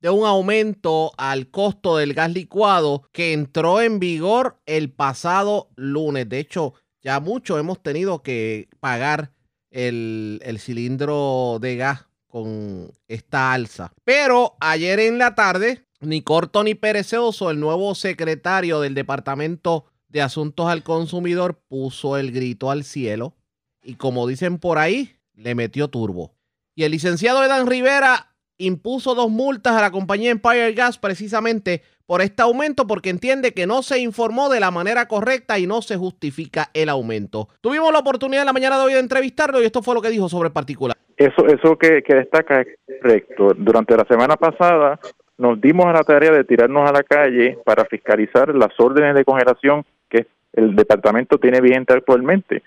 [0.00, 6.28] de un aumento al costo del gas licuado que entró en vigor el pasado lunes.
[6.28, 9.32] De hecho, ya mucho hemos tenido que pagar
[9.70, 13.92] el cilindro de gas con esta alza.
[14.04, 20.22] Pero ayer en la tarde ni corto ni perezoso, el nuevo secretario del Departamento de
[20.22, 23.34] Asuntos al Consumidor puso el grito al cielo
[23.82, 26.34] y como dicen por ahí, le metió turbo.
[26.74, 32.20] Y el licenciado Edan Rivera impuso dos multas a la compañía Empire Gas precisamente por
[32.20, 35.96] este aumento porque entiende que no se informó de la manera correcta y no se
[35.96, 37.48] justifica el aumento.
[37.60, 40.10] Tuvimos la oportunidad en la mañana de hoy de entrevistarlo y esto fue lo que
[40.10, 40.96] dijo sobre el particular.
[41.16, 42.68] Eso, eso que, que destaca es
[43.00, 43.52] correcto.
[43.56, 44.98] Durante la semana pasada
[45.42, 49.24] nos dimos a la tarea de tirarnos a la calle para fiscalizar las órdenes de
[49.24, 52.62] congelación que el departamento tiene vigente actualmente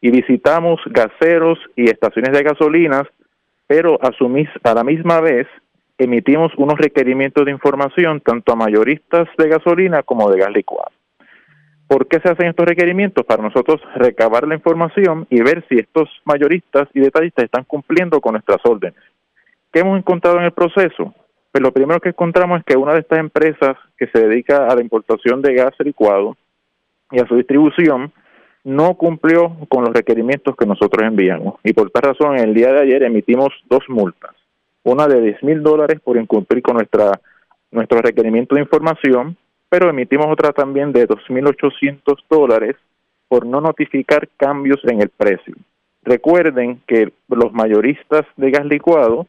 [0.00, 3.02] y visitamos gaseros y estaciones de gasolinas,
[3.66, 4.12] pero a,
[4.70, 5.48] a la misma vez
[5.98, 10.92] emitimos unos requerimientos de información tanto a mayoristas de gasolina como de gas licuado.
[11.88, 13.26] ¿Por qué se hacen estos requerimientos?
[13.26, 18.34] Para nosotros recabar la información y ver si estos mayoristas y detallistas están cumpliendo con
[18.34, 19.02] nuestras órdenes.
[19.72, 21.12] ¿Qué hemos encontrado en el proceso?
[21.52, 24.74] Pues lo primero que encontramos es que una de estas empresas que se dedica a
[24.74, 26.36] la importación de gas licuado
[27.10, 28.12] y a su distribución
[28.62, 31.54] no cumplió con los requerimientos que nosotros enviamos.
[31.64, 34.32] Y por tal razón, el día de ayer emitimos dos multas.
[34.82, 37.20] Una de 10 mil dólares por incumplir con nuestra,
[37.70, 39.36] nuestro requerimiento de información,
[39.68, 42.76] pero emitimos otra también de 2.800 dólares
[43.28, 45.54] por no notificar cambios en el precio.
[46.02, 49.26] Recuerden que los mayoristas de gas licuado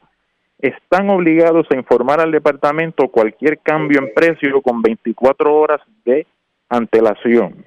[0.62, 6.28] están obligados a informar al departamento cualquier cambio en precio con 24 horas de
[6.70, 7.66] antelación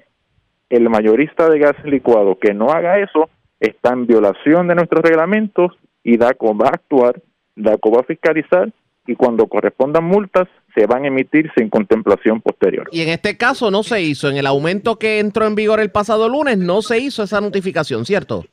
[0.69, 3.29] el mayorista de gas licuado que no haga eso
[3.59, 5.71] está en violación de nuestros reglamentos
[6.03, 7.21] y DACO va a actuar,
[7.55, 8.71] DACO va a fiscalizar
[9.07, 12.87] y cuando correspondan multas se van a emitir sin contemplación posterior.
[12.91, 15.91] Y en este caso no se hizo, en el aumento que entró en vigor el
[15.91, 18.45] pasado lunes no se hizo esa notificación, ¿cierto?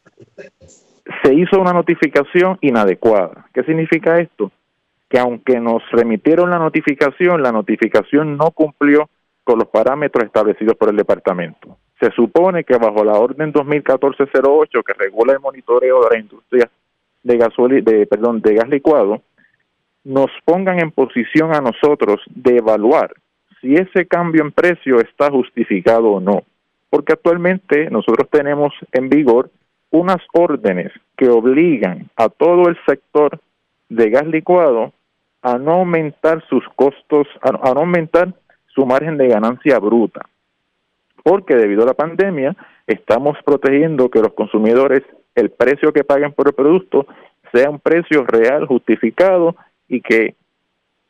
[1.23, 3.47] Se hizo una notificación inadecuada.
[3.55, 4.51] ¿Qué significa esto?
[5.09, 9.09] Que aunque nos remitieron la notificación, la notificación no cumplió
[9.45, 11.77] con los parámetros establecidos por el departamento.
[12.01, 16.71] Se supone que bajo la orden 2014-08 que regula el monitoreo de la industria
[17.23, 19.23] de, de, perdón, de gas licuado,
[20.05, 23.15] nos pongan en posición a nosotros de evaluar
[23.61, 26.43] si ese cambio en precio está justificado o no.
[26.91, 29.51] Porque actualmente nosotros tenemos en vigor
[29.91, 30.91] unas órdenes
[31.23, 33.39] que obligan a todo el sector
[33.89, 34.93] de gas licuado
[35.41, 38.35] a no aumentar sus costos, a no aumentar
[38.67, 40.23] su margen de ganancia bruta
[41.23, 42.57] porque debido a la pandemia
[42.87, 45.03] estamos protegiendo que los consumidores,
[45.35, 47.07] el precio que paguen por el producto,
[47.53, 49.55] sea un precio real, justificado
[49.89, 50.35] y que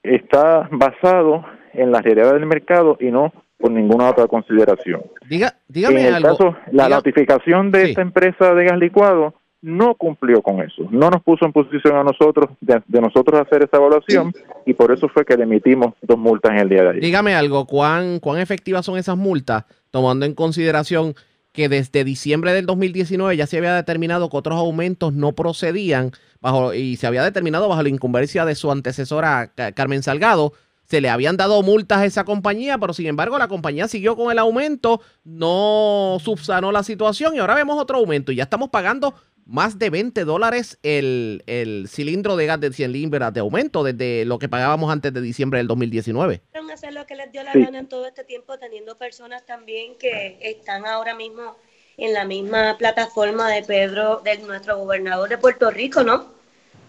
[0.02, 5.02] está basado en la realidad del mercado y no por ninguna otra consideración.
[5.28, 10.42] Diga, dígame en el Caso, la notificación de esta empresa de gas licuado no cumplió
[10.42, 14.34] con eso, no nos puso en posición a nosotros de, nosotros hacer esa evaluación
[14.66, 17.02] y por eso fue que le emitimos dos multas en el día de ayer.
[17.02, 21.14] Dígame algo, ¿cuán, cuán efectivas son esas multas, tomando en consideración
[21.52, 26.10] que desde diciembre del 2019 ya se había determinado que otros aumentos no procedían
[26.40, 30.54] bajo y se había determinado bajo la incumbencia de su antecesora Carmen Salgado.
[30.84, 34.32] Se le habían dado multas a esa compañía, pero sin embargo la compañía siguió con
[34.32, 39.14] el aumento, no subsanó la situación y ahora vemos otro aumento y ya estamos pagando
[39.47, 41.43] más de 20 dólares el,
[41.88, 45.59] cilindro de gas de 100 libras de aumento desde lo que pagábamos antes de diciembre
[45.59, 46.43] del 2019.
[46.72, 50.38] hacer lo que les dio la gana en todo este tiempo, teniendo personas también que
[50.40, 51.57] están ahora mismo
[51.97, 56.26] en la misma plataforma de Pedro, de nuestro gobernador de Puerto Rico, ¿no?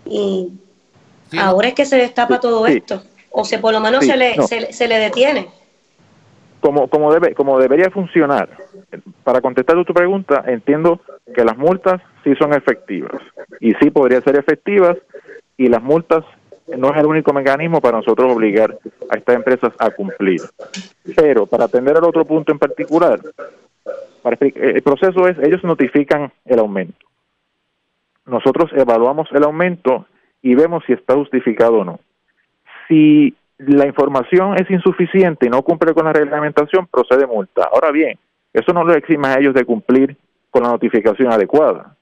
[0.05, 0.51] Y
[1.37, 4.87] ahora es que se destapa todo esto, o se por lo menos se, le, se,
[4.87, 5.49] le detiene.
[6.63, 8.47] Como, como, debe, como debería funcionar,
[9.25, 11.01] para contestar tu pregunta, entiendo
[11.35, 13.21] que las multas sí son efectivas
[13.59, 14.95] y sí podrían ser efectivas
[15.57, 16.23] y las multas
[16.77, 18.77] no es el único mecanismo para nosotros obligar
[19.09, 20.39] a estas empresas a cumplir.
[21.17, 23.19] Pero para atender al otro punto en particular,
[24.55, 27.05] el proceso es, ellos notifican el aumento.
[28.25, 30.05] Nosotros evaluamos el aumento
[30.41, 31.99] y vemos si está justificado o no.
[32.87, 33.35] Si
[33.67, 37.69] la información es insuficiente y no cumple con la reglamentación, procede multa.
[37.71, 38.17] Ahora bien,
[38.53, 40.15] eso no lo exime a ellos de cumplir
[40.49, 41.95] con la notificación adecuada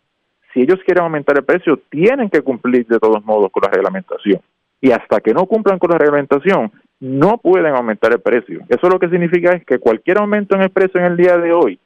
[0.54, 4.42] si ellos quieren aumentar el precio, tienen que cumplir de todos modos con la reglamentación.
[4.82, 8.62] Y hasta que no cumplan con la reglamentación, no pueden aumentar el precio.
[8.68, 11.54] Eso lo que significa es que cualquier aumento en el precio en el día de
[11.54, 11.80] hoy,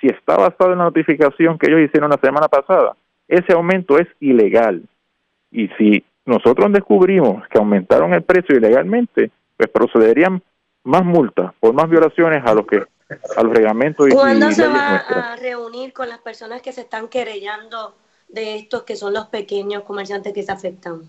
[0.00, 2.94] si está basado en la notificación que ellos hicieron la semana pasada,
[3.28, 4.82] ese aumento es ilegal.
[5.50, 10.42] Y si nosotros descubrimos que aumentaron el precio ilegalmente, pues procederían
[10.84, 12.82] más multas por más violaciones a los que
[13.36, 14.08] a los reglamentos.
[14.12, 17.94] ¿Cuándo se va a reunir con las personas que se están querellando
[18.28, 21.02] de estos que son los pequeños comerciantes que se afectan.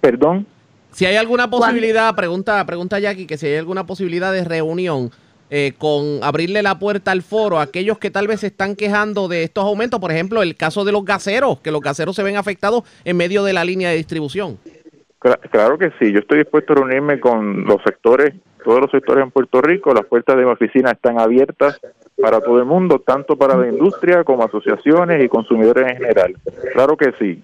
[0.00, 0.46] Perdón.
[0.92, 5.10] Si hay alguna posibilidad, pregunta, pregunta Jackie, que si hay alguna posibilidad de reunión
[5.50, 9.28] eh, con abrirle la puerta al foro a aquellos que tal vez se están quejando
[9.28, 12.36] de estos aumentos, por ejemplo, el caso de los gaseros, que los gaseros se ven
[12.36, 14.58] afectados en medio de la línea de distribución.
[15.50, 18.34] Claro que sí, yo estoy dispuesto a reunirme con los sectores,
[18.64, 21.80] todos los sectores en Puerto Rico, las puertas de mi oficina están abiertas
[22.20, 26.36] para todo el mundo, tanto para la industria como asociaciones y consumidores en general.
[26.72, 27.42] Claro que sí,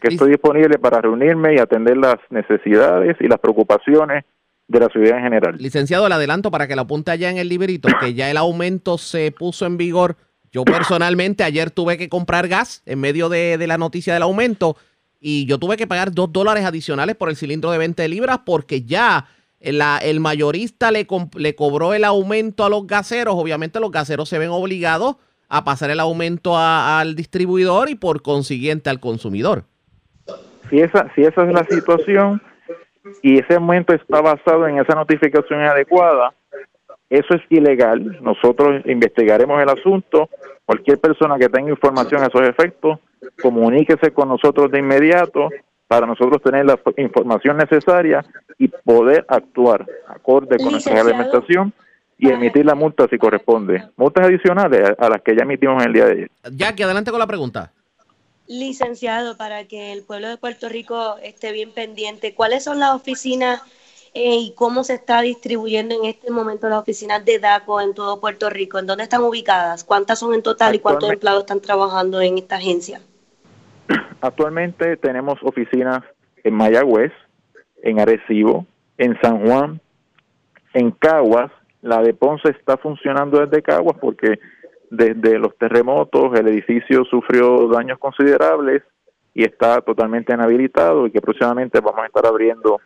[0.00, 4.24] que estoy disponible para reunirme y atender las necesidades y las preocupaciones
[4.68, 5.56] de la ciudad en general.
[5.58, 8.98] Licenciado, le adelanto para que lo apunte allá en el librito, que ya el aumento
[8.98, 10.16] se puso en vigor.
[10.52, 14.76] Yo personalmente ayer tuve que comprar gas en medio de, de la noticia del aumento
[15.20, 18.82] y yo tuve que pagar dos dólares adicionales por el cilindro de 20 libras porque
[18.82, 19.26] ya
[19.60, 21.06] el mayorista le,
[21.36, 25.16] le cobró el aumento a los gaseros, obviamente los gaseros se ven obligados
[25.48, 29.64] a pasar el aumento al distribuidor y por consiguiente al consumidor.
[30.70, 32.42] Si esa, si esa es la situación
[33.22, 36.32] y ese aumento está basado en esa notificación adecuada,
[37.10, 38.18] Eso es ilegal.
[38.20, 40.28] Nosotros investigaremos el asunto.
[40.66, 42.98] Cualquier persona que tenga información a esos efectos,
[43.40, 45.48] comuníquese con nosotros de inmediato
[45.86, 48.22] para nosotros tener la información necesaria
[48.58, 51.72] y poder actuar acorde con nuestra reglamentación
[52.18, 53.84] y emitir la multa si corresponde.
[53.96, 56.30] Multas adicionales a las que ya emitimos en el día de ayer.
[56.52, 57.72] Jackie, adelante con la pregunta.
[58.48, 63.62] Licenciado, para que el pueblo de Puerto Rico esté bien pendiente, ¿cuáles son las oficinas
[64.14, 68.20] eh, y cómo se está distribuyendo en este momento las oficinas de DACO en todo
[68.20, 68.78] Puerto Rico?
[68.78, 69.84] ¿En dónde están ubicadas?
[69.84, 73.02] ¿Cuántas son en total y cuántos empleados están trabajando en esta agencia?
[74.22, 76.00] Actualmente tenemos oficinas
[76.42, 77.12] en Mayagüez,
[77.82, 78.64] en Arecibo,
[78.96, 79.78] en San Juan,
[80.72, 81.52] en Caguas.
[81.82, 84.38] La de Ponce está funcionando desde Caguas porque
[84.90, 88.82] desde los terremotos el edificio sufrió daños considerables
[89.34, 92.80] y está totalmente inhabilitado y que próximamente vamos a estar abriendo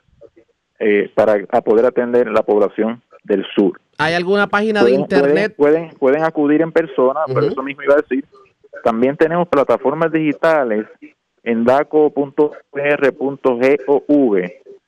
[0.78, 3.80] eh, para poder atender la población del sur.
[3.98, 5.54] ¿Hay alguna página de internet?
[5.56, 8.24] Pueden, pueden, acudir en persona, pero eso mismo iba a decir.
[8.82, 10.86] También tenemos plataformas digitales
[11.44, 12.52] en daco.pr.gov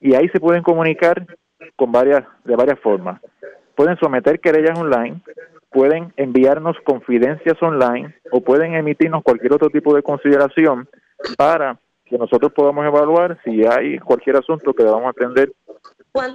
[0.01, 1.27] y ahí se pueden comunicar
[1.77, 3.21] con varias de varias formas.
[3.75, 5.21] Pueden someter querellas online,
[5.75, 10.89] pueden enviarnos confidencias online o pueden emitirnos cualquier otro tipo de consideración
[11.37, 15.53] para que nosotros podamos evaluar si hay cualquier asunto que debamos atender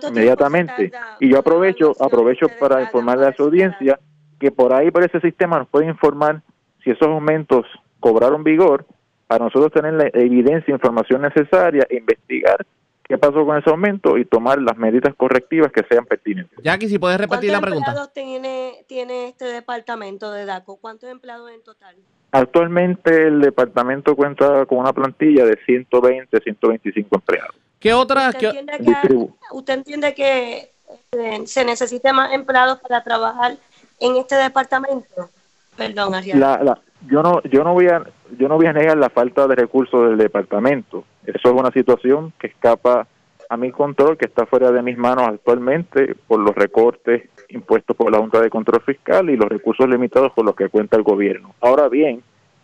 [0.09, 0.91] inmediatamente.
[1.21, 3.97] Y yo aprovecho aprovecho para informarle a su audiencia
[4.41, 6.41] que por ahí por ese sistema nos pueden informar
[6.83, 7.65] si esos aumentos
[8.01, 8.85] cobraron vigor
[9.25, 12.65] para nosotros tener la evidencia, información necesaria e investigar
[13.09, 16.59] qué pasó con ese aumento y tomar las medidas correctivas que sean pertinentes.
[16.63, 17.91] Jackie, si puedes repetir la pregunta.
[17.91, 20.77] ¿Cuántos empleados tiene, este departamento de DACO?
[20.77, 21.95] ¿Cuántos empleados en total?
[22.31, 27.55] Actualmente el departamento cuenta con una plantilla de 120, 125 empleados.
[27.79, 28.35] ¿Qué otras?
[28.35, 30.71] ¿Usted, entiende que, ¿usted entiende que
[31.11, 33.57] eh, se necesita más empleados para trabajar
[33.99, 35.31] en este departamento?
[35.75, 38.03] Perdón, La, yo no, yo no voy a,
[38.37, 41.05] yo no voy a negar la falta de recursos del departamento.
[41.33, 43.07] Eso es una situación que escapa
[43.49, 48.11] a mi control, que está fuera de mis manos actualmente por los recortes impuestos por
[48.11, 51.55] la Junta de Control Fiscal y los recursos limitados con los que cuenta el gobierno.
[51.61, 52.21] Ahora bien,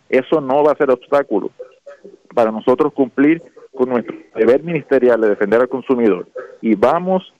[0.08, 1.50] eso no va a ser obstáculo
[2.34, 3.42] para nosotros cumplir
[3.74, 6.28] con nuestro deber ministerial de defender al consumidor
[6.60, 7.32] y vamos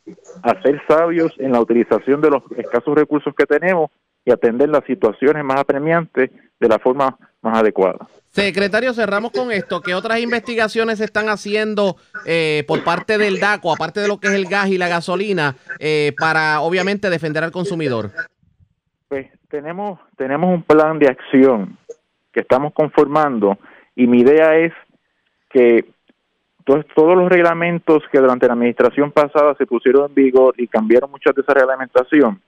[0.42, 3.90] a ser sabios en la utilización de los escasos recursos que tenemos
[4.24, 7.16] y atender las situaciones más apremiantes de la forma
[7.46, 8.06] más adecuada.
[8.30, 9.80] Secretario, cerramos con esto.
[9.80, 14.26] ¿Qué otras investigaciones se están haciendo eh, por parte del DACO, aparte de lo que
[14.26, 18.10] es el gas y la gasolina, eh, para obviamente defender al consumidor?
[19.08, 21.78] Pues tenemos, tenemos un plan de acción
[22.32, 23.56] que estamos conformando
[23.94, 24.72] y mi idea es
[25.48, 25.86] que
[26.94, 31.34] todos los reglamentos que durante la administración pasada se pusieron en vigor y cambiaron muchas
[31.34, 32.42] de esa reglamentación,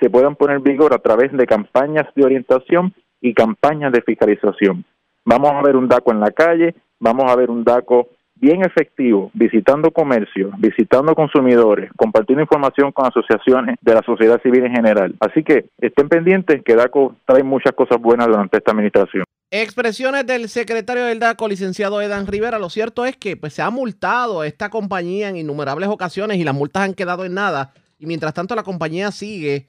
[0.00, 4.84] se puedan poner en vigor a través de campañas de orientación y campañas de fiscalización.
[5.24, 9.30] Vamos a ver un DACO en la calle, vamos a ver un DACO bien efectivo,
[9.34, 15.14] visitando comercios, visitando consumidores, compartiendo información con asociaciones de la sociedad civil en general.
[15.20, 19.24] Así que estén pendientes que DACO trae muchas cosas buenas durante esta administración.
[19.50, 22.58] Expresiones del secretario del DACO, licenciado Edan Rivera.
[22.58, 26.54] Lo cierto es que pues, se ha multado esta compañía en innumerables ocasiones y las
[26.54, 27.72] multas han quedado en nada.
[27.98, 29.68] Y mientras tanto la compañía sigue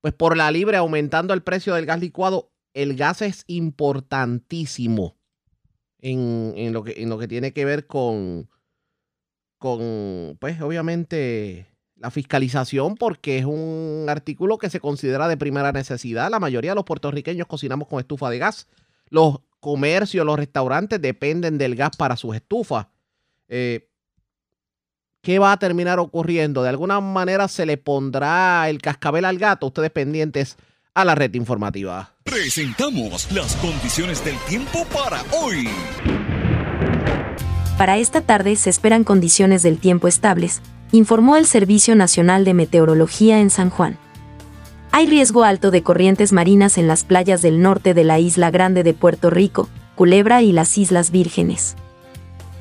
[0.00, 2.49] pues por la libre aumentando el precio del gas licuado.
[2.74, 5.16] El gas es importantísimo
[5.98, 8.48] en, lo, que, tiene que ver con,
[9.58, 11.66] con, pues obviamente,
[11.96, 16.30] la fiscalización, porque es un artículo que se considera de primera necesidad.
[16.30, 18.68] La mayoría de los puertorriqueños cocinamos con estufa de gas.
[19.08, 22.86] Los comercios, los restaurantes dependen del gas para sus estufas.
[23.48, 23.88] Eh,
[25.22, 26.62] ¿Qué va a terminar ocurriendo?
[26.62, 29.66] ¿De alguna manera se le pondrá el cascabel al gato?
[29.66, 30.56] Ustedes pendientes
[30.94, 32.12] a la red informativa.
[32.24, 35.68] Presentamos las condiciones del tiempo para hoy.
[37.78, 40.60] Para esta tarde se esperan condiciones del tiempo estables,
[40.92, 43.96] informó el Servicio Nacional de Meteorología en San Juan.
[44.92, 48.82] Hay riesgo alto de corrientes marinas en las playas del norte de la isla Grande
[48.82, 51.76] de Puerto Rico, Culebra y las Islas Vírgenes.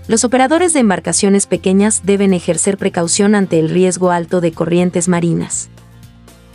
[0.07, 5.69] Los operadores de embarcaciones pequeñas deben ejercer precaución ante el riesgo alto de corrientes marinas.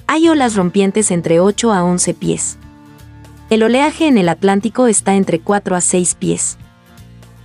[0.06, 2.58] Hay olas rompientes entre 8 a 11 pies.
[3.48, 6.58] El oleaje en el Atlántico está entre 4 a 6 pies.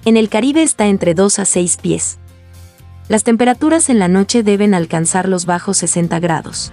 [0.06, 2.18] En el Caribe está entre 2 a 6 pies.
[3.08, 6.72] Las temperaturas en la noche deben alcanzar los bajos 60 grados.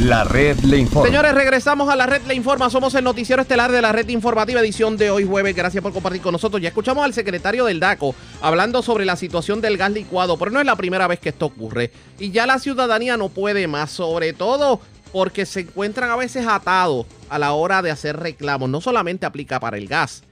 [0.00, 1.06] La red le informa.
[1.06, 2.70] Señores, regresamos a la red le informa.
[2.70, 5.54] Somos el noticiero estelar de la red informativa edición de hoy jueves.
[5.54, 6.62] Gracias por compartir con nosotros.
[6.62, 10.58] Ya escuchamos al secretario del DACO hablando sobre la situación del gas licuado, pero no
[10.58, 11.90] es la primera vez que esto ocurre.
[12.18, 14.80] Y ya la ciudadanía no puede más, sobre todo
[15.12, 18.70] porque se encuentran a veces atados a la hora de hacer reclamos.
[18.70, 20.22] No solamente aplica para el gas.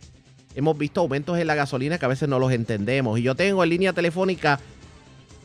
[0.54, 3.18] Hemos visto aumentos en la gasolina que a veces no los entendemos.
[3.18, 4.60] Y yo tengo en línea telefónica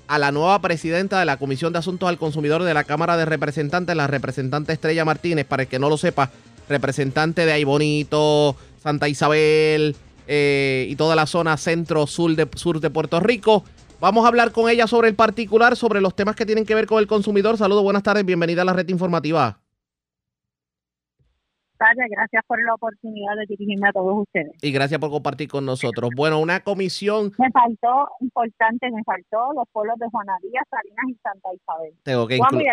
[0.08, 3.26] a la nueva presidenta de la Comisión de Asuntos al Consumidor de la Cámara de
[3.26, 6.32] Representantes, la representante Estrella Martínez, para el que no lo sepa,
[6.70, 9.96] representante de Ay Bonito, Santa Isabel
[10.28, 13.64] eh, y toda la zona centro-sur de, sur de Puerto Rico.
[14.00, 16.88] Vamos a hablar con ella sobre el particular, sobre los temas que tienen que ver
[16.88, 17.58] con el consumidor.
[17.58, 19.63] Saludos, buenas tardes, bienvenida a la red informativa
[22.10, 24.52] gracias por la oportunidad de dirigirme a todos ustedes.
[24.62, 26.10] Y gracias por compartir con nosotros.
[26.16, 27.32] Bueno, una comisión...
[27.38, 31.94] Me faltó, importante, me faltó los pueblos de Juana Díaz, Salinas y Santa Isabel.
[32.04, 32.68] Tengo que incluir...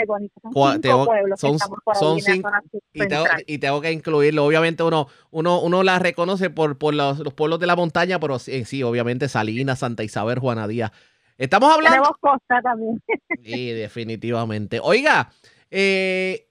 [0.53, 1.59] Son cinco pueblos son,
[1.95, 2.51] son cinco,
[2.93, 4.45] y tengo, y tengo, que incluirlo.
[4.45, 8.39] Obviamente uno, uno, uno las reconoce por, por los, los pueblos de la montaña, pero
[8.39, 10.93] sí, sí, obviamente Salinas, Santa Isabel, Juana Díaz.
[11.39, 11.97] Estamos hablando...
[11.97, 13.03] Tenemos costa también.
[13.43, 14.81] Sí, definitivamente.
[14.83, 15.31] Oiga,
[15.71, 16.49] eh,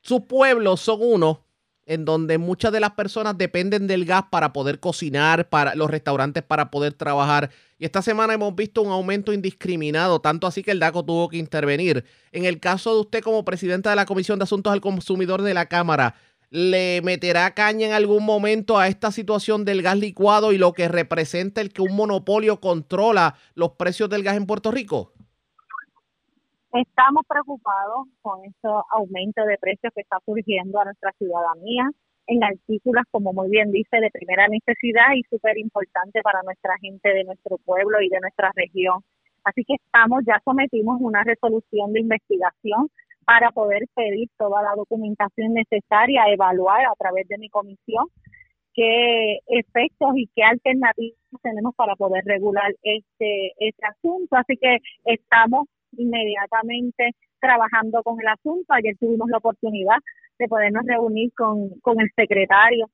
[0.00, 1.38] sus pueblos son unos
[1.86, 6.42] en donde muchas de las personas dependen del gas para poder cocinar, para los restaurantes
[6.42, 7.50] para poder trabajar.
[7.78, 11.36] Y esta semana hemos visto un aumento indiscriminado, tanto así que el DACO tuvo que
[11.36, 12.04] intervenir.
[12.32, 15.54] En el caso de usted como presidenta de la Comisión de Asuntos al Consumidor de
[15.54, 16.14] la Cámara,
[16.50, 20.88] ¿le meterá caña en algún momento a esta situación del gas licuado y lo que
[20.88, 25.13] representa el que un monopolio controla los precios del gas en Puerto Rico?
[26.74, 31.88] Estamos preocupados con ese aumento de precios que está surgiendo a nuestra ciudadanía
[32.26, 37.14] en artículos, como muy bien dice, de primera necesidad y súper importante para nuestra gente
[37.14, 39.04] de nuestro pueblo y de nuestra región.
[39.44, 42.90] Así que estamos, ya sometimos una resolución de investigación
[43.24, 48.06] para poder pedir toda la documentación necesaria, evaluar a través de mi comisión
[48.74, 54.34] qué efectos y qué alternativas tenemos para poder regular este, este asunto.
[54.34, 58.72] Así que estamos inmediatamente trabajando con el asunto.
[58.72, 59.98] Ayer tuvimos la oportunidad
[60.38, 62.88] de podernos reunir con, con el secretario,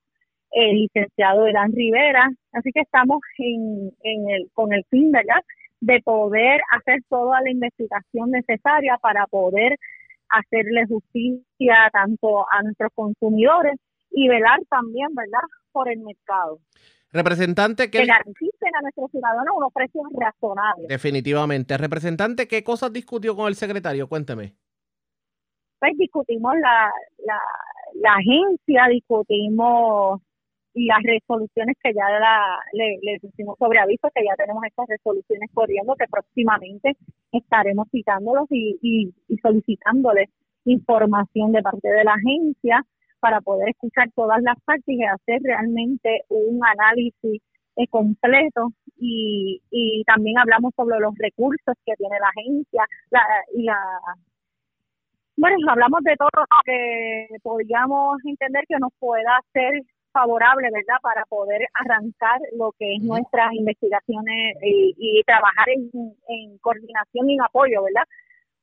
[0.50, 2.28] el licenciado Elan Rivera.
[2.52, 5.42] Así que estamos en, en el, con el fin, ¿verdad?,
[5.80, 9.76] de poder hacer toda la investigación necesaria para poder
[10.28, 13.76] hacerle justicia tanto a nuestros consumidores
[14.10, 16.58] y velar también, ¿verdad?, por el mercado.
[17.12, 20.88] Representante, que garanticen a nuestros ciudadanos unos precios razonables.
[20.88, 21.76] Definitivamente.
[21.76, 24.08] Representante, ¿qué cosas discutió con el secretario?
[24.08, 24.54] Cuénteme.
[25.80, 26.92] Pues discutimos la,
[27.26, 27.40] la,
[27.94, 30.20] la agencia, discutimos
[30.74, 35.50] las resoluciones que ya la, le, le pusimos sobre aviso, que ya tenemos estas resoluciones
[35.52, 36.96] corriendo, que próximamente
[37.32, 40.28] estaremos citándolos y, y, y solicitándoles
[40.64, 42.86] información de parte de la agencia
[43.20, 47.42] para poder escuchar todas las partes y hacer realmente un análisis
[47.76, 48.72] eh, completo.
[48.98, 53.22] Y, y también hablamos sobre los recursos que tiene la agencia la,
[53.54, 53.78] y la
[55.36, 59.72] bueno hablamos de todo lo que podríamos entender que nos pueda ser
[60.12, 65.90] favorable verdad para poder arrancar lo que es nuestras investigaciones y, y trabajar en,
[66.28, 68.04] en coordinación y en apoyo verdad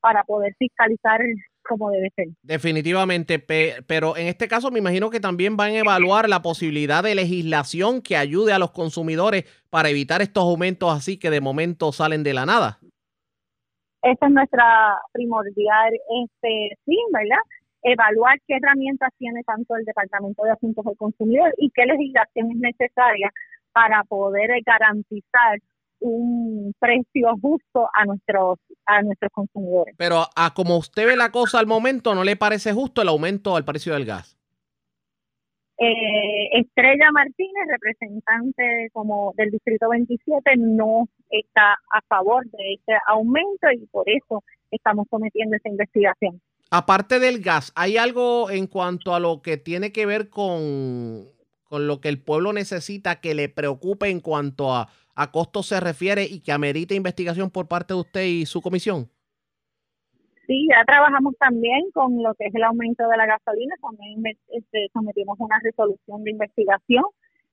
[0.02, 1.20] para poder fiscalizar
[1.68, 2.28] como debe ser.
[2.42, 7.16] Definitivamente, pero en este caso me imagino que también van a evaluar la posibilidad de
[7.16, 12.24] legislación que ayude a los consumidores para evitar estos aumentos así que de momento salen
[12.24, 12.80] de la nada.
[14.02, 15.94] Esa es nuestra primordial
[16.24, 17.42] este fin, ¿verdad?
[17.84, 22.58] Evaluar qué herramientas tiene tanto el Departamento de Asuntos del Consumidor y qué legislación es
[22.58, 23.32] necesaria
[23.74, 25.60] para poder garantizar
[26.00, 29.96] un precio justo a nuestros a nuestros consumidores.
[29.98, 33.56] Pero a como usted ve la cosa al momento, ¿no le parece justo el aumento
[33.56, 34.38] al precio del gas?
[35.80, 43.72] Eh, Estrella Martínez, representante como del Distrito 27, no está a favor de este aumento
[43.72, 46.42] y por eso estamos sometiendo esta investigación.
[46.72, 51.28] Aparte del gas, ¿hay algo en cuanto a lo que tiene que ver con,
[51.64, 55.80] con lo que el pueblo necesita que le preocupe en cuanto a a costos se
[55.80, 59.10] refiere y que amerita investigación por parte de usted y su comisión?
[60.46, 64.88] Sí, ya trabajamos también con lo que es el aumento de la gasolina, también este,
[64.94, 67.04] sometimos una resolución de investigación.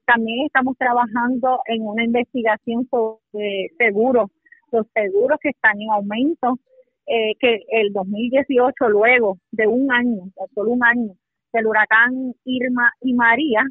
[0.05, 4.31] También estamos trabajando en una investigación sobre seguros,
[4.71, 6.59] los seguros que están en aumento,
[7.07, 11.15] eh, que el 2018, luego de un año, solo un año,
[11.53, 13.62] del huracán Irma y María,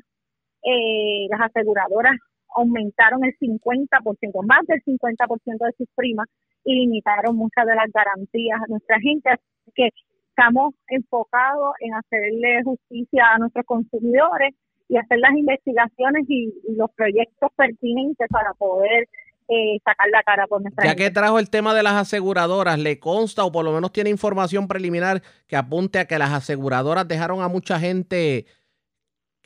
[0.64, 2.18] eh, las aseguradoras
[2.56, 6.28] aumentaron el 50%, más del 50% de sus primas
[6.64, 9.30] y limitaron muchas de las garantías a nuestra gente.
[9.30, 9.90] Así que
[10.30, 14.56] estamos enfocados en hacerle justicia a nuestros consumidores
[14.90, 19.08] y hacer las investigaciones y, los proyectos pertinentes para poder
[19.48, 23.00] eh, sacar la cara por nuestra Ya que trajo el tema de las aseguradoras, ¿le
[23.00, 27.42] consta o por lo menos tiene información preliminar que apunte a que las aseguradoras dejaron
[27.42, 28.46] a mucha gente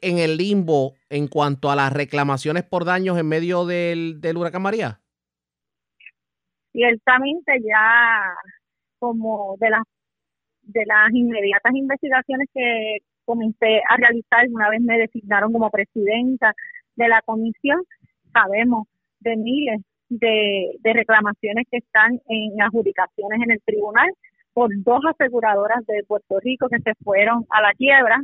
[0.01, 4.61] en el limbo en cuanto a las reclamaciones por daños en medio del, del huracán
[4.61, 4.99] María?
[6.71, 8.33] Ciertamente ya
[8.99, 9.83] como de las
[10.67, 16.53] de las inmediatas investigaciones que comencé a realizar una vez me designaron como presidenta
[16.95, 17.81] de la comisión,
[18.33, 18.87] sabemos
[19.19, 24.09] de miles de, reclamaciones que están en adjudicaciones en el tribunal
[24.53, 28.21] por dos aseguradoras de Puerto Rico que se fueron a la quiebra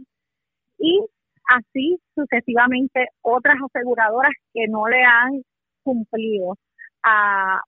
[0.80, 1.02] y
[1.50, 5.42] así sucesivamente otras aseguradoras que no le han
[5.84, 6.56] cumplido
[7.04, 7.62] a,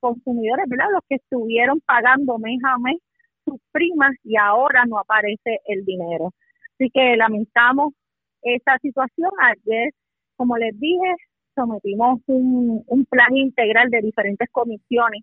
[0.00, 0.90] consumidores, ¿verdad?
[0.92, 2.98] Los que estuvieron pagando mes a mes
[3.44, 6.30] sus primas y ahora no aparece el dinero.
[6.74, 7.94] Así que lamentamos
[8.42, 9.30] esta situación.
[9.40, 9.92] Ayer,
[10.36, 11.14] como les dije,
[11.54, 15.22] sometimos un, un plan integral de diferentes comisiones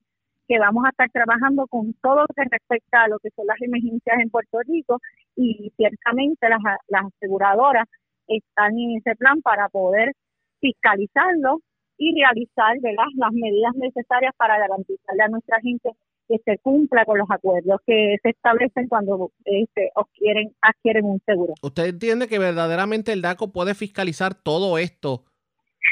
[0.50, 3.62] que vamos a estar trabajando con todo lo que respecta a lo que son las
[3.62, 4.98] emergencias en Puerto Rico
[5.36, 7.86] y ciertamente las, las aseguradoras
[8.30, 10.14] están en ese plan para poder
[10.62, 11.60] fiscalizarlo
[11.98, 15.90] y realizar las medidas necesarias para garantizarle a nuestra gente
[16.30, 21.56] que se cumpla con los acuerdos que se establecen cuando este, adquieren, adquieren un seguro.
[21.62, 25.26] ¿Usted entiende que verdaderamente el DACO puede fiscalizar todo esto?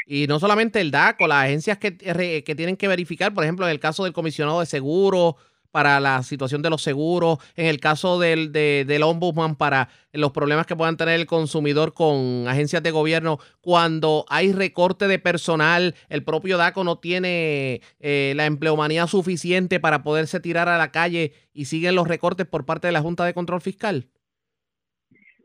[0.06, 3.72] Y no solamente el DACO, las agencias que, que tienen que verificar, por ejemplo, en
[3.72, 5.34] el caso del comisionado de seguros,
[5.70, 10.66] para la situación de los seguros, en el caso del, del ombudsman para los problemas
[10.66, 16.24] que puedan tener el consumidor con agencias de gobierno, cuando hay recorte de personal, el
[16.24, 21.66] propio DACO no tiene eh, la empleomanía suficiente para poderse tirar a la calle y
[21.66, 24.08] siguen los recortes por parte de la Junta de Control Fiscal.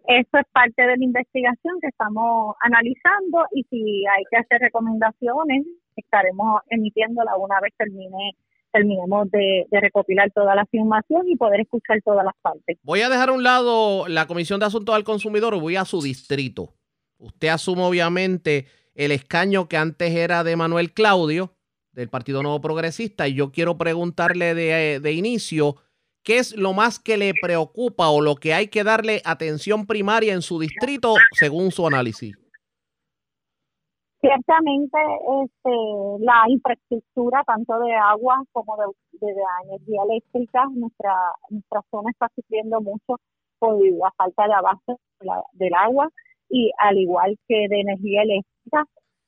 [0.05, 5.65] Eso es parte de la investigación que estamos analizando y si hay que hacer recomendaciones,
[5.95, 8.35] estaremos emitiéndola una vez termine
[8.73, 12.77] terminemos de, recopilar toda la información y poder escuchar todas las partes.
[12.83, 16.01] Voy a dejar a un lado la Comisión de Asuntos al Consumidor voy a su
[16.01, 16.73] distrito.
[17.17, 18.65] Usted asume obviamente
[18.95, 21.53] el escaño que antes era de Manuel Claudio,
[21.91, 25.77] del Partido Nuevo Progresista, y yo quiero preguntarle de, de inicio,
[26.23, 30.33] ¿qué es lo más que le preocupa o lo que hay que darle atención primaria
[30.33, 32.35] en su distrito según su análisis?
[34.23, 34.97] Ciertamente,
[35.43, 35.69] este,
[36.19, 38.85] la infraestructura, tanto de agua como de,
[39.65, 41.13] energía eléctrica, nuestra,
[41.49, 43.19] nuestra zona está sufriendo mucho
[43.59, 44.97] por la falta de abasto
[45.53, 46.07] del agua
[46.47, 48.85] y al igual que de energía eléctrica,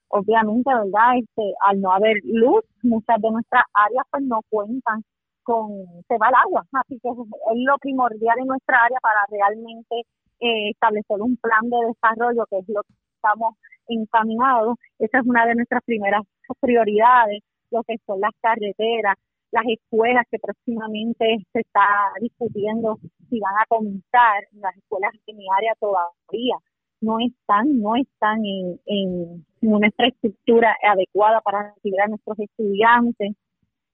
[0.08, 1.18] obviamente, ¿verdad?
[1.20, 5.04] Este, al no haber luz, muchas de nuestras áreas pues no cuentan
[5.44, 5.72] con,
[6.08, 7.18] se va el agua, así que es
[7.66, 9.96] lo primordial en nuestra área para realmente
[10.40, 13.56] eh, establecer un plan de desarrollo, que es lo que estamos
[13.88, 14.78] encaminados.
[15.00, 16.24] Esa es una de nuestras primeras
[16.60, 19.16] prioridades, lo que son las carreteras,
[19.52, 21.88] las escuelas que próximamente se está
[22.20, 26.58] discutiendo si van a comenzar, las escuelas de mi área todavía
[27.02, 33.34] no están, no están en, en una infraestructura adecuada para recibir a nuestros estudiantes.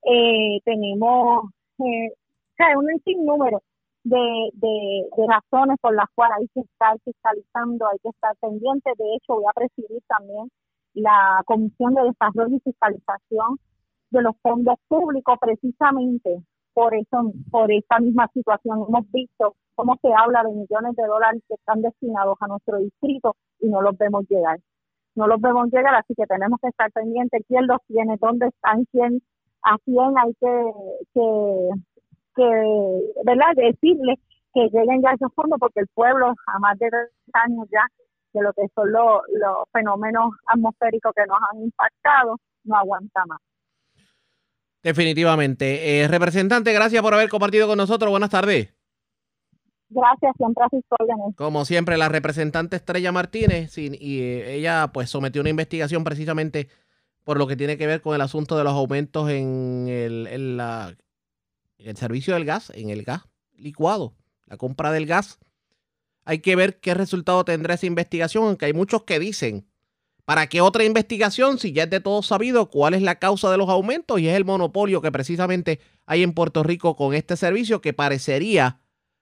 [0.04, 1.46] Eh, tenemos
[1.80, 3.62] eh, o sea, un sinnúmero
[4.04, 8.92] de, de, razones por las cuales hay que estar fiscalizando, hay que estar pendiente.
[8.98, 10.50] De hecho, voy a presidir también
[10.94, 13.60] la Comisión de Desarrollo y Fiscalización
[14.10, 16.44] de los fondos públicos precisamente
[16.74, 18.86] por eso por esta misma situación.
[18.88, 23.36] Hemos visto cómo se habla de millones de dólares que están destinados a nuestro distrito
[23.60, 24.60] y no los vemos llegar.
[25.16, 27.44] No los vemos llegar así que tenemos que estar pendientes.
[27.48, 29.22] Quién los tiene dónde están quién
[29.64, 30.72] a quién hay que,
[31.14, 31.70] que
[32.36, 32.44] que,
[33.26, 33.54] ¿verdad?
[33.56, 34.20] Decirle
[34.54, 37.86] que lleguen ya a esos fondos porque el pueblo a más de tres años ya
[38.34, 39.22] de lo que son los,
[39.72, 43.40] fenómenos atmosféricos que nos han impactado, no aguanta más.
[44.84, 46.02] Definitivamente.
[46.02, 48.10] Eh, representante, gracias por haber compartido con nosotros.
[48.10, 48.74] Buenas tardes.
[49.90, 55.42] Gracias, siempre a sus Como siempre, la representante Estrella Martínez, y eh, ella pues sometió
[55.42, 56.70] una investigación precisamente
[57.26, 60.58] por lo que tiene que ver con el asunto de los aumentos en, el, en
[60.58, 60.96] la
[61.86, 63.24] el servicio del gas, en el gas
[63.56, 65.40] licuado, la compra del gas.
[66.26, 69.68] Hay que ver qué resultado tendrá esa investigación, aunque hay muchos que dicen,
[70.26, 73.58] ¿para qué otra investigación si ya es de todo sabido cuál es la causa de
[73.58, 74.20] los aumentos?
[74.20, 78.80] Y es el monopolio que precisamente hay en Puerto Rico con este servicio que parecería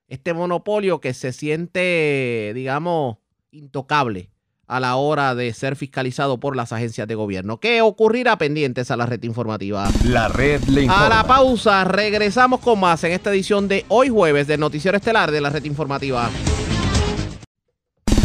[0.08, 3.18] este monopolio que se siente, digamos,
[3.52, 4.32] intocable
[4.70, 7.60] a la hora de ser fiscalizado por las agencias de gobierno.
[7.60, 9.90] ¿Qué ocurrirá pendientes a la red informativa?
[10.06, 11.08] La red le informa.
[11.08, 15.32] A la pausa, regresamos con más en esta edición de hoy jueves del Noticiero Estelar
[15.32, 16.30] de la red informativa.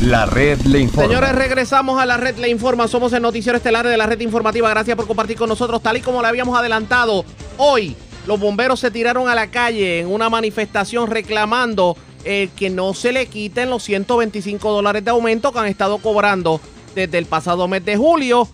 [0.02, 1.08] La red le informa.
[1.08, 2.88] Señores, regresamos a la red le informa.
[2.88, 4.68] Somos el Noticiero Estelar de la red informativa.
[4.68, 7.24] Gracias por compartir con nosotros, tal y como le habíamos adelantado.
[7.56, 7.96] Hoy
[8.26, 13.12] los bomberos se tiraron a la calle en una manifestación reclamando eh, que no se
[13.12, 16.60] le quiten los 125 dólares de aumento que han estado cobrando
[16.94, 18.48] desde el pasado mes de julio.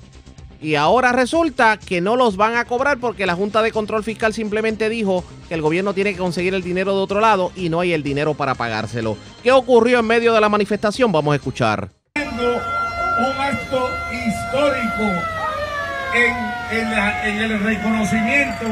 [0.62, 4.34] Y ahora resulta que no los van a cobrar porque la Junta de Control Fiscal
[4.34, 7.80] simplemente dijo que el gobierno tiene que conseguir el dinero de otro lado y no
[7.80, 9.16] hay el dinero para pagárselo.
[9.42, 11.10] ¿Qué ocurrió en medio de la manifestación?
[11.12, 11.88] Vamos a escuchar.
[12.14, 15.04] Un acto histórico
[16.14, 18.66] en, el reconocimiento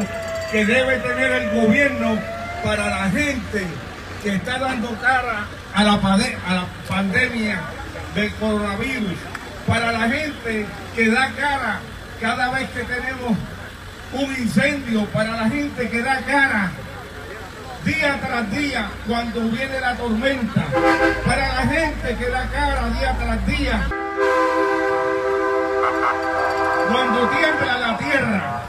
[0.50, 2.18] que debe tener el gobierno
[2.64, 3.66] para la gente
[4.22, 5.98] que está dando cara a la,
[6.88, 7.60] pandemia
[8.14, 9.18] del coronavirus,
[9.66, 11.80] para la gente que da cara
[12.20, 13.36] cada vez que tenemos
[14.12, 16.70] un incendio, para la gente que da cara
[17.84, 20.64] día tras día cuando viene la tormenta,
[21.24, 23.88] para la gente que da cara día tras día
[26.90, 28.62] cuando tiembla la tierra,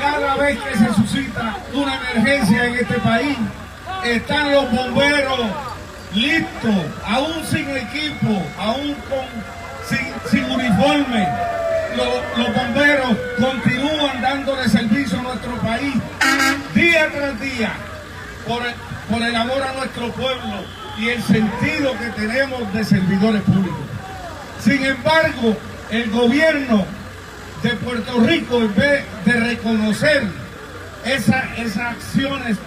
[0.00, 3.36] cada vez que se suscita una emergencia en este país,
[4.04, 5.40] están los bomberos
[6.14, 8.96] listos, aún sin equipo, aún
[10.30, 11.28] sin, uniforme.
[11.96, 15.94] Los, los bomberos continúan dándole servicio a nuestro país
[16.74, 17.72] día tras día
[18.46, 18.74] por el,
[19.10, 20.64] por el amor a nuestro pueblo
[20.98, 23.78] y el sentido que tenemos de servidores públicos.
[24.62, 25.56] Sin embargo,
[25.90, 26.84] el gobierno
[27.62, 30.24] de Puerto Rico, en vez de reconocer
[31.04, 32.58] esa- esas acciones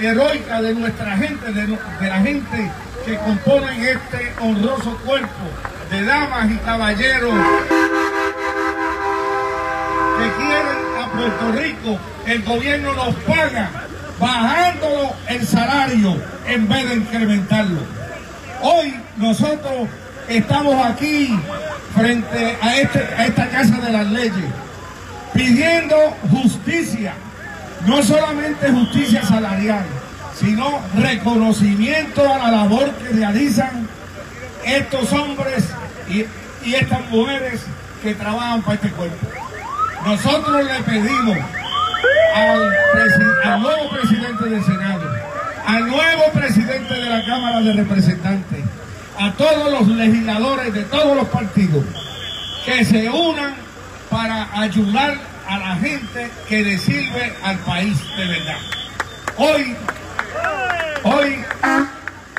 [0.00, 1.78] heroicas de nuestra gente, de,
[2.08, 2.70] la gente
[3.04, 5.44] que componen este honroso cuerpo
[5.90, 7.34] de damas y caballeros
[10.18, 13.70] que quieren a Puerto Rico, el gobierno los paga
[14.18, 16.16] bajándolo el salario
[16.46, 17.80] en vez de incrementarlo.
[18.62, 19.88] Hoy nosotros
[20.28, 21.38] estamos aquí
[21.94, 24.32] frente a, este- a esta Casa de las Leyes
[25.34, 25.96] pidiendo
[26.30, 27.12] justicia,
[27.84, 29.84] no solamente justicia salarial,
[30.38, 33.88] sino reconocimiento a la labor que realizan
[34.64, 35.64] estos hombres
[36.08, 36.24] y,
[36.68, 37.60] y estas mujeres
[38.02, 39.26] que trabajan para este cuerpo.
[40.04, 41.38] Nosotros le pedimos
[42.34, 42.72] al,
[43.44, 45.10] al nuevo presidente del Senado,
[45.66, 48.64] al nuevo presidente de la Cámara de Representantes,
[49.18, 51.84] a todos los legisladores de todos los partidos,
[52.64, 53.54] que se unan
[54.10, 58.56] para ayudar a la gente que le sirve al país de verdad.
[59.36, 59.74] Hoy,
[61.04, 61.36] hoy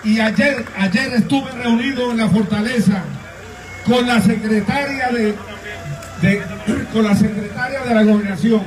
[0.03, 3.03] y ayer, ayer estuve reunido en la fortaleza
[3.85, 5.35] con la secretaria de,
[6.93, 8.63] con la secretaria de la gobernación.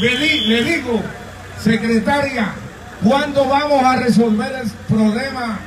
[0.00, 1.02] Di- le digo,
[1.62, 2.48] secretaria,
[3.02, 5.58] ¿cuándo vamos a resolver el problema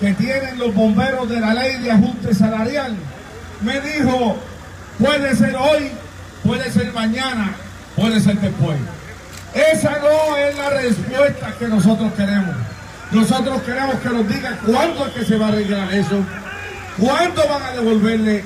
[0.00, 2.96] que tienen los bomberos de la ley de ajuste salarial?
[3.62, 4.36] Me dijo,
[4.98, 5.90] puede ser hoy,
[6.44, 7.52] puede ser mañana,
[7.96, 8.76] puede ser después.
[9.54, 12.54] Esa no es la respuesta que nosotros queremos.
[13.12, 16.24] Nosotros queremos que nos digan cuándo es que se va a arreglar eso,
[16.98, 18.44] cuándo van a devolverle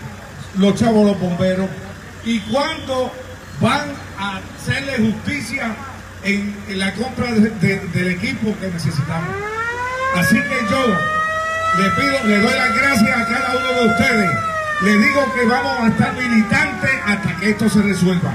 [0.59, 1.69] los chavos los bomberos
[2.25, 3.11] y cuándo
[3.61, 3.89] van
[4.19, 5.75] a hacerle justicia
[6.25, 9.35] en, la compra de- de- del equipo que necesitamos.
[10.17, 10.87] Así que yo
[11.83, 14.31] le pido, le doy las gracias a cada uno de ustedes.
[14.81, 18.33] Le digo que vamos a estar militantes hasta que esto se resuelva.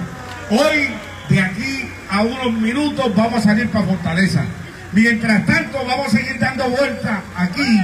[0.49, 0.89] Hoy,
[1.29, 4.43] de aquí a unos minutos, vamos a salir para Fortaleza.
[4.91, 7.81] Mientras tanto, vamos a seguir dando vueltas aquí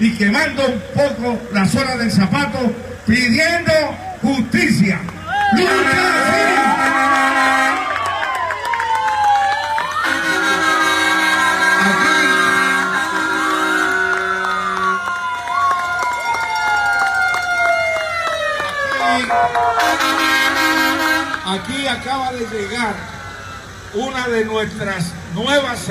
[0.00, 2.58] y quemando un poco la zona del zapato,
[3.06, 3.72] pidiendo
[4.22, 4.98] justicia.
[21.46, 22.94] Aquí acaba de llegar
[23.94, 25.88] una de nuestras nuevas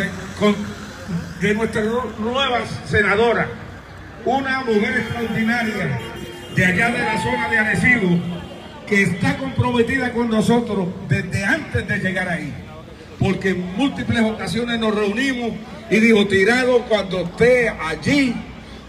[1.42, 3.48] de nuestras nu- nuevas senadoras,
[4.26, 6.00] una mujer extraordinaria
[6.56, 8.20] de allá de la zona de Arecibo,
[8.88, 12.54] que está comprometida con nosotros desde antes de llegar ahí,
[13.20, 15.52] porque en múltiples ocasiones nos reunimos
[15.90, 18.36] y dijo, tirado, cuando esté allí,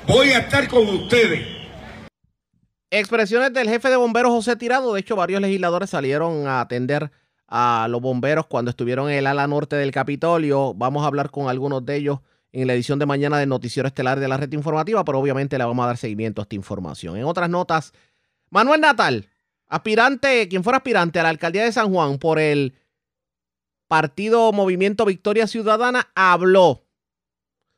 [0.07, 1.60] voy a estar con ustedes.
[2.93, 4.93] Expresiones del jefe de bomberos José Tirado.
[4.93, 7.13] De hecho, varios legisladores salieron a atender
[7.47, 10.75] a los bomberos cuando estuvieron en el ala norte del Capitolio.
[10.75, 12.19] Vamos a hablar con algunos de ellos
[12.51, 15.65] en la edición de mañana del Noticiero Estelar de la Red Informativa, pero obviamente le
[15.65, 17.17] vamos a dar seguimiento a esta información.
[17.17, 17.93] En otras notas,
[18.51, 19.29] Manuel Natal,
[19.69, 22.75] aspirante, quien fuera aspirante a la alcaldía de San Juan por el
[23.87, 26.83] partido Movimiento Victoria Ciudadana, habló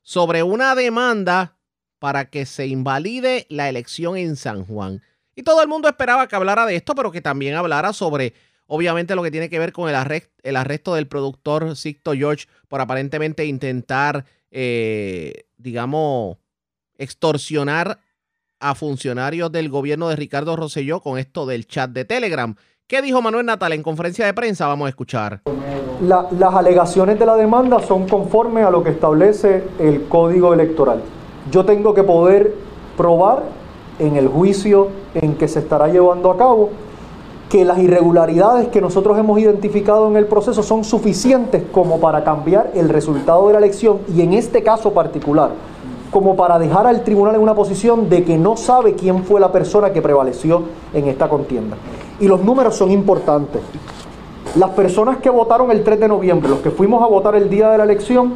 [0.00, 1.58] sobre una demanda
[2.02, 5.02] para que se invalide la elección en San Juan.
[5.36, 8.34] Y todo el mundo esperaba que hablara de esto, pero que también hablara sobre,
[8.66, 13.46] obviamente, lo que tiene que ver con el, arresto, del productor Sicto George por aparentemente
[13.46, 16.38] intentar, eh, digamos,
[16.98, 18.00] extorsionar
[18.58, 22.56] a funcionarios del gobierno de Ricardo Rosselló con esto del chat de Telegram.
[22.88, 24.66] ¿Qué dijo Manuel Natal en conferencia de prensa?
[24.66, 25.42] Vamos a escuchar.
[26.00, 31.00] las alegaciones de la demanda son conformes a lo que establece el código electoral.
[31.50, 32.54] Yo tengo que poder
[32.96, 33.42] probar
[33.98, 36.70] en el juicio en que se estará llevando a cabo
[37.52, 42.70] que las irregularidades que nosotros hemos identificado en el proceso son suficientes como para cambiar
[42.74, 45.50] el resultado de la elección y en este caso particular,
[46.10, 49.52] como para dejar al tribunal en una posición de que no sabe quién fue la
[49.52, 50.62] persona que prevaleció
[50.94, 51.76] en esta contienda.
[52.20, 53.60] Y los números son importantes.
[54.56, 57.70] Las personas que votaron el 3 de noviembre, los que fuimos a votar el día
[57.70, 58.32] de la elección,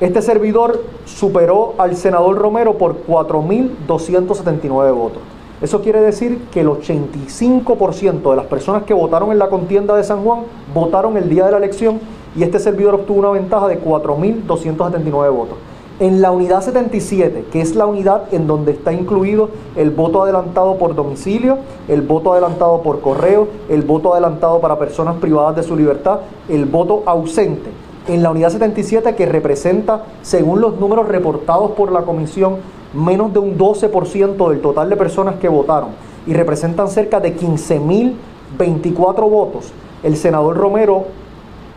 [0.00, 5.22] este servidor superó al senador Romero por 4.279 votos.
[5.60, 10.04] Eso quiere decir que el 85% de las personas que votaron en la contienda de
[10.04, 10.42] San Juan
[10.72, 11.98] votaron el día de la elección
[12.36, 15.58] y este servidor obtuvo una ventaja de 4.279 votos.
[15.98, 20.78] En la unidad 77, que es la unidad en donde está incluido el voto adelantado
[20.78, 21.58] por domicilio,
[21.88, 26.66] el voto adelantado por correo, el voto adelantado para personas privadas de su libertad, el
[26.66, 27.87] voto ausente.
[28.08, 32.56] En la unidad 77, que representa, según los números reportados por la comisión,
[32.94, 35.90] menos de un 12% del total de personas que votaron
[36.26, 39.72] y representan cerca de 15.024 votos,
[40.02, 41.04] el senador Romero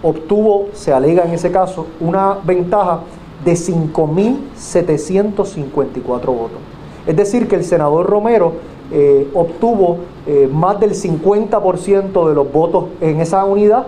[0.03, 3.01] obtuvo, se alega en ese caso, una ventaja
[3.43, 6.59] de 5.754 votos.
[7.05, 8.53] Es decir, que el senador Romero
[8.91, 13.85] eh, obtuvo eh, más del 50% de los votos en esa unidad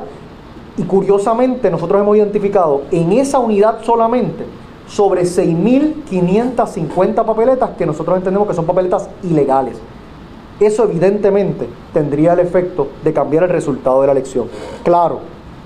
[0.77, 4.45] y curiosamente nosotros hemos identificado en esa unidad solamente
[4.87, 9.77] sobre 6.550 papeletas que nosotros entendemos que son papeletas ilegales.
[10.59, 14.47] Eso evidentemente tendría el efecto de cambiar el resultado de la elección.
[14.83, 15.19] Claro,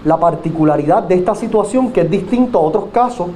[0.05, 3.27] la particularidad de esta situación, que es distinto a otros casos,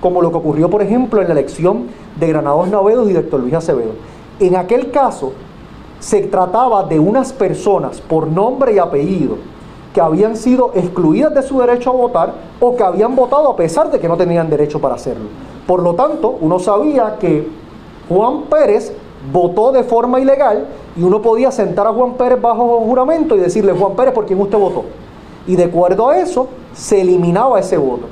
[0.00, 1.86] como lo que ocurrió, por ejemplo, en la elección
[2.18, 3.92] de Granados Navedos y de Héctor Luis Acevedo.
[4.38, 5.32] En aquel caso,
[5.98, 9.36] se trataba de unas personas por nombre y apellido
[9.98, 13.90] que habían sido excluidas de su derecho a votar o que habían votado a pesar
[13.90, 15.24] de que no tenían derecho para hacerlo.
[15.66, 17.48] Por lo tanto, uno sabía que
[18.08, 18.92] Juan Pérez
[19.32, 20.66] votó de forma ilegal
[20.96, 24.40] y uno podía sentar a Juan Pérez bajo juramento y decirle, Juan Pérez, ¿por quién
[24.40, 24.84] usted votó?
[25.48, 28.06] Y de acuerdo a eso, se eliminaba ese voto.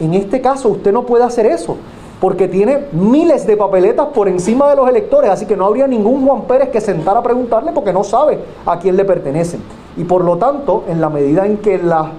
[0.00, 1.78] En este caso, usted no puede hacer eso,
[2.20, 6.26] porque tiene miles de papeletas por encima de los electores, así que no habría ningún
[6.26, 9.62] Juan Pérez que sentara a preguntarle porque no sabe a quién le pertenecen.
[9.96, 12.10] Y por lo tanto, en la medida en que la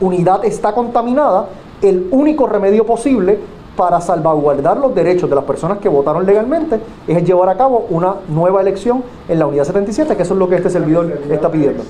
[0.00, 1.48] unidad está contaminada,
[1.82, 3.38] el único remedio posible
[3.76, 8.16] para salvaguardar los derechos de las personas que votaron legalmente es llevar a cabo una
[8.28, 11.82] nueva elección en la unidad 77, que eso es lo que este servidor está pidiendo.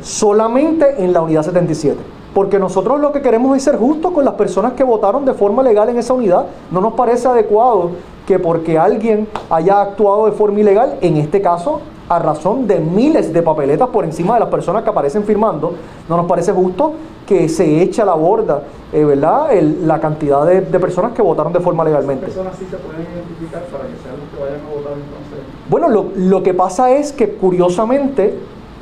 [0.00, 2.17] Solamente en la unidad 77.
[2.34, 5.62] Porque nosotros lo que queremos es ser justos con las personas que votaron de forma
[5.62, 6.46] legal en esa unidad.
[6.70, 7.90] No nos parece adecuado
[8.26, 13.32] que porque alguien haya actuado de forma ilegal, en este caso a razón de miles
[13.32, 15.74] de papeletas por encima de las personas que aparecen firmando,
[16.08, 16.92] no nos parece justo
[17.26, 19.50] que se eche a la borda eh, ¿verdad?
[19.84, 22.26] la cantidad de, personas que votaron de forma legalmente.
[22.26, 25.38] personas sí se pueden identificar para que sean los que vayan a votar entonces?
[25.68, 28.38] Bueno, lo, lo que pasa es que curiosamente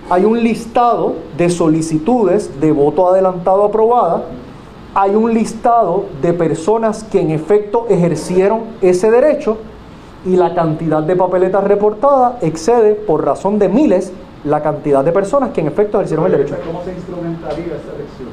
[0.08, 4.22] hay un listado de solicitudes de voto adelantado aprobada,
[4.94, 9.58] hay un listado de personas que en efecto ejercieron ese derecho
[10.24, 14.12] y la cantidad de papeletas reportadas excede por razón de miles
[14.44, 16.56] la cantidad de personas que en efecto ejercieron el derecho.
[16.66, 18.28] ¿Cómo se instrumentaría esa elección?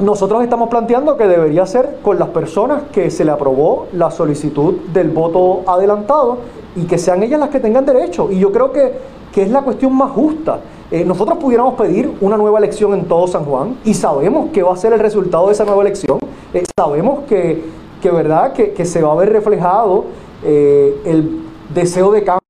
[0.00, 4.74] Nosotros estamos planteando que debería ser con las personas que se le aprobó la solicitud
[4.92, 6.38] del voto adelantado
[6.76, 8.30] y que sean ellas las que tengan derecho.
[8.30, 8.92] Y yo creo que,
[9.32, 10.60] que es la cuestión más justa.
[10.90, 14.72] Eh, nosotros pudiéramos pedir una nueva elección en todo San Juan y sabemos que va
[14.72, 16.18] a ser el resultado de esa nueva elección.
[16.54, 17.64] Eh, sabemos que,
[18.00, 20.04] que verdad que, se va a ver reflejado
[20.44, 21.40] eh, el
[21.74, 22.40] deseo de cambio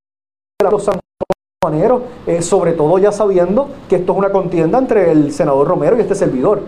[0.62, 2.02] de los sanjuaneros,
[2.40, 6.14] sobre todo ya sabiendo que esto es una contienda entre el senador Romero y este
[6.14, 6.60] servidor.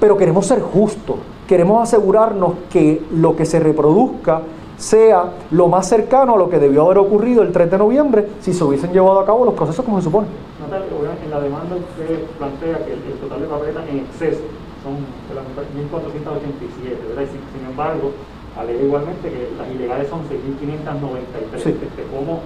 [0.00, 1.16] Pero queremos ser justos,
[1.46, 4.40] queremos asegurarnos que lo que se reproduzca
[4.78, 8.54] sea lo más cercano a lo que debió haber ocurrido el 3 de noviembre si
[8.54, 10.26] se hubiesen llevado a cabo los procesos como se supone.
[10.74, 14.40] En la demanda usted plantea que el, total de papeletas en exceso
[14.82, 14.94] son
[15.30, 17.30] 1.487, ¿verdad?
[17.30, 18.12] Sin, sin embargo,
[18.58, 21.62] alega igualmente que las ilegales son 6.593.
[21.62, 21.70] Sí.
[21.70, 22.40] Este, ¿Cómo,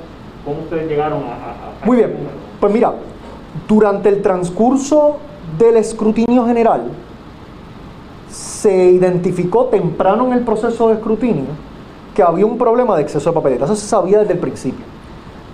[0.44, 2.16] ¿Cómo ustedes llegaron a, Muy bien,
[2.60, 2.94] pues mira,
[3.68, 5.18] durante el transcurso
[5.58, 6.90] del escrutinio general,
[8.28, 11.46] se identificó temprano en el proceso de escrutinio
[12.14, 13.70] que había un problema de exceso de papeletas.
[13.70, 14.84] Eso se sabía desde el principio.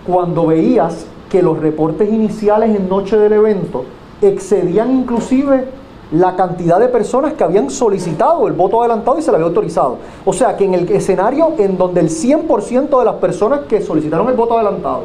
[0.07, 3.85] Cuando veías que los reportes iniciales en noche del evento
[4.21, 5.65] excedían inclusive
[6.13, 9.99] la cantidad de personas que habían solicitado el voto adelantado y se le había autorizado.
[10.25, 14.29] O sea que en el escenario en donde el 100% de las personas que solicitaron
[14.29, 15.05] el voto adelantado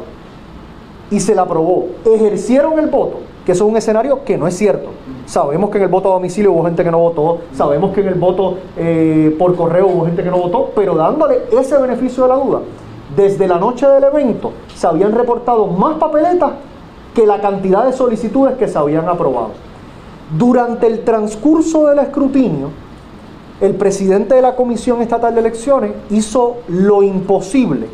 [1.10, 4.56] y se le aprobó ejercieron el voto, que eso es un escenario que no es
[4.56, 4.90] cierto.
[5.26, 8.08] Sabemos que en el voto a domicilio hubo gente que no votó, sabemos que en
[8.08, 12.28] el voto eh, por correo hubo gente que no votó, pero dándole ese beneficio de
[12.28, 12.60] la duda,
[13.16, 16.50] desde la noche del evento se habían reportado más papeletas
[17.14, 19.50] que la cantidad de solicitudes que se habían aprobado.
[20.36, 22.70] Durante el transcurso del escrutinio,
[23.60, 27.86] el presidente de la Comisión Estatal de Elecciones hizo lo imposible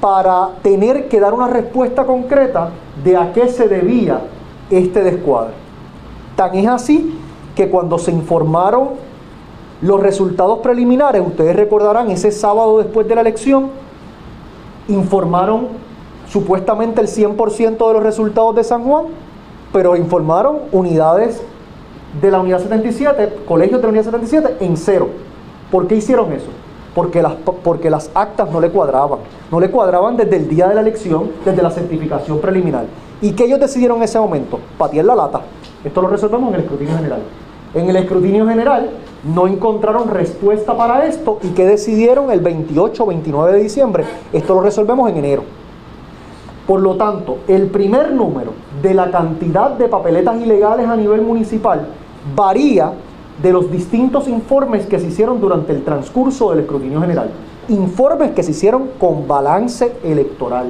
[0.00, 2.70] para tener que dar una respuesta concreta
[3.04, 4.20] de a qué se debía
[4.70, 5.52] este descuadre.
[6.34, 7.14] Tan es así
[7.54, 8.92] que cuando se informaron
[9.82, 13.83] los resultados preliminares, ustedes recordarán, ese sábado después de la elección,
[14.88, 15.68] informaron
[16.28, 19.06] supuestamente el 100% de los resultados de San Juan,
[19.72, 21.42] pero informaron unidades
[22.20, 25.08] de la unidad 77, colegios de la unidad 77 en cero.
[25.70, 26.48] ¿Por qué hicieron eso?
[26.94, 29.18] Porque las, porque las actas no le cuadraban.
[29.50, 32.84] No le cuadraban desde el día de la elección, desde la certificación preliminar.
[33.20, 34.60] ¿Y qué ellos decidieron en ese momento?
[34.78, 35.40] Patear la lata.
[35.82, 37.20] Esto lo resolvemos en el escrutinio general.
[37.74, 38.90] En el escrutinio general
[39.24, 44.04] no encontraron respuesta para esto y que decidieron el 28 o 29 de diciembre.
[44.32, 45.42] Esto lo resolvemos en enero.
[46.68, 51.88] Por lo tanto, el primer número de la cantidad de papeletas ilegales a nivel municipal
[52.34, 52.92] varía
[53.42, 57.30] de los distintos informes que se hicieron durante el transcurso del escrutinio general.
[57.68, 60.68] Informes que se hicieron con balance electoral.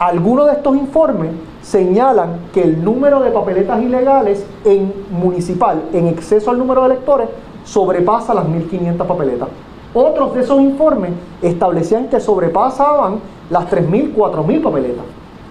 [0.00, 6.50] Algunos de estos informes señalan que el número de papeletas ilegales en municipal, en exceso
[6.50, 7.28] al número de electores,
[7.64, 9.48] sobrepasa las 1.500 papeletas.
[9.92, 11.10] Otros de esos informes
[11.42, 13.18] establecían que sobrepasaban
[13.50, 15.04] las 3.000, 4.000 papeletas.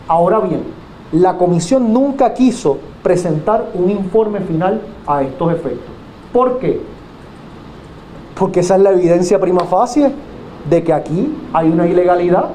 [0.07, 0.63] Ahora bien,
[1.11, 5.91] la comisión nunca quiso presentar un informe final a estos efectos.
[6.33, 6.81] ¿Por qué?
[8.33, 10.11] Porque esa es la evidencia prima facie
[10.67, 12.45] de que aquí hay una ilegalidad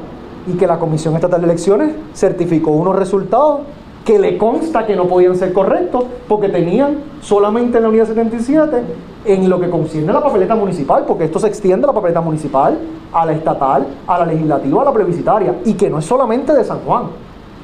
[0.46, 3.60] y que la Comisión Estatal de Elecciones certificó unos resultados
[4.04, 8.82] que le consta que no podían ser correctos porque tenían solamente en la unidad 77
[9.24, 12.20] en lo que concierne a la papeleta municipal, porque esto se extiende a la papeleta
[12.20, 12.78] municipal,
[13.12, 16.62] a la estatal, a la legislativa, a la plebiscitaria, y que no es solamente de
[16.64, 17.04] San Juan.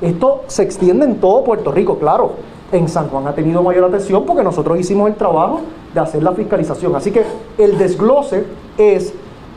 [0.00, 2.32] Esto se extiende en todo Puerto Rico, claro.
[2.72, 5.60] En San Juan ha tenido mayor atención porque nosotros hicimos el trabajo
[5.92, 6.94] de hacer la fiscalización.
[6.96, 7.24] Así que
[7.58, 8.44] el desglose
[8.78, 9.12] es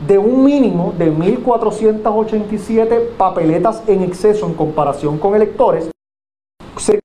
[0.06, 5.90] de un mínimo de 1.487 papeletas en exceso en comparación con electores,
[6.76, 7.00] cerca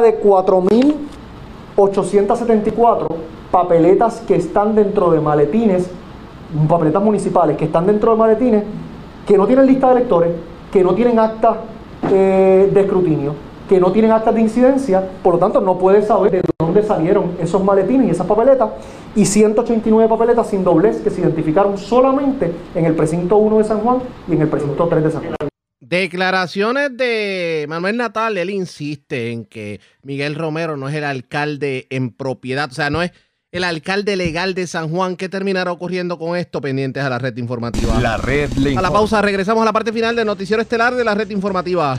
[0.00, 3.06] de 4.874
[3.50, 5.90] papeletas que están dentro de maletines,
[6.68, 8.64] papeletas municipales que están dentro de maletines,
[9.26, 10.32] que no tienen lista de electores,
[10.72, 11.58] que no tienen acta
[12.10, 13.34] eh, de escrutinio,
[13.68, 16.40] que no tienen actas de incidencia, por lo tanto no puede saber de
[16.78, 18.70] dónde salieron esos maletines y esas papeletas,
[19.14, 23.80] y 189 papeletas sin doblez que se identificaron solamente en el precinto 1 de San
[23.80, 23.98] Juan
[24.28, 25.36] y en el precinto 3 de San Juan.
[25.80, 32.10] Declaraciones de Manuel Natal, él insiste en que Miguel Romero no es el alcalde en
[32.10, 33.12] propiedad, o sea, no es
[33.50, 35.16] el alcalde legal de San Juan.
[35.16, 36.60] ¿Qué terminará ocurriendo con esto?
[36.60, 37.98] Pendientes a la red informativa.
[38.00, 41.04] La red le A la pausa, regresamos a la parte final del noticiero estelar de
[41.04, 41.98] la red informativa.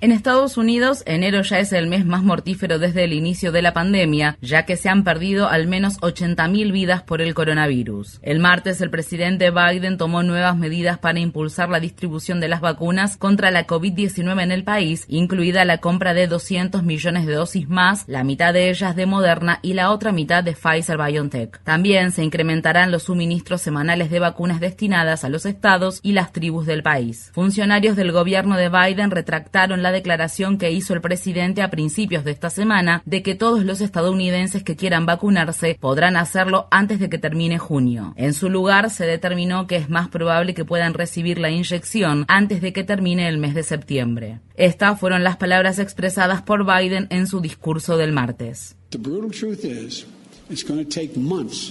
[0.00, 3.72] En Estados Unidos, enero ya es el mes más mortífero desde el inicio de la
[3.72, 8.20] pandemia, ya que se han perdido al menos 80.000 vidas por el coronavirus.
[8.22, 13.16] El martes, el presidente Biden tomó nuevas medidas para impulsar la distribución de las vacunas
[13.16, 18.04] contra la COVID-19 en el país, incluida la compra de 200 millones de dosis más,
[18.06, 21.60] la mitad de ellas de Moderna y la otra mitad de Pfizer BioNTech.
[21.64, 26.66] También se incrementarán los suministros semanales de vacunas destinadas a los estados y las tribus
[26.66, 27.32] del país.
[27.34, 32.22] Funcionarios del gobierno de Biden retractaron la la declaración que hizo el presidente a principios
[32.22, 37.08] de esta semana de que todos los estadounidenses que quieran vacunarse podrán hacerlo antes de
[37.08, 38.12] que termine junio.
[38.16, 42.60] En su lugar, se determinó que es más probable que puedan recibir la inyección antes
[42.60, 44.40] de que termine el mes de septiembre.
[44.56, 48.76] Estas fueron las palabras expresadas por Biden en su discurso del martes.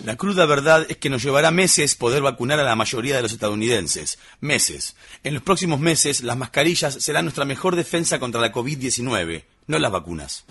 [0.05, 3.31] La cruda verdad es que nos llevará meses poder vacunar a la mayoría de los
[3.31, 4.19] estadounidenses.
[4.39, 4.95] Meses.
[5.23, 9.91] En los próximos meses, las mascarillas serán nuestra mejor defensa contra la COVID-19 no las
[9.91, 10.45] vacunas.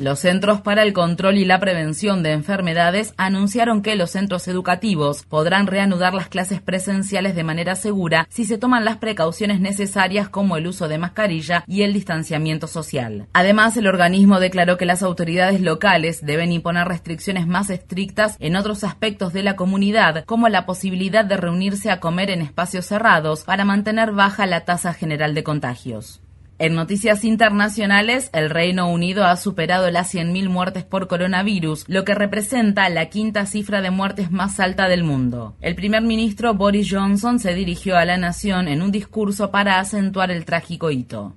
[0.00, 5.24] Los Centros para el Control y la Prevención de Enfermedades anunciaron que los centros educativos
[5.24, 10.56] podrán reanudar las clases presenciales de manera segura si se toman las precauciones necesarias como
[10.56, 13.26] el uso de mascarilla y el distanciamiento social.
[13.34, 18.84] Además, el organismo declaró que las autoridades locales deben imponer restricciones más estrictas en otros
[18.84, 23.64] aspectos de la comunidad, como la posibilidad de reunirse a comer en espacios cerrados para
[23.64, 26.20] mantener baja la tasa general de contagios.
[26.58, 32.14] En noticias internacionales, el Reino Unido ha superado las 100.000 muertes por coronavirus, lo que
[32.14, 35.54] representa la quinta cifra de muertes más alta del mundo.
[35.60, 40.30] El primer ministro Boris Johnson se dirigió a la nación en un discurso para acentuar
[40.30, 41.34] el trágico hito.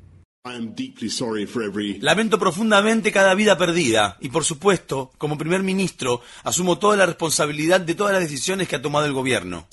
[2.02, 7.82] Lamento profundamente cada vida perdida y, por supuesto, como primer ministro, asumo toda la responsabilidad
[7.82, 9.68] de todas las decisiones que ha tomado el gobierno.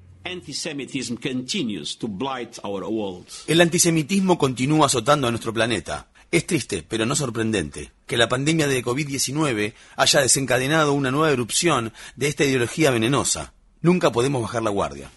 [3.46, 6.08] El antisemitismo continúa azotando a nuestro planeta.
[6.30, 11.94] Es triste, pero no sorprendente, que la pandemia de COVID-19 haya desencadenado una nueva erupción
[12.16, 13.54] de esta ideología venenosa.
[13.80, 15.08] Nunca podemos bajar la guardia.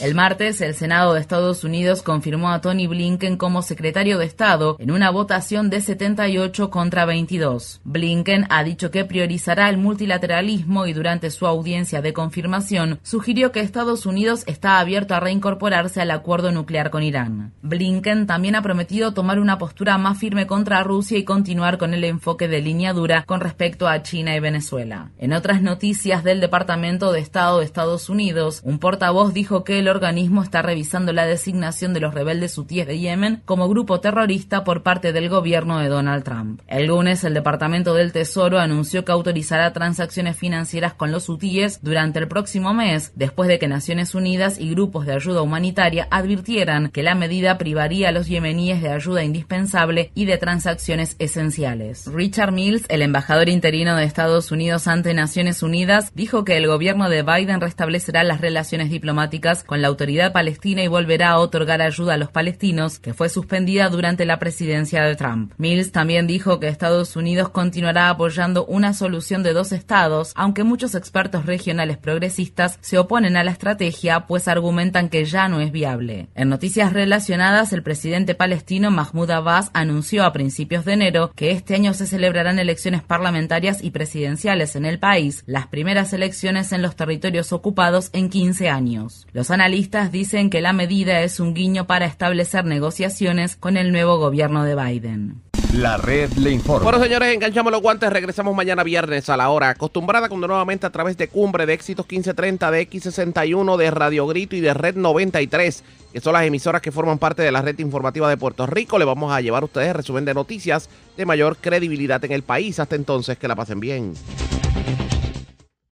[0.00, 4.76] El martes, el Senado de Estados Unidos confirmó a Tony Blinken como secretario de Estado
[4.80, 7.80] en una votación de 78 contra 22.
[7.84, 13.60] Blinken ha dicho que priorizará el multilateralismo y durante su audiencia de confirmación sugirió que
[13.60, 17.52] Estados Unidos está abierto a reincorporarse al acuerdo nuclear con Irán.
[17.62, 22.02] Blinken también ha prometido tomar una postura más firme contra Rusia y continuar con el
[22.02, 25.12] enfoque de línea dura con respecto a China y Venezuela.
[25.18, 28.62] En otras noticias del Departamento de Estado de Estados Unidos.
[28.64, 32.98] Un portavoz dijo que el organismo está revisando la designación de los rebeldes hutíes de
[32.98, 36.62] Yemen como grupo terrorista por parte del gobierno de Donald Trump.
[36.66, 42.18] El lunes, el Departamento del Tesoro anunció que autorizará transacciones financieras con los hutíes durante
[42.18, 47.02] el próximo mes, después de que Naciones Unidas y grupos de ayuda humanitaria advirtieran que
[47.02, 52.06] la medida privaría a los yemeníes de ayuda indispensable y de transacciones esenciales.
[52.06, 57.08] Richard Mills, el embajador interino de Estados Unidos ante Naciones Unidas, dijo que el gobierno
[57.08, 62.14] de Biden restablecerá las relaciones diplomáticas con la autoridad palestina y volverá a otorgar ayuda
[62.14, 65.52] a los palestinos, que fue suspendida durante la presidencia de Trump.
[65.58, 70.94] Mills también dijo que Estados Unidos continuará apoyando una solución de dos estados, aunque muchos
[70.94, 76.28] expertos regionales progresistas se oponen a la estrategia, pues argumentan que ya no es viable.
[76.34, 81.74] En noticias relacionadas, el presidente palestino Mahmoud Abbas anunció a principios de enero que este
[81.74, 86.94] año se celebrarán elecciones parlamentarias y presidenciales en el país, las primeras elecciones en los
[86.94, 89.26] territorios ocupados en 15 años.
[89.32, 94.18] Los analistas dicen que la medida es un guiño para establecer negociaciones con el nuevo
[94.18, 95.40] gobierno de Biden.
[95.72, 96.84] La red le informa.
[96.84, 98.10] Bueno, señores, enganchamos los guantes.
[98.12, 102.04] Regresamos mañana viernes a la hora acostumbrada, cuando nuevamente a través de Cumbre, de Éxitos
[102.04, 106.92] 1530, de X61, de Radio Grito y de Red 93, que son las emisoras que
[106.92, 108.98] forman parte de la red informativa de Puerto Rico.
[108.98, 112.78] Le vamos a llevar a ustedes resumen de noticias de mayor credibilidad en el país.
[112.80, 114.12] Hasta entonces, que la pasen bien.